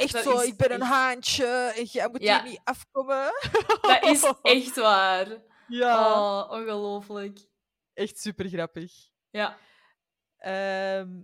[0.00, 1.46] Echt Dat zo, ik ben een haantje
[1.76, 2.42] en jij moet Ja.
[2.42, 3.30] hier niet afkomen.
[3.82, 5.26] Dat is echt waar.
[5.68, 7.38] Ja, Oh, ongelooflijk.
[7.94, 8.92] echt super grappig.
[9.30, 9.56] Ja.
[10.38, 11.20] Ehm,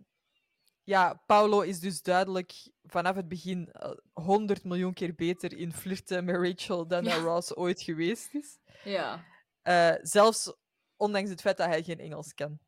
[0.84, 6.24] ja, Paulo is dus duidelijk vanaf het begin eh, 100 miljoen keer beter in flirten
[6.24, 7.18] met Rachel dan dat Ja.
[7.20, 8.58] Ross ooit geweest is.
[8.84, 9.24] Ja.
[9.62, 10.52] Eh, zelfs
[10.96, 12.58] ondanks het feit dat hij geen Engels kan.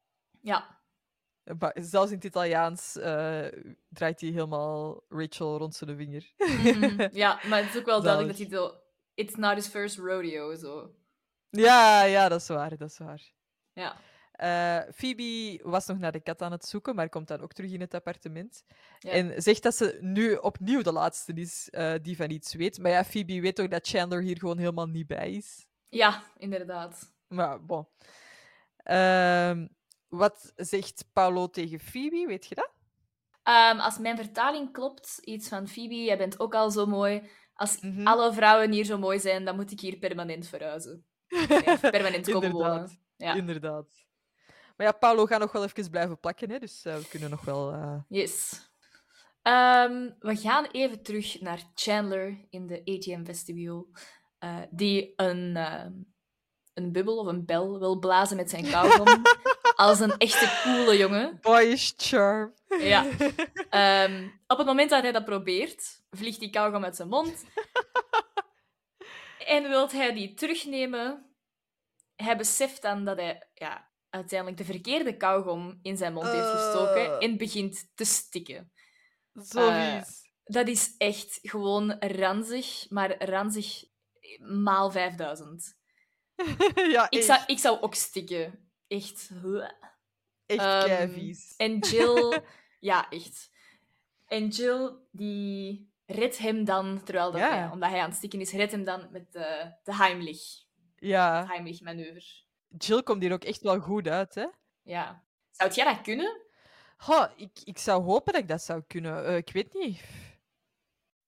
[0.40, 0.77] Ja.
[1.58, 3.46] Maar zelfs in het Italiaans eh,
[3.88, 6.32] draait hij helemaal Rachel rond zijn vinger.
[6.36, 7.08] Mhm.
[7.12, 8.74] Ja, maar het is ook wel duidelijk dat hij zo...
[9.14, 10.94] It's not his first rodeo, zo.
[11.50, 13.32] ja, ja, dat is waar, dat is waar.
[13.72, 13.96] Ja.
[14.32, 17.72] Eh, Phoebe was nog naar de kat aan het zoeken, maar komt dan ook terug
[17.72, 18.64] in het appartement.
[18.98, 19.10] Ja.
[19.10, 22.78] En zegt dat ze nu opnieuw de laatste is eh, die van iets weet.
[22.78, 25.66] Maar ja, Phoebe weet ook dat Chandler hier gewoon helemaal niet bij is.
[25.88, 27.12] Ja, inderdaad.
[27.28, 27.86] Maar bon.
[28.76, 29.66] Ehm,
[30.08, 32.24] wat zegt Paulo tegen Phoebe?
[32.26, 32.70] Weet je dat?
[33.42, 37.22] Ehm, als mijn vertaling klopt, iets van Phoebe, jij bent ook al zo mooi.
[37.54, 38.06] Als Mhm.
[38.06, 41.06] alle vrouwen hier zo mooi zijn, dan moet ik hier permanent verhuizen.
[41.28, 42.68] Nee, permanent komen wonen.
[42.72, 42.98] Inderdaad.
[43.16, 43.34] Ja.
[43.34, 44.06] Inderdaad.
[44.76, 47.44] Maar ja, Paulo gaat nog wel even blijven plakken, hè, dus eh, we kunnen nog
[47.44, 47.72] wel...
[47.72, 48.66] eh, Yes.
[49.42, 53.86] Ehm, we gaan even terug naar Chandler in de ATM vestibule,
[54.38, 55.56] eh, die een,
[56.74, 59.22] een bubbel of een bel wil blazen met zijn kauwgom.
[59.78, 61.38] Als een echte coole jongen.
[61.40, 62.54] Boyish charm.
[62.80, 63.06] Ja.
[63.70, 67.44] Ehm, op het moment dat hij dat probeert, vliegt die kauwgom uit zijn mond.
[69.46, 71.26] en wil hij die terugnemen.
[72.16, 77.04] Hij beseft dan dat hij ja, uiteindelijk de verkeerde kauwgom in zijn mond heeft gestoken
[77.18, 77.22] Eh.
[77.28, 78.72] en begint te stikken.
[79.42, 80.02] Zo Eh.
[80.44, 83.84] Dat is echt gewoon ranzig, maar ranzig
[84.38, 85.76] maal 5000.
[86.94, 88.67] ja, Ik zou, ik zou ook stikken.
[88.88, 89.30] Echt.
[90.46, 91.32] echt Ehm.
[91.56, 92.40] En Jill,
[92.90, 93.50] ja, echt.
[94.26, 97.50] En Jill, die redt hem dan, terwijl dat Ja.
[97.50, 100.42] hij, omdat hij aan het stikken is, redt hem dan met de, de Heimlich.
[100.96, 102.22] Ja, Heimlich-manoeuvre.
[102.78, 104.46] Jill komt hier ook echt wel goed uit, hè?
[104.82, 105.24] Ja.
[105.50, 106.40] Zou jij dat kunnen?
[106.96, 109.26] Ha, ik, ik zou hopen dat ik dat zou kunnen.
[109.26, 110.00] Eh, ik weet niet.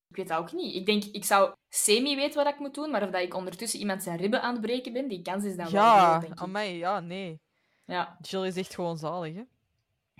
[0.08, 0.74] Ik weet dat ook niet.
[0.74, 3.78] Ik denk, ik zou semi weten wat ik moet doen, maar of dat ik ondertussen
[3.80, 6.40] iemand zijn ribben aan het breken ben, die kans is dan wel groot, denk ik.
[6.40, 7.40] amai, ja, nee.
[7.90, 8.16] Ja.
[8.20, 9.42] Jill is echt gewoon zalig, hè?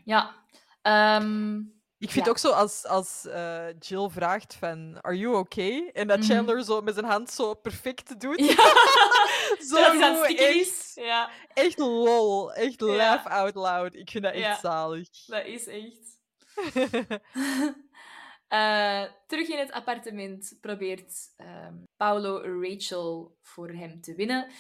[0.05, 0.35] Ja.
[0.83, 1.59] Ehm,
[1.99, 2.31] Ik vind Ja.
[2.31, 5.91] ook zo als, als eh, Jill vraagt van, are you okay?
[5.93, 6.27] En dat Mhm.
[6.29, 8.39] Chandler zo met zijn hand zo perfect doet.
[8.39, 8.55] ja.
[9.71, 10.93] zo dat echt, is.
[10.95, 12.53] Ja, echt lol.
[12.53, 13.95] Echt laugh out loud.
[13.95, 14.59] Ik vind dat echt Ja.
[14.59, 15.09] zalig.
[15.27, 16.19] dat is echt.
[18.49, 24.51] Eh, terug in het appartement probeert ehm, Paolo Rachel voor hem te winnen.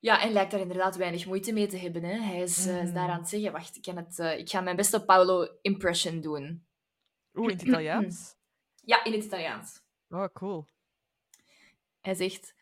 [0.00, 2.02] Ja, en lijkt daar inderdaad weinig moeite mee te hebben.
[2.02, 2.14] Hè.
[2.20, 2.94] Hij is, eh, is Mhm.
[2.94, 6.66] daar aan het zeggen, wacht, ik, kan het, eh, ik ga mijn beste Paolo-impression doen.
[7.34, 8.36] Oeh, in het Italiaans.
[8.84, 9.82] Ja, in het Italiaans.
[10.10, 10.66] Oh, cool.
[12.00, 12.54] Hij zegt: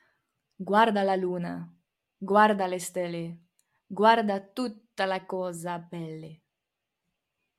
[0.65, 1.73] Guarda la luna,
[2.25, 3.39] guarda le stelle,
[3.95, 6.41] guarda tutta la cosa belle.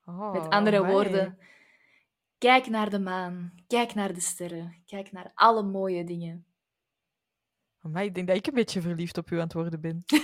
[0.06, 0.91] Oh, Met andere amai.
[0.91, 1.38] woorden,
[2.38, 6.45] kijk naar de maan, kijk naar de sterren, kijk naar alle mooie dingen.
[7.96, 10.04] Ik denk dat ik een beetje verliefd op u aan het worden ben.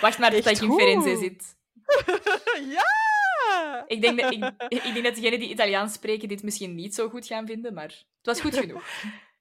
[0.00, 1.56] Wacht maar tot ik in Firenze zit.
[2.76, 3.84] ja!
[3.86, 7.08] Ik denk, dat, ik, ik denk dat degenen die Italiaans spreken dit misschien niet zo
[7.08, 8.84] goed gaan vinden, maar het was goed genoeg.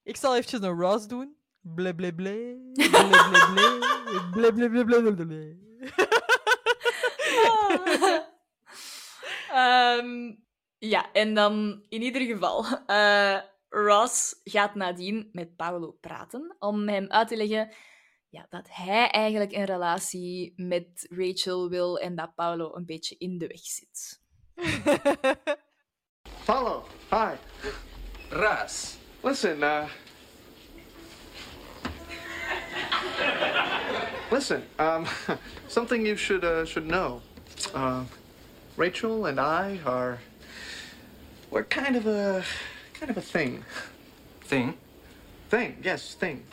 [0.04, 1.36] Ik zal eventjes een Ross doen.
[1.62, 2.72] Ble ble ble.
[2.74, 3.80] Ble ble ble.
[4.32, 5.60] Ble ble ble ble ble ble.
[9.52, 10.34] Ehm,
[10.78, 13.38] ja, en dan in ieder geval, eh,
[13.74, 17.74] Ross gaat nadien met Paolo praten om hem uit te leggen
[18.30, 23.38] ja, dat hij eigenlijk een relatie met Rachel wil en dat Paolo een beetje in
[23.38, 24.22] de weg zit.
[26.46, 27.36] Paulo, hi.
[28.30, 28.98] Ras.
[29.22, 29.90] Listen, uh.
[34.32, 35.06] Listen, um,
[35.68, 37.22] something you should uh, should know.
[37.76, 38.04] Uh,
[38.76, 40.20] Rachel and I are.
[41.50, 42.44] We're kind of a.
[43.02, 43.66] kind of a thing.
[44.42, 44.76] Thing.
[45.50, 46.44] Thing, yes, thing.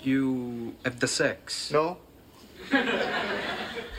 [0.00, 1.70] You have the sex.
[1.70, 1.98] No?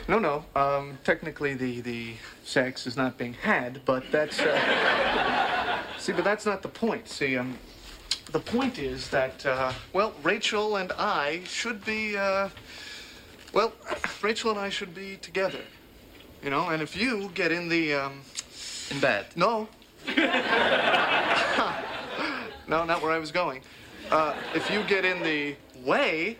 [0.08, 0.44] no, no.
[0.56, 4.40] Um, technically, the, the sex is not being had, but that's.
[4.40, 5.78] Uh...
[5.96, 7.06] See, but that's not the point.
[7.08, 7.56] See, um,
[8.32, 12.48] the point is that, uh, well, Rachel and I should be, uh,
[13.52, 13.72] well,
[14.20, 15.60] Rachel and I should be together.
[16.42, 18.22] You know, and if you get in the, um,
[18.90, 19.26] In bed.
[19.36, 19.68] no.
[22.68, 23.62] no, not where I was going.
[24.10, 26.38] Uh, if you get in the way,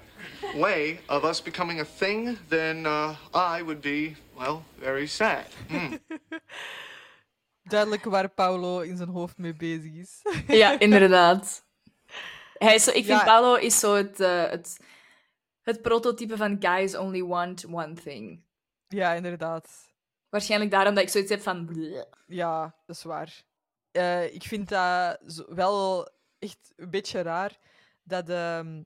[0.55, 5.47] way of us becoming a thing, then uh, I would be, well, very sad.
[5.69, 5.99] Hmm.
[7.69, 10.23] Duidelijk waar Paulo in zijn hoofd mee bezig is.
[10.61, 11.65] Ja, inderdaad.
[12.55, 13.25] Hij is zo, ik vind Ja.
[13.25, 14.77] Paolo is zo het, eh, het,
[15.63, 18.43] het prototype van guys only want one thing.
[18.89, 19.93] ja, inderdaad.
[20.29, 21.67] Waarschijnlijk daarom dat ik zoiets heb van...
[21.67, 22.03] bleh.
[22.27, 23.43] Ja, dat is waar.
[23.95, 25.19] Eh, ik vind dat
[25.49, 26.09] wel
[26.39, 27.59] echt een beetje raar
[28.03, 28.83] dat, ehm,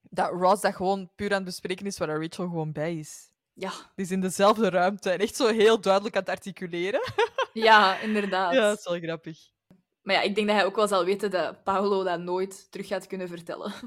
[0.00, 3.32] dat Ross dat gewoon puur aan het bespreken is waar Rachel gewoon bij is.
[3.52, 7.00] Ja, Die is in dezelfde ruimte en echt zo heel duidelijk aan het articuleren.
[7.52, 8.52] ja, inderdaad.
[8.54, 9.38] ja, dat is wel grappig.
[10.02, 12.86] Maar ja, ik denk dat hij ook wel zal weten dat Paolo dat nooit terug
[12.86, 13.72] gaat kunnen vertellen.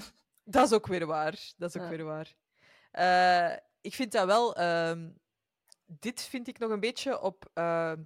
[0.50, 1.54] Dat is ook weer waar.
[1.58, 1.96] Dat is ook Ja.
[1.98, 2.36] weer waar.
[2.92, 4.56] Eh, ik vind dat wel...
[4.56, 5.10] ehm,
[5.86, 8.02] dit vind ik nog een beetje op ehm,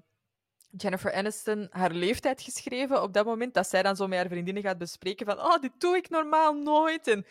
[0.78, 3.02] Jennifer Aniston haar leeftijd geschreven.
[3.02, 5.72] Op dat moment dat zij dan zo met haar vriendinnen gaat bespreken van oh, dit
[5.78, 7.08] doe ik normaal nooit.
[7.08, 7.26] En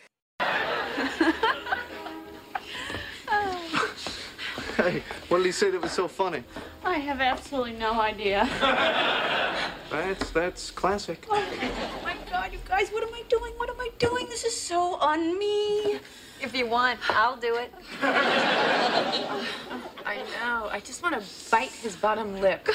[4.75, 6.43] hey, what did he say that was so funny?
[6.85, 8.47] I have absolutely no idea.
[9.91, 11.27] That's, that's classic.
[11.29, 11.43] Oh
[12.05, 13.51] my god, you guys, what am I doing?
[13.57, 14.25] What am I doing?
[14.29, 15.99] This is so on me.
[16.41, 17.73] If you want, I'll do it.
[20.05, 20.69] I know.
[20.71, 22.69] I just want to bite his bottom lip.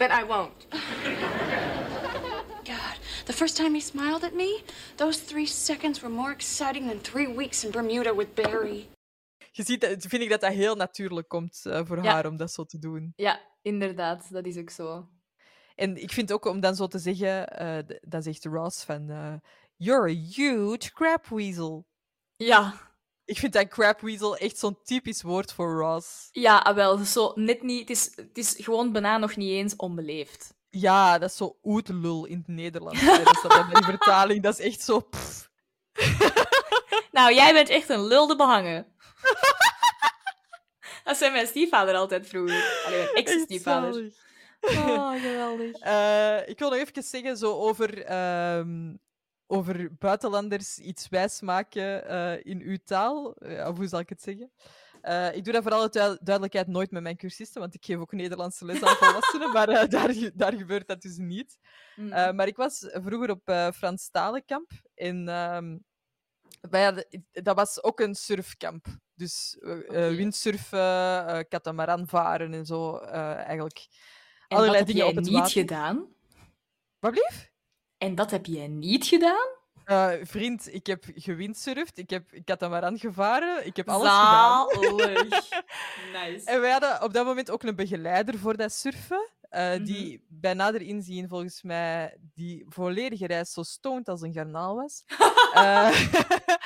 [0.00, 0.66] But I won't.
[2.64, 2.96] God,
[3.26, 4.62] the first time he smiled at me,
[4.96, 8.88] those three seconds were more exciting than three weeks in Bermuda with Barry.
[9.52, 12.12] je ziet, dat- vind ik dat dat heel natuurlijk komt eh, voor Ja.
[12.12, 13.12] haar om dat zo te doen.
[13.16, 14.32] Ja, inderdaad.
[14.32, 15.08] Dat is ook zo.
[15.74, 19.10] En ik vind ook om dan zo te zeggen, eh, d- dan zegt Ross van
[19.10, 19.34] eh,
[19.76, 21.86] You're a huge crab weasel.
[22.36, 22.89] Ja,
[23.30, 26.28] Ik vind dat crab weasel echt zo'n typisch woord voor Ross.
[26.32, 26.98] ja ah, wel.
[26.98, 27.80] Zo net niet...
[27.80, 30.54] Het is, het is gewoon bijna nog niet eens onbeleefd.
[30.70, 33.00] Ja, dat is zo oetelul in het Nederlands.
[33.00, 33.22] hè.
[33.22, 34.42] Dat dan bij die vertaling.
[34.42, 35.08] Dat is echt zo...
[37.12, 38.86] Nou, jij bent echt een lulde behangen.
[41.04, 42.82] dat zei mijn stiefvader altijd vroeger.
[42.86, 44.12] Allee, mijn ex-stiefvader.
[44.60, 45.76] Oh, geweldig.
[45.80, 48.94] Eh, ik wil nog even zeggen zo over, ehm,
[49.50, 53.34] over buitenlanders iets wijsmaken eh in uw taal.
[53.34, 54.50] Eh, of hoe zal ik het zeggen?
[55.00, 57.98] Eh, ik doe dat voor alle duid- duidelijkheid nooit met mijn cursisten, want ik geef
[57.98, 61.58] ook Nederlandse les aan volwassenen, maar daar, daar gebeurt dat dus niet.
[61.96, 62.08] Mm.
[62.08, 63.42] Maar ik was vroeger op
[63.74, 65.78] Frans Talenkamp en ehm,
[66.70, 68.86] hadden- dat was ook een surfkamp.
[69.14, 69.56] Dus
[69.90, 72.96] windsurfen, katamaran varen en zo.
[72.98, 73.86] eigenlijk
[74.48, 75.52] en allerlei dingen jij op het niet water.
[75.52, 76.14] gedaan?
[76.98, 77.49] Wat blief?
[78.00, 79.48] En dat heb jij niet gedaan?
[79.84, 84.68] Eh, vriend, ik heb gewindsurfd, ik heb katamaran gevaren, ik heb alles gedaan.
[84.70, 85.48] Zalig.
[86.26, 86.44] nice.
[86.44, 89.84] En wij hadden op dat moment ook een begeleider voor dat surfen, eh, Mhm.
[89.84, 95.04] die bij nader inzien volgens mij die volledige reis zo stoned als een garnaal was.
[95.54, 95.90] Eh,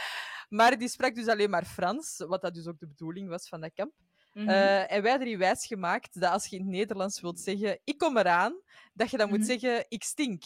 [0.48, 3.60] maar die sprak dus alleen maar Frans, wat dat dus ook de bedoeling was van
[3.60, 3.92] dat kamp.
[4.32, 4.48] Mhm.
[4.48, 7.98] Eh, en wij die wijs gemaakt dat als je in het Nederlands wilt zeggen ik
[7.98, 8.60] kom eraan,
[8.92, 9.36] dat je dan Mhm.
[9.38, 10.42] moet zeggen ik stink.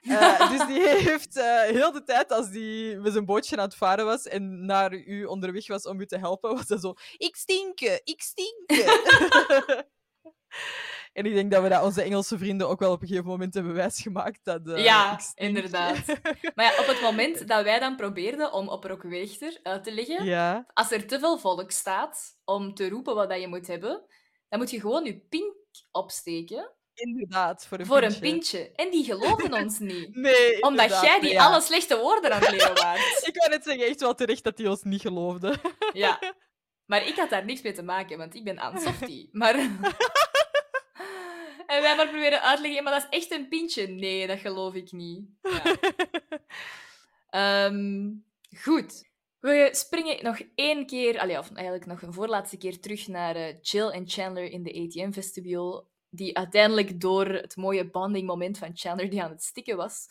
[0.00, 3.74] Eh, dus die heeft eh, heel de tijd, als die met zijn bootje aan het
[3.74, 7.36] varen was en naar u onderweg was om u te helpen, was hij zo: Ik
[7.36, 8.84] stinken, ik stinken.
[11.12, 13.54] en ik denk dat we dat onze Engelse vrienden ook wel op een gegeven moment
[13.54, 14.40] hebben wijsgemaakt.
[14.42, 16.06] Dat, eh, Ja, inderdaad.
[16.54, 20.24] Maar ja, op het moment dat wij dan probeerden om op Rockweegter uit te leggen,
[20.24, 24.04] ja, als er te veel volk staat om te roepen wat dat je moet hebben,
[24.48, 25.54] dan moet je gewoon je pink
[25.90, 26.70] opsteken
[27.00, 27.66] inderdaad.
[27.66, 28.26] Voor een voor pintje.
[28.26, 28.72] een pintje.
[28.74, 30.16] En die geloven ons niet.
[30.26, 31.46] Nee, Omdat jij die ja.
[31.46, 32.70] alle slechte woorden aan het leren.
[33.28, 35.54] Ik wou net zeggen, echt wel terecht dat hij ons niet geloofde.
[35.92, 36.18] Ja.
[36.86, 39.28] Maar ik had daar niks mee te maken, want ik ben aan softie.
[39.32, 39.54] Maar...
[41.66, 43.86] en wij maar proberen uitleggen, maar dat is echt een pintje.
[43.86, 45.28] Nee, dat geloof ik niet.
[45.42, 45.62] Ja.
[47.30, 48.10] Ehm,
[48.62, 49.08] goed.
[49.40, 53.54] We springen nog één keer, allee, of eigenlijk nog een voorlaatste keer terug naar eh,
[53.60, 58.70] Jill en Chandler in de ATM vestibule, die uiteindelijk door het mooie bonding moment van
[58.74, 60.06] Chandler die aan het stikken was,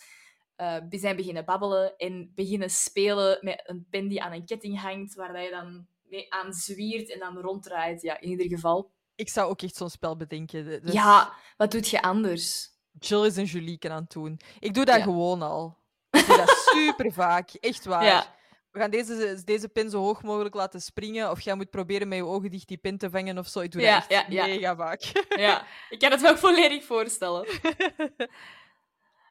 [0.56, 5.14] eh, zijn beginnen babbelen en beginnen spelen met een pen die aan een ketting hangt,
[5.16, 8.02] waar je dan mee aan zwiert en dan ronddraait.
[8.02, 8.92] Ja, in ieder geval.
[9.16, 10.66] Ik zou ook echt zo'n spel bedenken.
[10.66, 12.68] De- dus Ja, wat doet je anders?
[13.00, 14.40] Jill is een Julie aan het doen.
[14.60, 15.04] Ik doe dat Ja.
[15.04, 15.78] gewoon al.
[16.12, 17.50] Ik doe dat super vaak.
[17.54, 18.04] Echt waar.
[18.04, 18.36] Ja.
[18.72, 21.32] We gaan deze, deze pin zo hoog mogelijk laten springen.
[21.32, 23.60] Of jij moet proberen met je ogen dicht die pin te vangen of zo.
[23.60, 24.46] Ik doe Ja, dat echt ja, ja.
[24.56, 25.02] mega vaak.
[25.46, 27.48] Ja, ik kan het ook volledig voorstellen.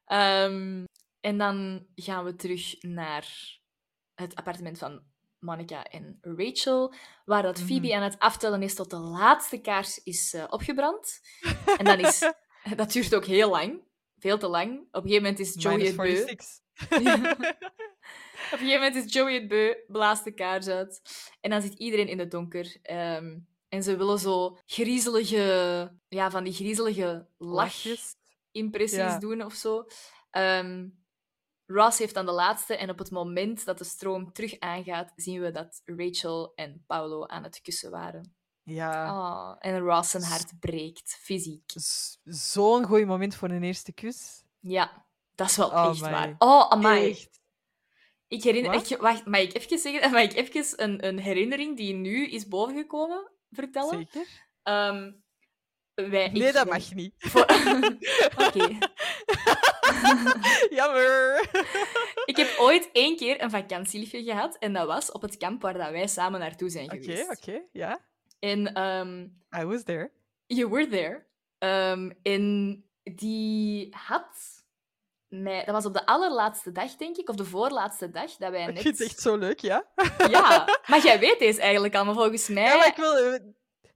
[0.04, 0.84] Ehm,
[1.20, 3.26] en dan gaan we terug naar
[4.14, 5.02] het appartement van
[5.38, 6.94] Monica en Rachel,
[7.24, 7.96] waar dat Phoebe Mhm.
[7.96, 11.20] aan het aftellen is tot de laatste kaars is eh, opgebrand.
[11.78, 12.18] En dan is...
[12.76, 13.80] Dat duurt ook heel lang.
[14.18, 14.78] Veel te lang.
[14.78, 16.24] Op een gegeven moment is Joey het beu.
[18.38, 18.52] 46.
[18.52, 21.00] Op een gegeven moment is Joey het beu, blaast de kaars uit.
[21.40, 22.76] En dan zit iedereen in het donker.
[22.82, 23.38] Ehm,
[23.68, 25.96] en ze willen zo griezelige...
[26.08, 29.18] Ja, van die griezelige lach-impressies Ja.
[29.18, 29.86] doen of zo.
[30.30, 30.86] Ehm,
[31.66, 32.76] Ross heeft dan de laatste.
[32.76, 37.26] En op het moment dat de stroom terug aangaat, zien we dat Rachel en Paolo
[37.26, 38.36] aan het kussen waren.
[38.62, 39.12] Ja.
[39.18, 41.72] Oh, en Ross zijn hart breekt, fysiek.
[42.24, 44.42] Zo'n goed moment voor een eerste kus.
[44.60, 46.34] Ja, dat is wel Oh, echt waar.
[46.38, 47.10] Oh, amai.
[47.10, 47.40] Echt.
[48.28, 48.74] Ik herinner...
[48.74, 50.10] Ik, wacht, mag ik even zeggen?
[50.12, 54.08] Mag ik even een, een herinnering die nu is bovengekomen vertellen?
[54.12, 54.26] Zeker?
[54.62, 55.12] Ehm,
[55.94, 57.14] wij, Nee, ik- dat mag niet.
[57.18, 57.46] Voor-
[58.46, 58.78] Oké.
[60.70, 61.40] Jammer.
[62.24, 65.74] Ik heb ooit één keer een vakantieliefje gehad en dat was op het kamp waar
[65.78, 67.30] dat wij samen naartoe zijn Oké, geweest.
[67.30, 68.00] oké, ja.
[68.38, 69.22] En ehm,
[69.62, 70.10] I was there.
[70.46, 71.26] you were there.
[71.58, 74.57] Ehm, en die had
[75.28, 75.64] mij...
[75.64, 78.72] Dat was op de allerlaatste dag, denk ik, of de voorlaatste dag, dat wij Ik
[78.74, 78.82] net...
[78.82, 79.84] vind het echt zo leuk, ja.
[80.30, 82.62] Ja, maar jij weet deze eigenlijk al, maar volgens mij...
[82.64, 83.16] Ja, maar ik wil...
[83.16, 83.40] eh,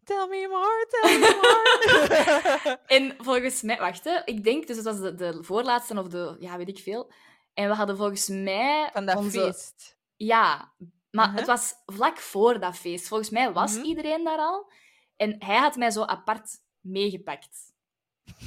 [0.05, 2.79] Tell me more, tell me more.
[2.99, 6.37] En volgens mij, wacht, hè, ik denk, dus het was de, de voorlaatste of de,
[6.39, 7.13] ja, weet ik veel.
[7.55, 8.91] En we hadden volgens mij.
[8.93, 9.97] Van dat onze- feest.
[10.17, 10.73] Ja,
[11.11, 11.37] maar Mhm.
[11.37, 13.09] het was vlak voor dat feest.
[13.09, 13.85] Volgens mij was Mhm.
[13.85, 14.73] iedereen daar al.
[15.17, 16.51] En hij had mij zo apart
[16.81, 17.72] meegepakt.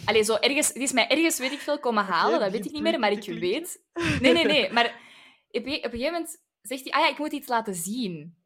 [0.06, 2.72] Allee, zo ergens, het is mij ergens, weet ik veel, komen halen, dat weet ik
[2.72, 3.82] niet meer, maar ik weet.
[4.22, 4.86] Nee, nee, nee, maar
[5.50, 8.38] op, een- een gegeven moment zegt hij: Ah ja, ik moet iets laten zien.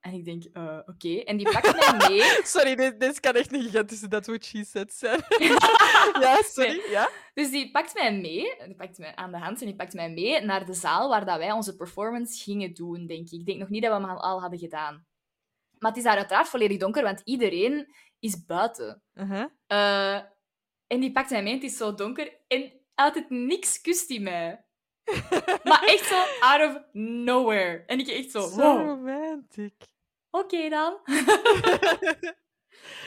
[0.00, 1.18] En ik denk: eh, Oké.
[1.18, 2.20] En die pakt mij mee.
[2.54, 5.20] Sorry, dit, dit kan echt niet gigantische dat what she said zijn.
[6.22, 6.70] ja, sorry.
[6.76, 6.90] Nee.
[6.90, 7.10] Ja?
[7.34, 10.10] Dus die pakt mij mee, die pakt mij aan de hand en die pakt mij
[10.10, 13.38] mee naar de zaal waar dat wij onze performance gingen doen, denk ik.
[13.40, 15.06] Ik denk nog niet dat we hem al- hadden gedaan.
[15.78, 19.02] Maar het is daar uiteraard volledig donker, want iedereen is buiten.
[19.14, 19.44] Uh-huh.
[19.66, 20.20] Eh,
[20.86, 22.32] en die pakt mij mee, het is zo donker.
[22.48, 24.64] En het niks kust hij mij.
[25.64, 27.82] maar echt zo out of nowhere.
[27.86, 29.74] En ik echt zo, Zo romantic.
[30.30, 30.98] oké dan.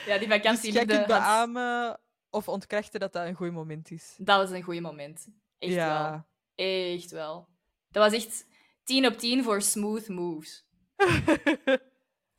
[0.06, 2.00] ja, die Dus vakantie kunt had- beamen
[2.30, 4.14] of ontkrachten dat dat een goed moment is.
[4.18, 5.26] Dat was een goed moment.
[5.58, 6.24] Echt wel.
[6.54, 7.48] Echt wel.
[7.88, 8.46] Dat was echt
[8.84, 10.66] 10 op 10 voor smooth moves.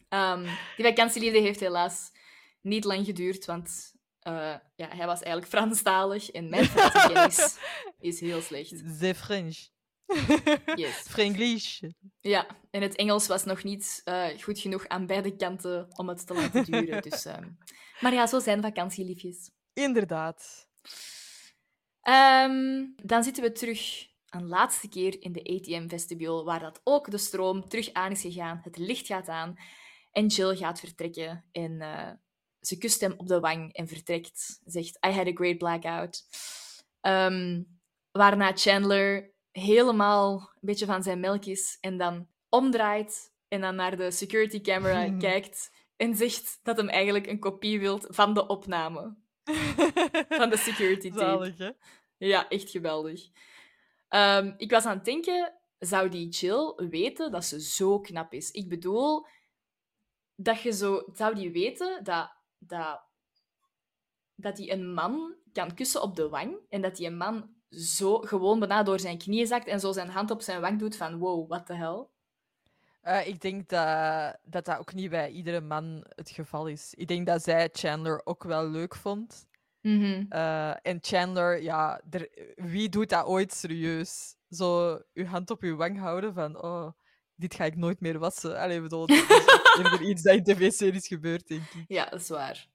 [0.10, 0.44] Ehm,
[0.78, 2.12] die vakantieliefde heeft helaas
[2.62, 7.58] niet lang geduurd, want eh, ja, hij was eigenlijk Franstalig en mijn Franse kennis
[8.10, 9.00] is heel slecht.
[9.00, 9.70] The French.
[10.76, 10.96] Yes.
[11.16, 11.82] Franglish.
[12.20, 16.28] Ja, en het Engels was nog niet eh, goed genoeg aan beide kanten om het
[16.28, 17.02] te laten duren.
[17.10, 17.50] Dus, ehm,
[18.00, 19.52] Maar ja, zo zijn vakantieliefjes.
[19.74, 20.68] Inderdaad.
[22.02, 27.18] Ehm, dan zitten we terug een laatste keer in de ATM-vestibule, waar dat ook de
[27.18, 28.62] stroom terug aan is gegaan.
[28.64, 29.56] Het licht gaat aan
[30.12, 31.46] en Jill gaat vertrekken.
[31.52, 32.12] En eh,
[32.62, 34.60] ze kust hem op de wang en vertrekt.
[34.66, 36.24] Zegt, I had a great blackout.
[37.02, 37.64] Ehm,
[38.12, 43.98] waarna Chandler helemaal een beetje van zijn melk is en dan omdraait en dan naar
[43.98, 49.16] de security camera kijkt en zegt dat hem eigenlijk een kopie wilt van de opname.
[50.30, 51.20] Van de security tape.
[51.20, 51.72] Zalig, hè?
[52.18, 53.30] Ja, echt geweldig.
[54.08, 58.52] Ehm, ik was aan het denken, zou die Jill weten dat ze zo knap is?
[58.52, 59.26] Ik bedoel,
[60.36, 61.04] dat je zo...
[61.14, 62.36] Zou die weten dat,
[62.68, 63.02] dat,
[64.36, 68.18] dat die een man kan kussen op de wang en dat die een man zo
[68.18, 71.18] gewoon bijna door zijn knieën zakt en zo zijn hand op zijn wang doet van
[71.18, 72.06] wow, what the hell?
[73.02, 76.94] Eh, ik denk dat, dat dat ook niet bij iedere man het geval is.
[76.94, 79.48] Ik denk dat zij Chandler ook wel leuk vond.
[79.82, 80.26] Mhm.
[80.30, 84.36] Eh, en Chandler, ja, er, wie doet dat ooit serieus?
[84.50, 86.92] Zo uw hand op uw wang houden van, oh,
[87.42, 88.58] dit ga ik nooit meer wassen.
[88.60, 91.84] Allee, bedoel, is ook eerder iets dat in tv-series gebeurt, denk ik.
[91.88, 92.68] Ja, dat is waar.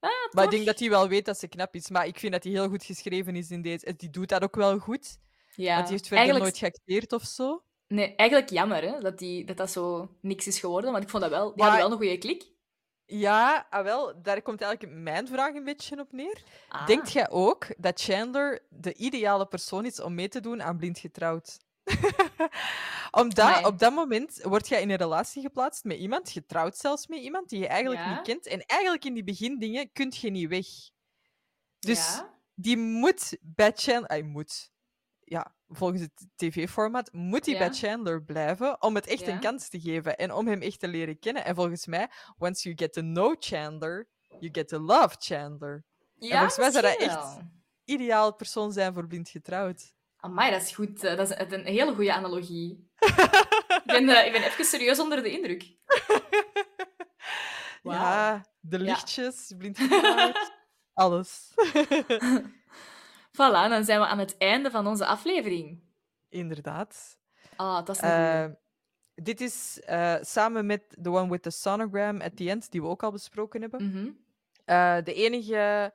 [0.00, 1.90] Ah, Maar ik denk dat hij wel weet dat ze knap is.
[1.90, 3.94] Maar ik vind dat hij heel goed geschreven is in deze.
[3.96, 5.18] Die doet dat ook wel goed.
[5.54, 7.62] Ja, Want die heeft verder eigenlijk, nooit geacteerd of zo.
[7.88, 11.22] nee, eigenlijk jammer hè, dat, die, dat dat zo niks is geworden, want ik vond
[11.22, 11.54] dat wel...
[11.54, 12.48] Die hadden wel een goede klik.
[13.06, 16.42] Ja, ah, wel, daar komt eigenlijk mijn vraag een beetje op neer.
[16.68, 16.86] Ah.
[16.86, 20.98] Denkt jij ook dat Chandler de ideale persoon is om mee te doen aan Blind
[20.98, 21.58] Getrouwd?
[23.20, 23.64] Omdat Amai.
[23.64, 27.48] op dat moment word je in een relatie geplaatst met iemand, getrouwd zelfs met iemand
[27.48, 28.14] die je eigenlijk Ja.
[28.14, 28.46] niet kent.
[28.46, 30.66] En eigenlijk in die begindingen kun je niet weg.
[31.78, 32.34] Dus Ja.
[32.54, 34.08] die moet bij Chandler...
[34.08, 34.70] Hij moet.
[35.24, 37.60] Ja, volgens het tv-format moet hij Ja.
[37.60, 40.88] bij Chandler blijven om het echt een kans te geven en om hem echt te
[40.88, 41.44] leren kennen.
[41.44, 44.08] En volgens mij, once you get to know Chandler,
[44.38, 45.84] you get to love Chandler.
[46.18, 47.36] en volgens mij zou dat echt
[47.84, 49.94] ideaal persoon zijn voor blind getrouwd.
[50.20, 51.04] Amai, dat is goed.
[51.04, 52.88] eh, Dat is een hele goede analogie.
[52.98, 55.62] ik, ben, eh, ik ben even serieus onder de indruk.
[57.82, 58.00] Wauw.
[58.00, 58.84] Ja, de Ja.
[58.84, 60.52] lichtjes, blind getrouwd,
[60.94, 61.50] alles.
[63.32, 65.82] Voilà, dan zijn we aan het einde van onze aflevering.
[66.28, 67.18] Inderdaad.
[67.56, 68.02] Ah, dat is.
[68.02, 68.46] Eh,
[69.14, 69.80] dit is
[70.20, 73.60] samen met The One with the Sonogram at the End, die we ook al besproken
[73.60, 73.86] hebben.
[73.88, 74.10] Mhm.
[75.04, 75.92] De enige,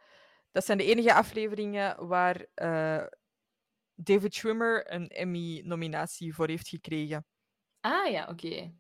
[0.52, 2.46] dat zijn de enige afleveringen waar
[3.96, 7.26] David Schwimmer een Emmy-nominatie voor heeft gekregen.
[7.82, 8.72] Ah ja, oké.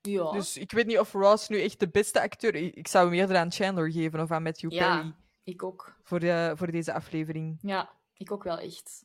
[0.00, 0.30] Ja.
[0.30, 2.70] Dus ik weet niet of Ross nu echt de beste acteur is.
[2.70, 4.96] Ik zou hem eerder aan Chandler geven of aan Matthew Ja.
[4.96, 5.14] Perry
[5.48, 5.96] ik ook.
[6.02, 7.58] voor, de, voor deze aflevering.
[7.62, 9.04] Ja, ik ook wel echt.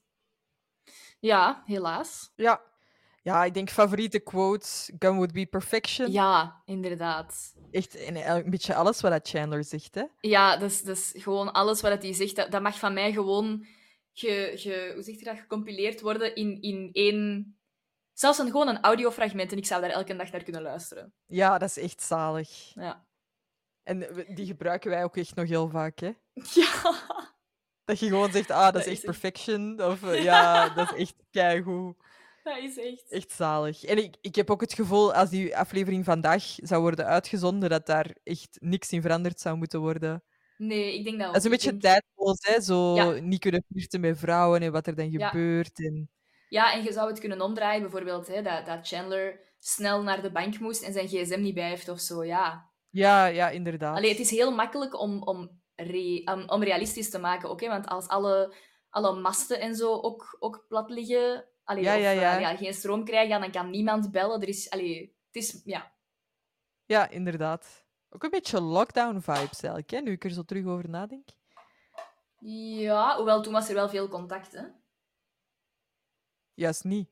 [1.19, 2.31] Ja, helaas.
[2.35, 2.61] Ja.
[3.21, 6.11] ja, ik denk favoriete quotes: Gun would be perfection.
[6.11, 7.55] Ja, inderdaad.
[7.71, 10.03] Echt en eigenlijk een beetje alles wat dat Chandler zegt, hè?
[10.19, 13.65] Ja, dus, dus gewoon alles wat hij zegt, dat, dat mag van mij gewoon
[14.13, 17.57] ge, ge, hoe zeg je dat, gecompileerd worden in, in één...
[18.13, 21.13] Zelfs een, gewoon een audiofragment en ik zou daar elke dag naar kunnen luisteren.
[21.25, 22.71] Ja, dat is echt zalig.
[22.73, 23.05] Ja.
[23.83, 26.11] En we- die gebruiken wij ook echt nog heel vaak, hè?
[26.61, 26.95] Ja.
[27.85, 29.81] Dat je gewoon zegt, ah, dat, Dat is echt- perfection.
[29.83, 31.95] Of eh, ja, dat is echt keigoed.
[32.43, 33.09] Dat is echt...
[33.11, 33.83] Echt zalig.
[33.83, 37.85] En ik, ik heb ook het gevoel, als die aflevering vandaag zou worden uitgezonden, dat
[37.85, 40.23] daar echt niks in veranderd zou moeten worden.
[40.57, 41.33] Nee, ik denk dat ook.
[41.33, 42.61] Dat is een beetje denk- tijdloos, hè?
[42.61, 43.11] Zo Ja.
[43.11, 45.27] niet kunnen flirten met vrouwen en wat er dan Ja.
[45.29, 45.79] gebeurt.
[45.83, 46.09] En...
[46.49, 50.31] Ja, en je zou het kunnen omdraaien, bijvoorbeeld, hè, dat, dat Chandler snel naar de
[50.31, 52.71] bank moest en zijn gsm niet bij heeft of zo, ja.
[52.89, 53.97] Ja, ja, inderdaad.
[53.97, 57.67] Allee, het is heel makkelijk om, om, re- om, om realistisch te maken, oké?
[57.67, 58.55] Want als alle,
[58.89, 62.39] alle masten en zo ook, ook plat liggen, allee, Ja, of ja, ja.
[62.39, 64.41] ja, geen stroom krijgen, dan kan niemand bellen.
[64.41, 65.91] Er is, allee, het is, ja.
[66.85, 67.82] Ja, inderdaad.
[68.13, 69.99] Ook een beetje lockdown-vibes eigenlijk, hè?
[69.99, 71.27] nu ik er zo terug over nadenk.
[72.39, 74.63] Ja, hoewel toen was er wel veel contact, hè?
[76.53, 77.09] Juist niet.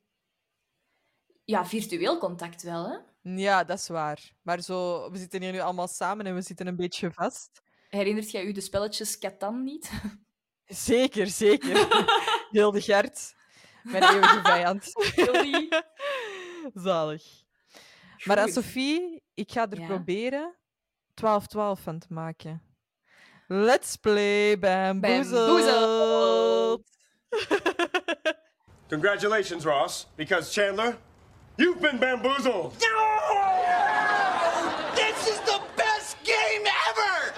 [1.44, 2.98] Ja, virtueel contact wel, hè?
[3.36, 4.32] Ja, dat is waar.
[4.42, 7.62] Maar zo, we zitten hier nu allemaal samen en we zitten een beetje vast.
[7.90, 9.92] Herinnert jij u de spelletjes Catan niet?
[10.66, 11.88] Zeker, zeker.
[12.52, 13.36] Hilde Gert,
[13.84, 14.92] mijn eeuwige vijand.
[16.84, 17.24] Zalig.
[18.24, 18.52] Maar aan.
[18.52, 19.86] Sophie, ik ga er Ja?
[19.86, 20.60] proberen
[21.22, 22.62] 12-12 van te maken.
[23.48, 25.48] Let's play Bamboozled.
[25.48, 26.90] Bamboozled.
[28.90, 30.98] Congratulations, Ross, because Chandler,
[31.56, 32.74] you've been bamboozled.
[34.96, 37.34] This is the best game ever!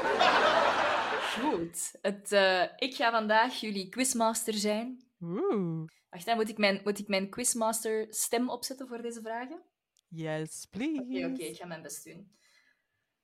[1.42, 1.92] Goed.
[2.02, 5.04] Het, eh, ik ga vandaag jullie quizmaster zijn.
[5.22, 5.88] Oeh.
[6.10, 9.62] Wacht, hè, moet, ik mijn, moet ik mijn quizmaster stem opzetten voor deze vragen?
[10.08, 11.02] Yes, please.
[11.02, 12.32] Oké, oké, ik ga mijn best doen.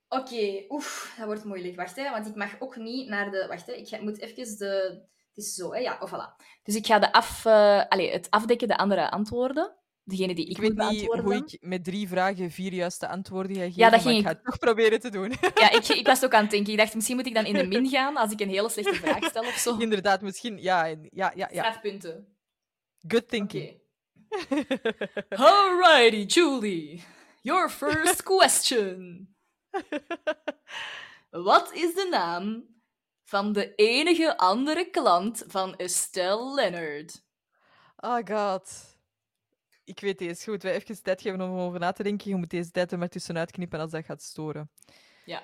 [0.10, 1.76] Oké, oef, dat wordt moeilijk.
[1.76, 3.45] Wacht, hè, want ik mag ook niet naar de...
[3.48, 5.07] Wacht, hè, ik ga, moet even de...
[5.34, 5.80] Het is zo, hè?
[5.80, 6.45] Ja, oh, voilà.
[6.64, 9.77] Dus ik ga de af, eh, allee, het afdekken, de andere antwoorden.
[10.03, 13.56] Degene die ik, Ik weet moet niet hoe ik met drie vragen vier juiste antwoorden
[13.56, 15.34] ga geven, Ja, dat ging ik ga het toch proberen te doen.
[15.56, 16.72] Ja, ik, ik was ook aan het denken.
[16.72, 18.94] Ik dacht, misschien moet ik dan in de min gaan als ik een hele slechte
[18.94, 19.77] vraag stel of zo.
[19.77, 20.61] Inderdaad, misschien.
[20.61, 21.31] Ja, ja, ja.
[21.36, 21.48] ja.
[21.48, 22.27] Strafpunten.
[23.07, 23.81] Good thinking.
[25.30, 27.03] Alrighty, Julie.
[27.41, 29.27] Your first question.
[31.30, 32.68] Wat is de naam
[33.24, 37.24] van de enige andere klant van Estelle Leonard?
[37.96, 38.98] Oh god.
[39.84, 40.64] Ik weet deze goed.
[40.64, 42.30] Wij even tijd geven om over na te denken.
[42.30, 44.72] Je moet deze tijd er maar tussenuit knippen als dat gaat storen.
[45.26, 45.44] Ja.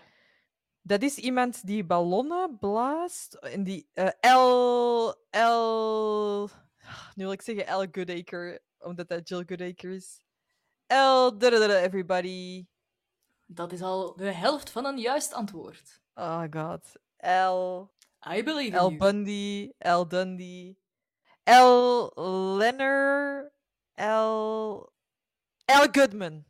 [0.81, 3.33] Dat is iemand die ballonnen blaast.
[3.33, 3.89] En die.
[3.93, 5.13] eh L.
[5.31, 6.49] L.
[7.15, 7.87] Nu wil ik zeggen L.
[7.91, 10.21] Goodacre, omdat dat Jill Goodacre is.
[10.87, 11.37] L.
[11.39, 12.65] Everybody.
[13.45, 16.01] Dat is al de helft van een juist antwoord.
[16.13, 16.91] Oh god.
[17.17, 17.89] L.
[18.35, 18.97] I believe L.
[18.97, 19.71] Bundy.
[19.77, 20.07] L.
[20.07, 20.77] Dundee.
[21.43, 22.11] L.
[22.57, 23.51] Lenner.
[23.95, 24.89] L.
[25.65, 25.87] L.
[25.91, 26.43] Goodman.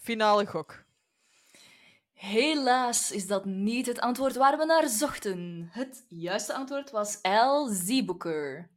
[0.00, 0.84] Finale gok.
[2.12, 5.68] Helaas is dat niet het antwoord waar we naar zochten.
[5.72, 7.68] Het juiste antwoord was L.
[7.68, 8.70] Zeebooker.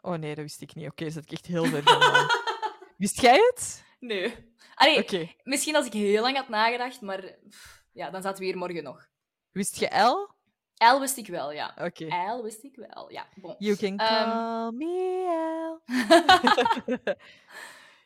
[0.00, 0.90] Oh nee, dat wist ik niet.
[0.90, 2.26] Oké, zat ik echt heel ver vandaan.
[2.96, 3.84] Wist jij het?
[3.98, 4.54] Nee.
[4.74, 8.56] Allee, misschien als ik heel lang had nagedacht, maar pff, ja, dan zaten we hier
[8.58, 9.08] morgen nog.
[9.50, 10.30] Wist je L?
[10.76, 11.74] Al wist ik wel, ja.
[11.80, 12.06] Oké.
[12.08, 13.26] Al wist ik wel, ja.
[13.34, 13.54] Bon.
[13.58, 15.26] You can Ehm, call me
[15.66, 17.16] Al.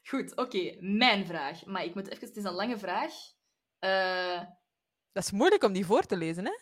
[0.04, 0.76] Goed, oké.
[0.80, 1.64] Mijn vraag.
[1.64, 2.26] Maar ik moet even...
[2.26, 3.12] Het is een lange vraag.
[3.78, 4.40] Eh,
[5.12, 6.52] Dat is moeilijk om die voor te lezen, hè?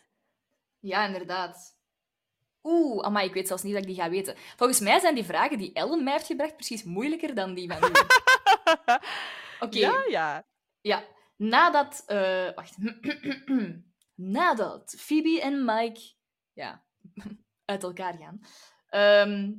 [0.79, 1.79] ja, inderdaad.
[2.63, 4.37] Oeh, maar ik weet zelfs niet dat ik die ga weten.
[4.57, 7.91] Volgens mij zijn die vragen die Ellen mij heeft gebracht precies moeilijker dan die van
[7.91, 7.93] u.
[9.65, 9.79] Oké.
[9.79, 10.47] Ja, ja.
[10.81, 11.05] Ja,
[11.37, 12.03] nadat...
[12.07, 12.77] eh, wacht.
[14.15, 16.01] nadat Phoebe en Mike
[16.53, 16.85] ja,
[17.65, 18.41] uit elkaar gaan.
[18.87, 19.53] ehm,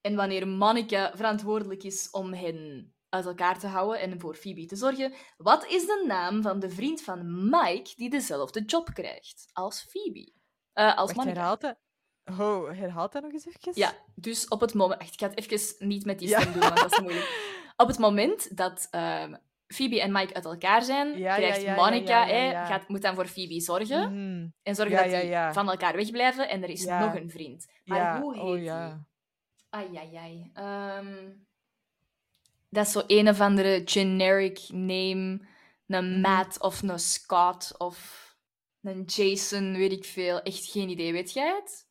[0.00, 4.76] en wanneer Monica verantwoordelijk is om hen uit elkaar te houden en voor Phoebe te
[4.76, 9.82] zorgen, wat is de naam van de vriend van Mike die dezelfde job krijgt als
[9.82, 10.32] Phoebe?
[10.72, 11.34] Eh, als Wacht, Monica.
[11.36, 11.78] herhaalt dat?
[12.24, 13.72] Oh, herhaalt dat nog eens even?
[13.74, 15.00] Ja, dus op het moment...
[15.00, 16.40] Echt, Ik ga het even niet met die Ja.
[16.40, 17.48] stem doen, want dat is moeilijk.
[17.80, 19.34] Op het moment dat ehm,
[19.66, 22.66] Phoebe en Mike uit elkaar zijn, Ja, krijgt ja, ja, Monica, hè.
[22.66, 24.12] Gaat, moet dan voor Phoebe zorgen.
[24.12, 24.48] Mhm.
[24.62, 26.48] En zorgen dat die van elkaar wegblijven.
[26.48, 27.68] En er is nog een vriend.
[27.84, 28.62] Maar hoe heet oh die?
[28.62, 29.04] ja.
[29.70, 30.50] Ai, ai, ai.
[30.54, 31.30] Ehm,
[32.68, 35.48] dat is zo een of andere generic name.
[35.86, 36.20] Een Mhm.
[36.20, 38.28] Matt of een Scott of
[38.82, 40.42] een Jason, weet ik veel.
[40.42, 41.12] Echt geen idee.
[41.12, 41.88] Weet jij het?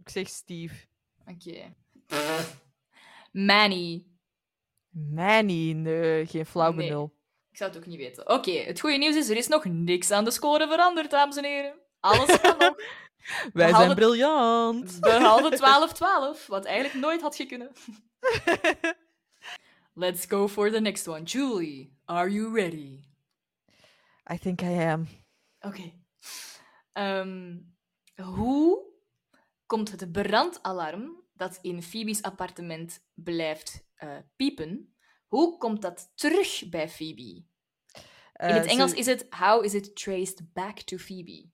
[0.00, 0.74] Ik zeg Steve.
[1.26, 1.74] Oké.
[3.32, 4.06] Manny.
[4.92, 6.88] Manny, nee, geen flauw Nee.
[6.88, 7.14] benul.
[7.50, 8.28] Ik zou het ook niet weten.
[8.30, 11.44] Oké, het goede nieuws is, er is nog niks aan de score veranderd, dames en
[11.44, 11.74] heren.
[12.00, 12.76] Alles kan nog.
[12.76, 15.00] Wij Behalve- zijn briljant.
[15.00, 17.70] Behalve 12-12, wat eigenlijk nooit had gekund.
[19.94, 21.22] Let's go for the next one.
[21.22, 22.98] Julie, are you ready?
[24.32, 25.08] I think I am.
[25.60, 25.92] Oké.
[26.92, 27.56] Ehm,
[28.22, 28.82] hoe
[29.66, 34.94] komt het brandalarm dat in Phoebe's appartement blijft eh, piepen,
[35.26, 37.22] hoe komt dat terug bij Phoebe?
[37.22, 37.44] In
[38.32, 41.50] Eh, het Engels ze, is het How is it traced back to Phoebe?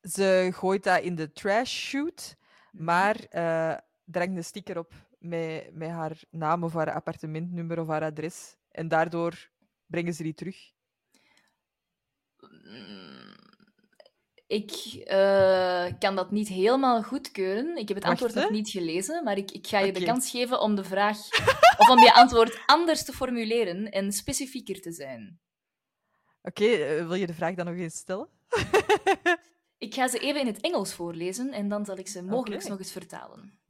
[0.00, 2.36] ze gooit dat in de trash chute,
[2.72, 2.84] Mhm.
[2.84, 8.02] maar eh drangt een sticker op met, met haar naam of haar appartementnummer of haar
[8.02, 8.56] adres.
[8.70, 9.50] En daardoor
[9.86, 10.72] brengen ze die terug.
[12.42, 13.36] Mm,
[14.48, 14.72] Ik
[15.04, 17.76] eh, kan dat niet helemaal goedkeuren.
[17.76, 20.30] Ik heb het Wacht, antwoord nog niet gelezen, maar ik, ik ga je de kans
[20.30, 21.18] geven om de vraag
[21.80, 25.40] of om je antwoord anders te formuleren en specifieker te zijn.
[26.42, 28.28] Oké, eh, wil je de vraag dan nog eens stellen?
[29.78, 32.78] Ik ga ze even in het Engels voorlezen en dan zal ik ze mogelijk nog
[32.78, 33.60] eens vertalen.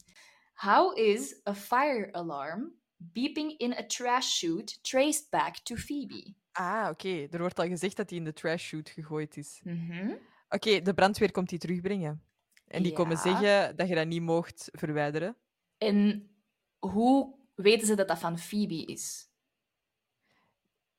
[0.55, 6.35] How is a fire alarm beeping in a trash chute traced back to Phoebe?
[6.53, 7.27] Ah, oké.
[7.31, 9.61] Er wordt al gezegd dat die in de trash chute gegooid is.
[9.65, 10.15] Mhm.
[10.49, 12.23] Oké, de brandweer komt die terugbrengen.
[12.67, 15.37] En die komen zeggen dat je dat niet mocht verwijderen.
[15.79, 16.31] En
[16.79, 19.29] hoe weten ze dat dat van Phoebe is?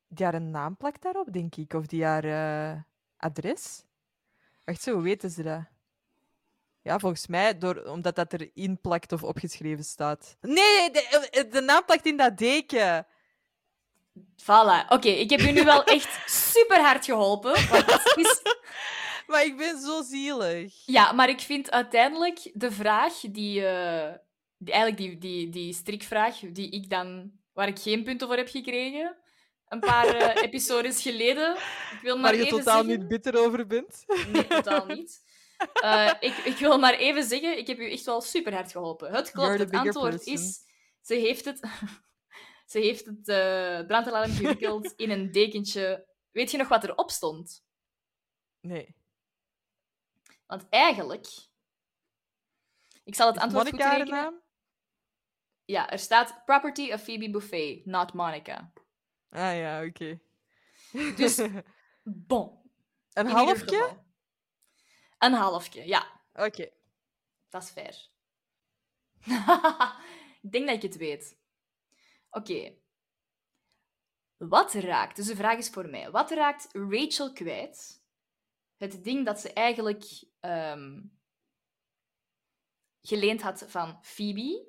[0.08, 1.74] Die haar een naam plakt daarop, denk ik.
[1.74, 2.82] Of die haar eh,
[3.18, 3.84] adres.
[4.64, 5.62] Wacht, zo, hoe weten ze dat?
[6.82, 10.38] Ja, volgens mij, door, omdat dat erin plakt of opgeschreven staat.
[10.42, 13.08] Nee, de, eh, de naam plakt in dat deken.
[14.42, 14.88] Voilà.
[14.90, 17.70] Oké, ik heb u nu wel echt super hard geholpen.
[17.70, 18.42] Want het is...
[19.30, 20.86] Maar ik ben zo zielig.
[20.86, 24.16] Ja, maar ik vind uiteindelijk de vraag die, eh,
[24.58, 28.48] die eigenlijk die, die, die strikvraag, die ik dan, waar ik geen punten voor heb
[28.48, 29.18] gekregen,
[29.68, 31.56] een paar eh, episodes geleden.
[31.92, 33.00] Ik wil maar Waar je even totaal zeggen...
[33.00, 34.06] niet bitter over bent.
[34.32, 35.28] Nee, totaal niet.
[35.74, 39.12] Eh, ik, ik wil maar even zeggen, ik heb u echt wel super hard geholpen.
[39.12, 40.34] Het klopt, het antwoord person.
[40.34, 40.60] is...
[41.02, 41.60] Ze heeft het,
[42.72, 46.08] ze heeft het eh, brandalarm gewikkeld in een dekentje.
[46.32, 47.64] Weet je nog wat erop stond?
[48.62, 48.96] Nee.
[50.50, 51.28] Want eigenlijk...
[53.04, 54.24] Ik zal het antwoord Monica goed rekenen.
[54.24, 54.42] naam?
[55.66, 58.74] Ja, er staat Property of Phoebe Buffet, not Monica.
[59.30, 60.20] Ah ja, oké.
[61.16, 61.42] Dus,
[62.28, 62.72] bon.
[63.14, 63.98] Een in halfje?
[65.18, 66.22] Een halfje, ja.
[66.34, 66.70] Oké.
[67.50, 68.10] Dat is fair.
[70.42, 71.40] ik denk dat ik het weet.
[72.30, 72.78] Oké.
[74.38, 78.04] Wat raakt, dus de vraag is voor mij, wat raakt Rachel kwijt?
[78.78, 81.02] Het ding dat ze eigenlijk ehm,
[83.02, 84.68] geleend had van Phoebe,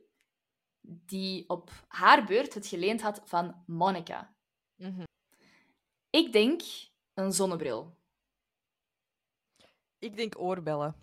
[0.80, 4.34] die op haar beurt het geleend had van Monica.
[4.76, 5.02] Mhm.
[6.10, 6.62] Ik denk
[7.14, 7.98] een zonnebril.
[9.98, 10.96] Ik denk oorbellen.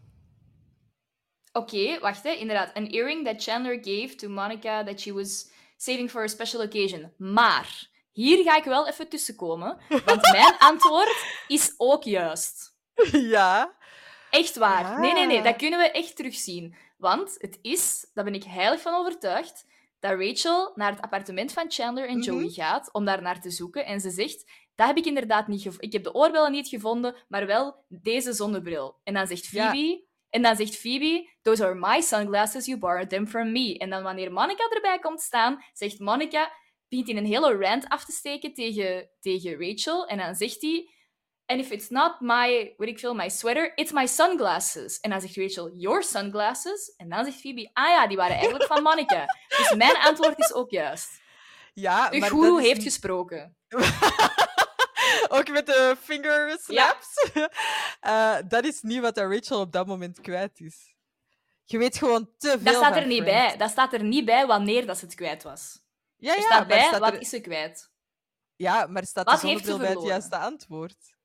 [1.52, 2.30] Oké, wacht hè.
[2.30, 6.62] Inderdaad, een earring that Chandler gave to Monica that she was saving for a special
[6.66, 7.14] occasion.
[7.18, 12.76] Maar hier ga ik wel even tussenkomen, want mijn antwoord is ook juist.
[13.12, 13.77] ja.
[14.30, 15.00] Echt waar.
[15.00, 15.44] Nee, nee, nee, Ah.
[15.44, 16.76] dat kunnen we echt terugzien.
[16.98, 19.66] Want het is, daar ben ik heilig van overtuigd,
[20.00, 22.54] dat Rachel naar het appartement van Chandler en Joey Mhm.
[22.54, 23.86] gaat om daar naar te zoeken.
[23.86, 24.46] En ze zegt:
[24.76, 25.86] Dat heb ik inderdaad niet gevonden.
[25.88, 29.00] Ik heb de oorbellen niet gevonden, maar wel deze zonnebril.
[29.04, 29.70] En dan zegt Ja.
[29.72, 30.06] Phoebe...
[30.30, 33.78] En dan zegt Phoebe, those are my sunglasses, you borrowed them from me.
[33.78, 36.52] En dan wanneer Monica erbij komt staan, zegt Monica,
[36.90, 40.08] begint in een hele rant af te steken tegen, tegen Rachel.
[40.08, 40.90] En dan zegt hij,
[41.48, 45.00] and if it's not my, weet ik veel, my sweater, it's my sunglasses.
[45.00, 46.94] En dan zegt Rachel, your sunglasses?
[46.98, 49.26] En dan zegt Phoebe, ah ja, die waren eigenlijk van Monica.
[49.48, 51.10] Dus mijn antwoord is ook juist.
[51.74, 53.56] Ja, De maar heeft niet- gesproken.
[55.30, 57.08] Ook met de finger slaps.
[58.00, 60.96] Eh, dat is niet wat Rachel op dat moment kwijt is.
[61.64, 63.48] Je weet gewoon te veel Dat staat er niet Friends.
[63.50, 63.58] bij.
[63.58, 65.80] Dat staat er niet bij wanneer dat ze het kwijt was.
[66.16, 67.92] Ja, er ja, staat maar bij, staat wat er- is ze kwijt?
[68.56, 71.16] Ja, maar staat Wat heeft ze zonnebril bij het juiste antwoord?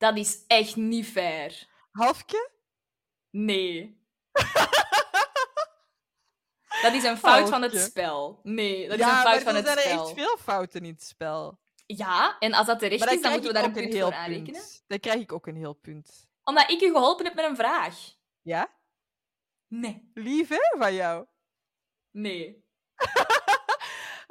[0.00, 1.68] Dat is echt niet fair.
[1.90, 2.50] Halfje?
[3.30, 4.00] Nee.
[6.82, 8.40] dat is een fout van het spel.
[8.42, 10.06] Nee, dat ja, is een fout van het zijn er spel.
[10.06, 11.60] echt veel fouten in het spel.
[11.86, 14.62] Ja, en als dat terecht Maar is, dan moeten we daar een punt voor aanrekenen.
[14.86, 16.28] Dan krijg ik ook een heel punt.
[16.44, 17.94] Omdat ik u geholpen heb met een vraag.
[18.42, 18.70] Ja?
[19.68, 20.10] Nee.
[20.14, 21.26] Lief, hè, van jou?
[22.10, 22.64] Nee.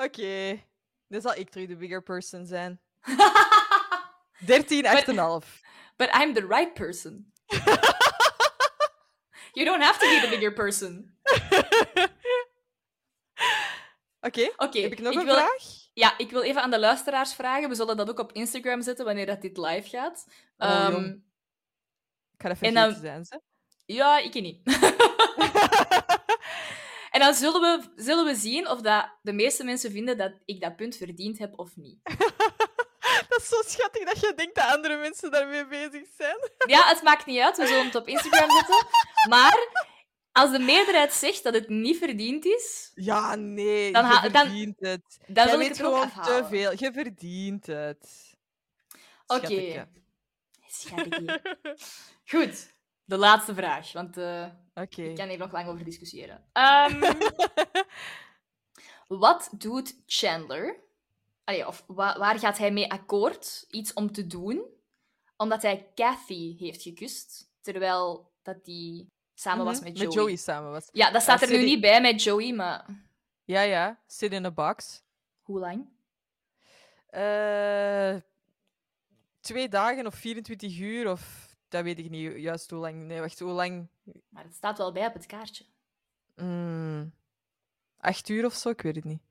[0.05, 0.63] Oké.
[1.07, 2.81] Dan zal ik terug de bigger person zijn.
[4.45, 5.61] 13, 8,5.
[5.97, 7.31] But I'm the right person.
[9.53, 11.17] you don't have to be the bigger person.
[14.21, 14.49] Oké,
[14.81, 15.63] heb ik nog ik een wil- vraag?
[15.93, 17.69] Ja, ik wil even aan de luisteraars vragen.
[17.69, 20.25] We zullen dat ook op Instagram zetten wanneer dat dit live gaat.
[20.57, 21.23] Oh, jong.
[22.33, 23.41] Ik ga even en dan- zijn, ze.
[23.85, 24.61] Ja, ik niet.
[27.15, 30.61] en dan zullen we, zullen we zien of dat de meeste mensen vinden dat ik
[30.61, 31.99] dat punt verdiend heb of niet.
[33.39, 36.37] Dat is zo schattig dat je denkt dat andere mensen daarmee bezig zijn.
[36.75, 37.57] Ja, het maakt niet uit.
[37.57, 38.87] We zullen het op Instagram zetten.
[39.29, 39.67] Maar
[40.31, 44.79] als de meerderheid zegt dat het niet verdiend is, Ja, nee, Dan je dan- verdient
[44.79, 45.17] het.
[45.27, 46.71] dan Jij wil ik het gewoon te veel.
[46.75, 48.33] Je verdient het.
[49.27, 49.87] Oké.
[50.67, 51.41] Schatje.
[52.25, 52.73] Goed,
[53.05, 55.01] de laatste vraag, want eh, Oké.
[55.01, 56.49] ik kan hier nog lang over discussiëren.
[56.53, 57.01] Ehm,
[59.07, 60.87] wat doet Chandler?
[61.49, 64.65] Allee, of wa- waar gaat hij mee akkoord iets om te doen?
[65.37, 70.05] Omdat hij Kathy heeft gekust, terwijl dat hij samen was Mhm, met Joey.
[70.07, 70.89] Met Joey samen was.
[70.91, 72.85] Ja, dat staat er nu niet bij met Joey, maar
[73.45, 73.99] Ja, ja.
[74.07, 75.03] Sit in a box.
[75.41, 75.89] hoe lang?
[77.07, 78.15] Eh,
[79.39, 81.47] twee dagen of 24 uur of...
[81.67, 82.95] Dat weet ik niet juist hoe lang.
[83.03, 83.87] Nee, wacht, hoe lang?
[84.29, 85.65] Maar het staat wel bij op het kaartje.
[86.35, 87.13] Mm,
[87.97, 88.69] acht uur of zo?
[88.69, 89.21] Ik weet het niet.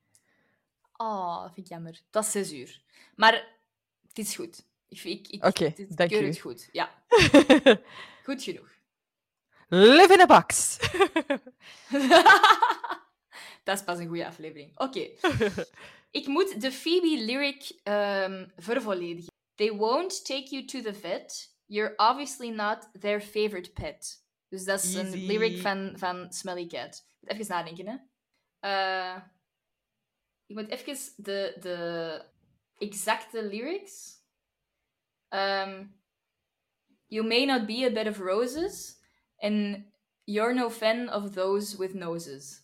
[1.01, 2.01] Oh, dat vind ik jammer.
[2.11, 2.83] Dat is zes uur.
[3.15, 3.33] Maar
[4.09, 4.67] het is goed.
[4.89, 6.69] Ik, ik, ik, Oké, het ik keur het goed.
[6.73, 7.03] Ja,
[8.27, 8.77] goed genoeg.
[9.69, 10.79] Live in a box.
[13.65, 14.79] dat is pas een goede aflevering.
[14.79, 15.09] Oké.
[16.21, 19.33] ik moet de Phoebe lyric ehm vervolledigen.
[19.55, 21.57] They won't take you to the vet.
[21.67, 24.25] You're obviously not their favorite pet.
[24.49, 27.07] Dus dat is een lyric van, van Smelly Cat.
[27.25, 27.97] Even nadenken, hè.
[28.61, 29.23] Eh,
[30.49, 32.23] ik moet even de, de
[32.79, 34.17] exacte lyrics...
[35.29, 35.85] Ehm,
[37.09, 38.99] you may not be a bed of roses,
[39.41, 39.85] and
[40.25, 42.63] you're no fan of those with noses.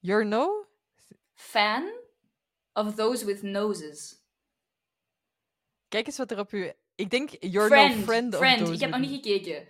[0.00, 0.66] You're no?
[1.34, 1.90] Fan
[2.72, 4.20] of those with noses.
[5.88, 6.72] Kijk eens wat er op u...
[6.94, 8.60] Ik denk, you're friend, no friend, friend.
[8.60, 9.60] of those Ik heb nog niet gekeken.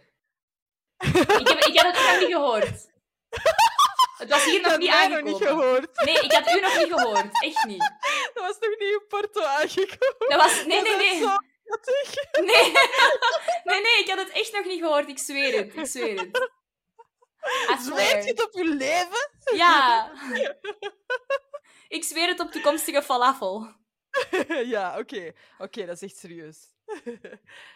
[1.40, 2.90] ik, heb, ik had het nog niet gehoord.
[4.22, 5.32] Het was hier nog niet nog aangekomen.
[5.32, 6.04] niet gehoord.
[6.04, 7.42] Nee, ik had u nog niet gehoord.
[7.42, 7.92] Echt niet.
[8.34, 10.28] Dat was nog niet in Porto aangekomen.
[10.28, 10.64] Dat was...
[10.66, 11.20] Nee, nee, nee.
[11.20, 11.36] zo.
[12.32, 12.72] Nee.
[13.68, 15.08] nee, nee, ik had het echt nog niet gehoord.
[15.08, 15.76] Ik zweer het.
[15.76, 16.50] Ik zweer het.
[17.80, 19.30] Zweert je het op je leven?
[19.54, 20.12] Ja.
[21.88, 23.74] Ik zweer het op toekomstige falafel.
[24.64, 25.32] ja, oké.
[25.58, 26.74] Oké, dat is echt serieus.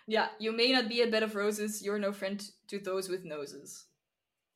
[0.04, 3.24] Ja, you may not be a bed of roses, you're no friend to those with
[3.24, 3.88] noses.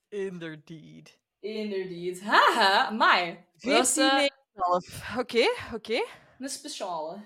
[0.08, 1.19] Indeed.
[1.40, 2.20] Inderdaad.
[2.20, 3.36] Haha.
[3.58, 5.18] Dat is eh, 14,5.
[5.18, 6.04] Oké, oké.
[6.38, 7.22] een speciale.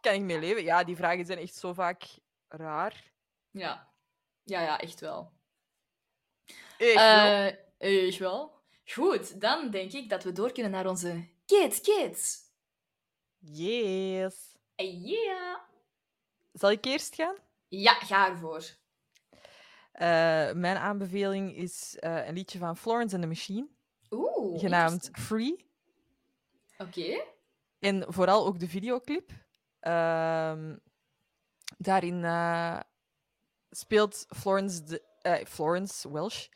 [0.00, 0.62] Kan ik mee leven?
[0.62, 2.04] Ja, die vragen zijn echt zo vaak
[2.48, 3.12] raar.
[3.50, 3.88] Ja.
[4.44, 5.32] Ja, ja, echt wel.
[6.78, 7.52] Echt wel.
[7.78, 8.54] Eh, echt wel.
[8.84, 12.38] Goed, dan denk ik dat we door kunnen naar onze kids, kids.
[13.38, 14.56] Yes.
[14.74, 15.58] Eh, Yeah.
[16.52, 17.36] Zal ik eerst gaan?
[17.68, 18.64] Ja, ga ervoor.
[19.96, 23.68] Eh, mijn aanbeveling is eh, een liedje van Florence and the Machine,
[24.10, 24.60] Oeh.
[24.60, 25.70] genaamd Free.
[26.78, 27.24] Oké.
[27.78, 29.30] En vooral ook de videoclip.
[29.80, 30.76] Ehm,
[31.78, 32.80] daarin eh,
[33.70, 35.02] speelt Florence, de,
[35.48, 36.46] Florence Welsh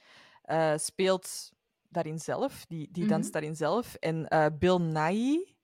[0.76, 1.50] speelt
[1.88, 2.66] daarin zelf.
[2.66, 3.12] Die, die Mhm.
[3.12, 3.94] danst daarin zelf.
[3.94, 5.54] En Bill Nighy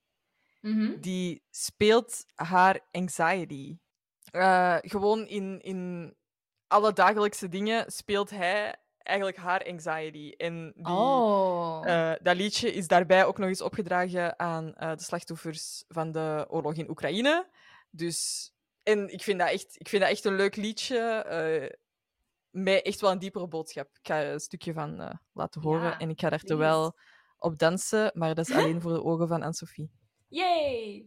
[0.60, 1.00] Mhm.
[1.00, 3.78] die speelt haar anxiety.
[4.80, 6.15] Gewoon in, in
[6.68, 10.34] alle dagelijkse dingen speelt hij eigenlijk haar anxiety.
[10.36, 11.82] En die, Oh.
[11.84, 16.46] eh, dat liedje is daarbij ook nog eens opgedragen aan eh, de slachtoffers van de
[16.48, 17.50] oorlog in Oekraïne.
[17.90, 18.50] Dus,
[18.82, 20.98] en ik vind dat echt, ik vind dat echt een leuk liedje.
[20.98, 21.70] eh,
[22.50, 23.86] met echt wel een diepere boodschap.
[23.86, 25.82] Ik ga er een stukje van laten horen.
[25.90, 26.98] Ja, en ik ga daar wel
[27.38, 29.90] op dansen, maar dat is alleen voor de ogen van Anne-Sophie.
[30.28, 31.06] Yay!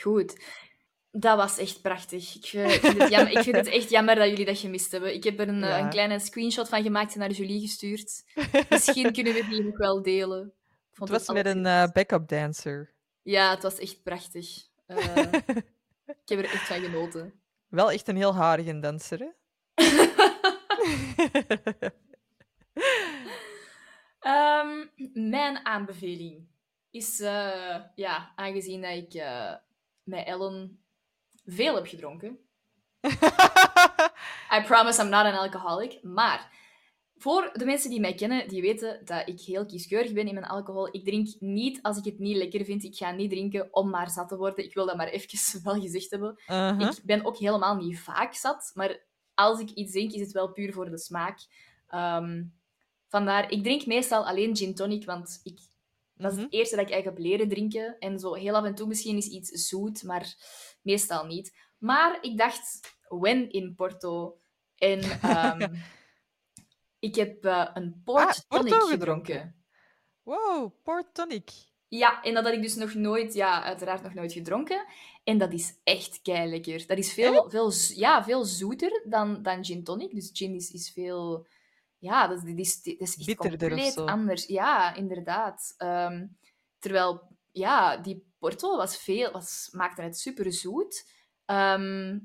[0.00, 0.44] Goed.
[1.12, 2.34] Dat was echt prachtig.
[2.34, 5.14] Ik, ik, vind het jammer, ik vind het echt jammer dat jullie dat gemist hebben.
[5.14, 5.78] Ik heb er een, Ja.
[5.78, 8.24] een kleine screenshot van gemaakt en naar Julie gestuurd.
[8.68, 10.52] Misschien kunnen we die nog wel delen.
[10.92, 12.92] Ik Het was met een eh, backup dancer.
[13.22, 14.46] Ja, het was echt prachtig.
[14.86, 15.16] Eh,
[16.24, 17.40] ik heb er echt van genoten.
[17.68, 19.28] Wel echt een heel harige danser, hè?
[24.20, 26.46] Ehm, mijn aanbeveling
[26.90, 29.22] is, eh, ja, aangezien dat ik
[30.10, 30.82] met Ellen
[31.44, 32.38] veel heb gedronken.
[34.56, 36.02] I promise I'm not an alcoholic.
[36.02, 36.58] Maar
[37.16, 40.46] voor de mensen die mij kennen, die weten dat ik heel kieskeurig ben in mijn
[40.46, 40.94] alcohol.
[40.94, 42.84] Ik drink niet als ik het niet lekker vind.
[42.84, 44.64] Ik ga niet drinken om maar zat te worden.
[44.64, 46.40] Ik wil dat maar even wel gezegd hebben.
[46.46, 46.80] Uh-huh.
[46.80, 50.52] Ik ben ook helemaal niet vaak zat, maar als ik iets drink, is het wel
[50.52, 51.38] puur voor de smaak.
[51.88, 52.44] Ehm,
[53.08, 55.58] vandaar, ik drink meestal alleen gin tonic, want ik,
[56.22, 56.44] dat is Mhm.
[56.46, 57.96] het eerste dat ik eigenlijk heb leren drinken.
[57.98, 60.34] En zo heel af en toe misschien is iets zoet, maar
[60.82, 61.56] meestal niet.
[61.78, 64.40] Maar ik dacht, when in Porto.
[64.76, 65.74] En ehm,
[66.98, 69.34] ik heb eh, een port Ah, Porto tonic gedronken.
[69.34, 69.54] gedronken.
[70.22, 71.50] Wow, port tonic.
[71.88, 74.84] Ja, en dat had ik dus nog nooit, ja, uiteraard nog nooit gedronken.
[75.24, 76.86] En dat is echt lekker.
[76.86, 80.14] Dat is veel, veel, ja, veel zoeter dan, dan gin tonic.
[80.14, 81.46] Dus gin is, is veel,
[82.00, 82.80] ja, dat, is-
[83.24, 84.46] Bitterder of compleet anders.
[84.46, 85.74] Ja, inderdaad.
[85.76, 86.26] Ehm,
[86.78, 87.22] terwijl,
[87.52, 91.10] ja, die Porto was veel, was, maakte het super zoet.
[91.44, 92.18] Ehm,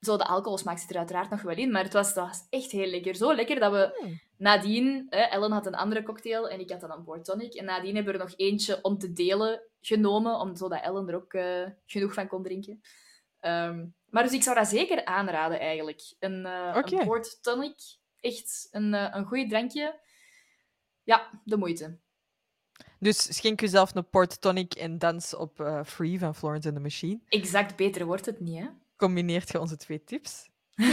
[0.00, 2.46] zo, de alcohol smaak zit er uiteraard nog wel in, maar het was, dat was
[2.50, 3.14] echt heel lekker.
[3.14, 4.20] Zo lekker dat we Hmm.
[4.36, 5.06] nadien...
[5.10, 7.54] Ellen had een andere cocktail en ik had dan een port tonic.
[7.54, 11.14] En nadien hebben we er nog eentje om te delen genomen, om, zodat Ellen er
[11.14, 12.80] ook eh, genoeg van kon drinken.
[13.40, 16.00] Ehm, maar dus ik zou dat zeker aanraden, eigenlijk.
[16.18, 16.46] Een,
[16.76, 16.96] Oké.
[16.96, 17.76] een port tonic.
[18.26, 20.00] Echt een, eh, een goed drankje.
[21.02, 21.98] Ja, de moeite.
[22.98, 26.82] Dus schenk jezelf een port tonic en dans op eh, Free van Florence and the
[26.82, 27.20] Machine.
[27.28, 28.66] Exact beter wordt het niet, hè?
[28.96, 30.48] Combineert je onze twee tips?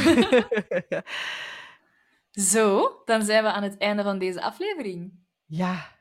[2.52, 5.14] Zo, dan zijn we aan het einde van deze aflevering.
[5.46, 5.92] ja,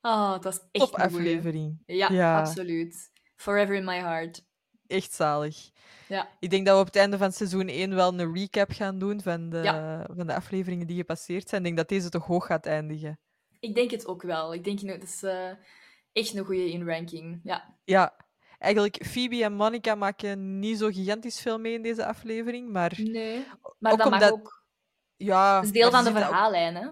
[0.00, 1.82] Oh, het was echt top een aflevering.
[1.86, 2.38] Ja, Ja.
[2.40, 3.10] absoluut.
[3.36, 4.44] Forever in my heart.
[4.88, 5.70] Echt zalig.
[6.08, 6.28] Ja.
[6.40, 9.20] Ik denk dat we op het einde van seizoen 1 wel een recap gaan doen
[9.20, 10.06] van de, Ja.
[10.16, 11.60] van de afleveringen die gepasseerd zijn.
[11.60, 13.18] Ik denk dat deze toch hoog gaat eindigen.
[13.60, 14.54] Ik denk het ook wel.
[14.54, 15.50] Ik denk, dat is eh,
[16.12, 17.40] echt een goede in ranking.
[17.44, 17.76] Ja.
[17.84, 18.16] Ja,
[18.58, 22.92] eigenlijk Phoebe en Monica maken niet zo gigantisch veel mee in deze aflevering, maar...
[22.96, 23.44] Nee,
[23.78, 24.66] maar ook dat mag omdat- ook.
[25.16, 26.86] Ja, Dat is deel van de ook- verhaallijn, hè?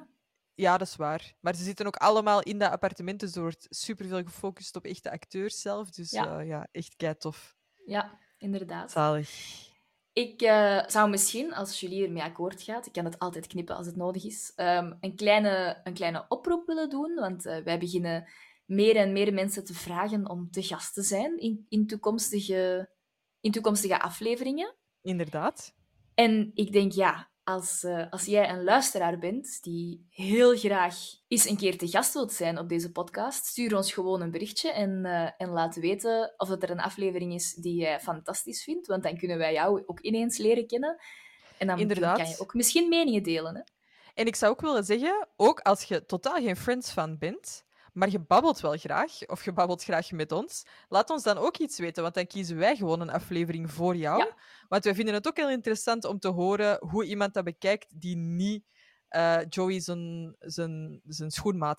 [0.55, 1.35] Ja, dat is waar.
[1.41, 5.11] Maar ze zitten ook allemaal in dat appartement, dus er wordt superveel gefocust op echte
[5.11, 5.91] acteurs zelf.
[5.91, 6.25] Dus Ja.
[6.25, 7.56] ja, ja echt kei tof.
[7.87, 8.91] Ja, inderdaad.
[8.91, 9.65] Zalig.
[10.13, 13.87] Ik eh, zou misschien, als Julie ermee akkoord gaat, ik kan het altijd knippen als
[13.87, 17.15] het nodig is, ehm, een, kleine, een kleine oproep willen doen.
[17.15, 18.29] Want eh, wij beginnen
[18.65, 22.91] meer en meer mensen te vragen om te gast te zijn in, in, toekomstige,
[23.41, 24.75] in toekomstige afleveringen.
[25.03, 25.75] Inderdaad.
[26.15, 30.97] En ik denk, ja, als, eh, als jij een luisteraar bent die heel graag
[31.29, 34.73] eens een keer te gast wilt zijn op deze podcast, stuur ons gewoon een berichtje
[34.73, 38.87] en, eh, en laat weten of het er een aflevering is die jij fantastisch vindt,
[38.87, 40.97] want dan kunnen wij jou ook ineens leren kennen.
[41.59, 42.17] En dan Inderdaad.
[42.17, 43.55] kan je ook misschien meningen delen.
[43.55, 43.63] Hè?
[44.15, 47.66] En ik zou ook willen zeggen, ook als je totaal geen Friends-fan bent,
[47.97, 51.57] maar je babbelt wel graag, of je babbelt graag met ons, laat ons dan ook
[51.57, 54.33] iets weten, want dan kiezen wij gewoon een aflevering voor jou.
[54.69, 58.17] Want wij vinden het ook heel interessant om te horen hoe iemand dat bekijkt die
[58.17, 58.65] niet
[59.09, 61.01] eh, Joey zijn, zijn,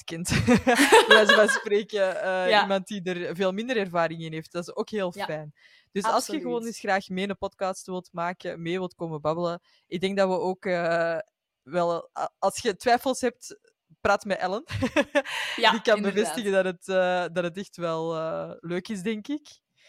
[0.03, 0.29] kent.
[1.07, 2.61] Wijze van spreken, eh, Ja.
[2.61, 4.51] iemand die er veel minder ervaring in heeft.
[4.51, 5.53] Dat is ook heel Ja, fijn.
[5.91, 9.61] Dus als je gewoon eens graag mee een podcast wilt maken, mee wilt komen babbelen,
[9.87, 11.17] ik denk dat we ook eh,
[11.63, 13.59] wel, als je twijfels hebt,
[14.07, 14.63] praat met Ellen.
[15.55, 16.13] Ja, Die kan inderdaad.
[16.13, 19.47] bevestigen dat het, eh, dat het echt wel eh, leuk is, denk ik.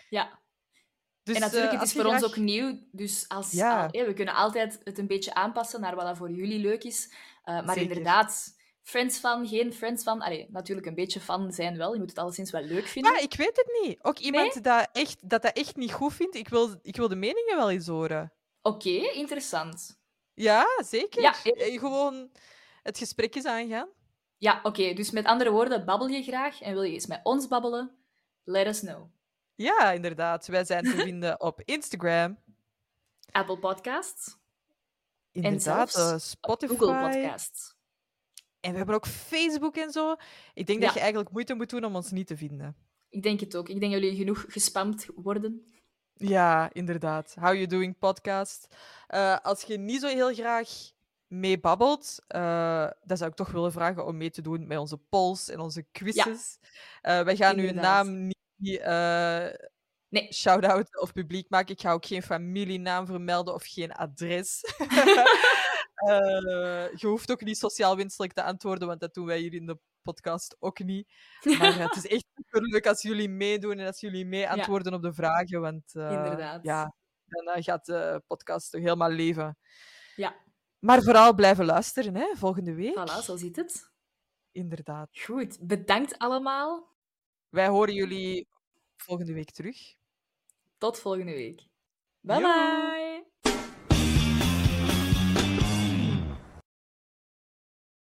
[0.08, 0.40] Ja.
[1.22, 2.78] Dus, en natuurlijk, eh, het is voor ons ook nieuw.
[2.92, 3.82] Dus als, Ja.
[3.84, 6.84] al- ja, we kunnen altijd het een beetje aanpassen naar wat dat voor jullie leuk
[6.84, 7.12] is.
[7.44, 7.82] Maar Zeker.
[7.82, 10.20] inderdaad, friends van, geen friends van.
[10.22, 11.92] Allee, natuurlijk een beetje fan zijn wel.
[11.92, 13.12] Je moet het alleszins wel leuk vinden.
[13.12, 13.98] Ja, ik weet het niet.
[14.04, 17.16] Ook iemand dat, echt, dat dat echt niet goed vindt, ik wil, ik wil de
[17.16, 18.32] meningen wel eens horen.
[18.62, 19.98] Oké, interessant.
[20.34, 21.22] Ja, zeker.
[21.22, 21.32] Ja,
[21.78, 22.30] Gewoon
[22.82, 23.88] het gesprek eens aangaan.
[24.38, 24.92] Ja, oké.
[24.92, 27.90] dus met andere woorden, babbel je graag en wil je eens met ons babbelen?
[28.44, 29.10] Let us know.
[29.54, 30.46] Ja, inderdaad.
[30.46, 32.38] Wij zijn te vinden op Instagram.
[33.30, 34.36] Apple Podcasts.
[35.32, 36.76] Inderdaad, zelfs eh, Spotify.
[36.76, 37.76] Google Podcasts.
[38.60, 40.16] En we hebben ook Facebook en zo.
[40.54, 42.76] Ik denk dat je eigenlijk moeite moet doen om ons niet te vinden.
[43.08, 43.68] Ik denk het ook.
[43.68, 45.66] Ik denk dat jullie genoeg gespamd worden.
[46.14, 47.34] Ja, inderdaad.
[47.40, 48.76] How You Doing podcast.
[49.06, 50.68] Eh, als je niet zo heel graag
[51.28, 54.98] mee babbelt, eh, dan zou ik toch willen vragen om mee te doen met onze
[54.98, 56.58] polls en onze quizzes.
[57.00, 58.36] Eh, wij gaan uw naam niet
[58.80, 59.46] eh
[60.08, 60.32] nee.
[60.32, 61.74] shout-out of publiek maken.
[61.74, 64.60] Ik ga ook geen familienaam vermelden of geen adres.
[66.94, 69.78] Je hoeft ook niet sociaal wenselijk te antwoorden, want dat doen wij hier in de
[70.02, 71.12] podcast ook niet.
[71.58, 75.02] Maar ja, het is echt superleuk als jullie meedoen en als jullie mee antwoorden op
[75.02, 76.64] de vragen, want Inderdaad.
[76.64, 76.94] ja,
[77.24, 79.58] dan gaat de podcast toch helemaal leven.
[80.16, 80.34] Ja.
[80.78, 82.98] Maar vooral blijven luisteren, hè, volgende week.
[82.98, 83.90] Voilà, zo zit het.
[84.52, 85.08] Inderdaad.
[85.20, 86.96] Goed, bedankt allemaal.
[87.48, 88.48] Wij horen jullie
[88.96, 89.94] volgende week terug.
[90.78, 91.66] Tot volgende week.
[92.20, 93.07] Bye bye.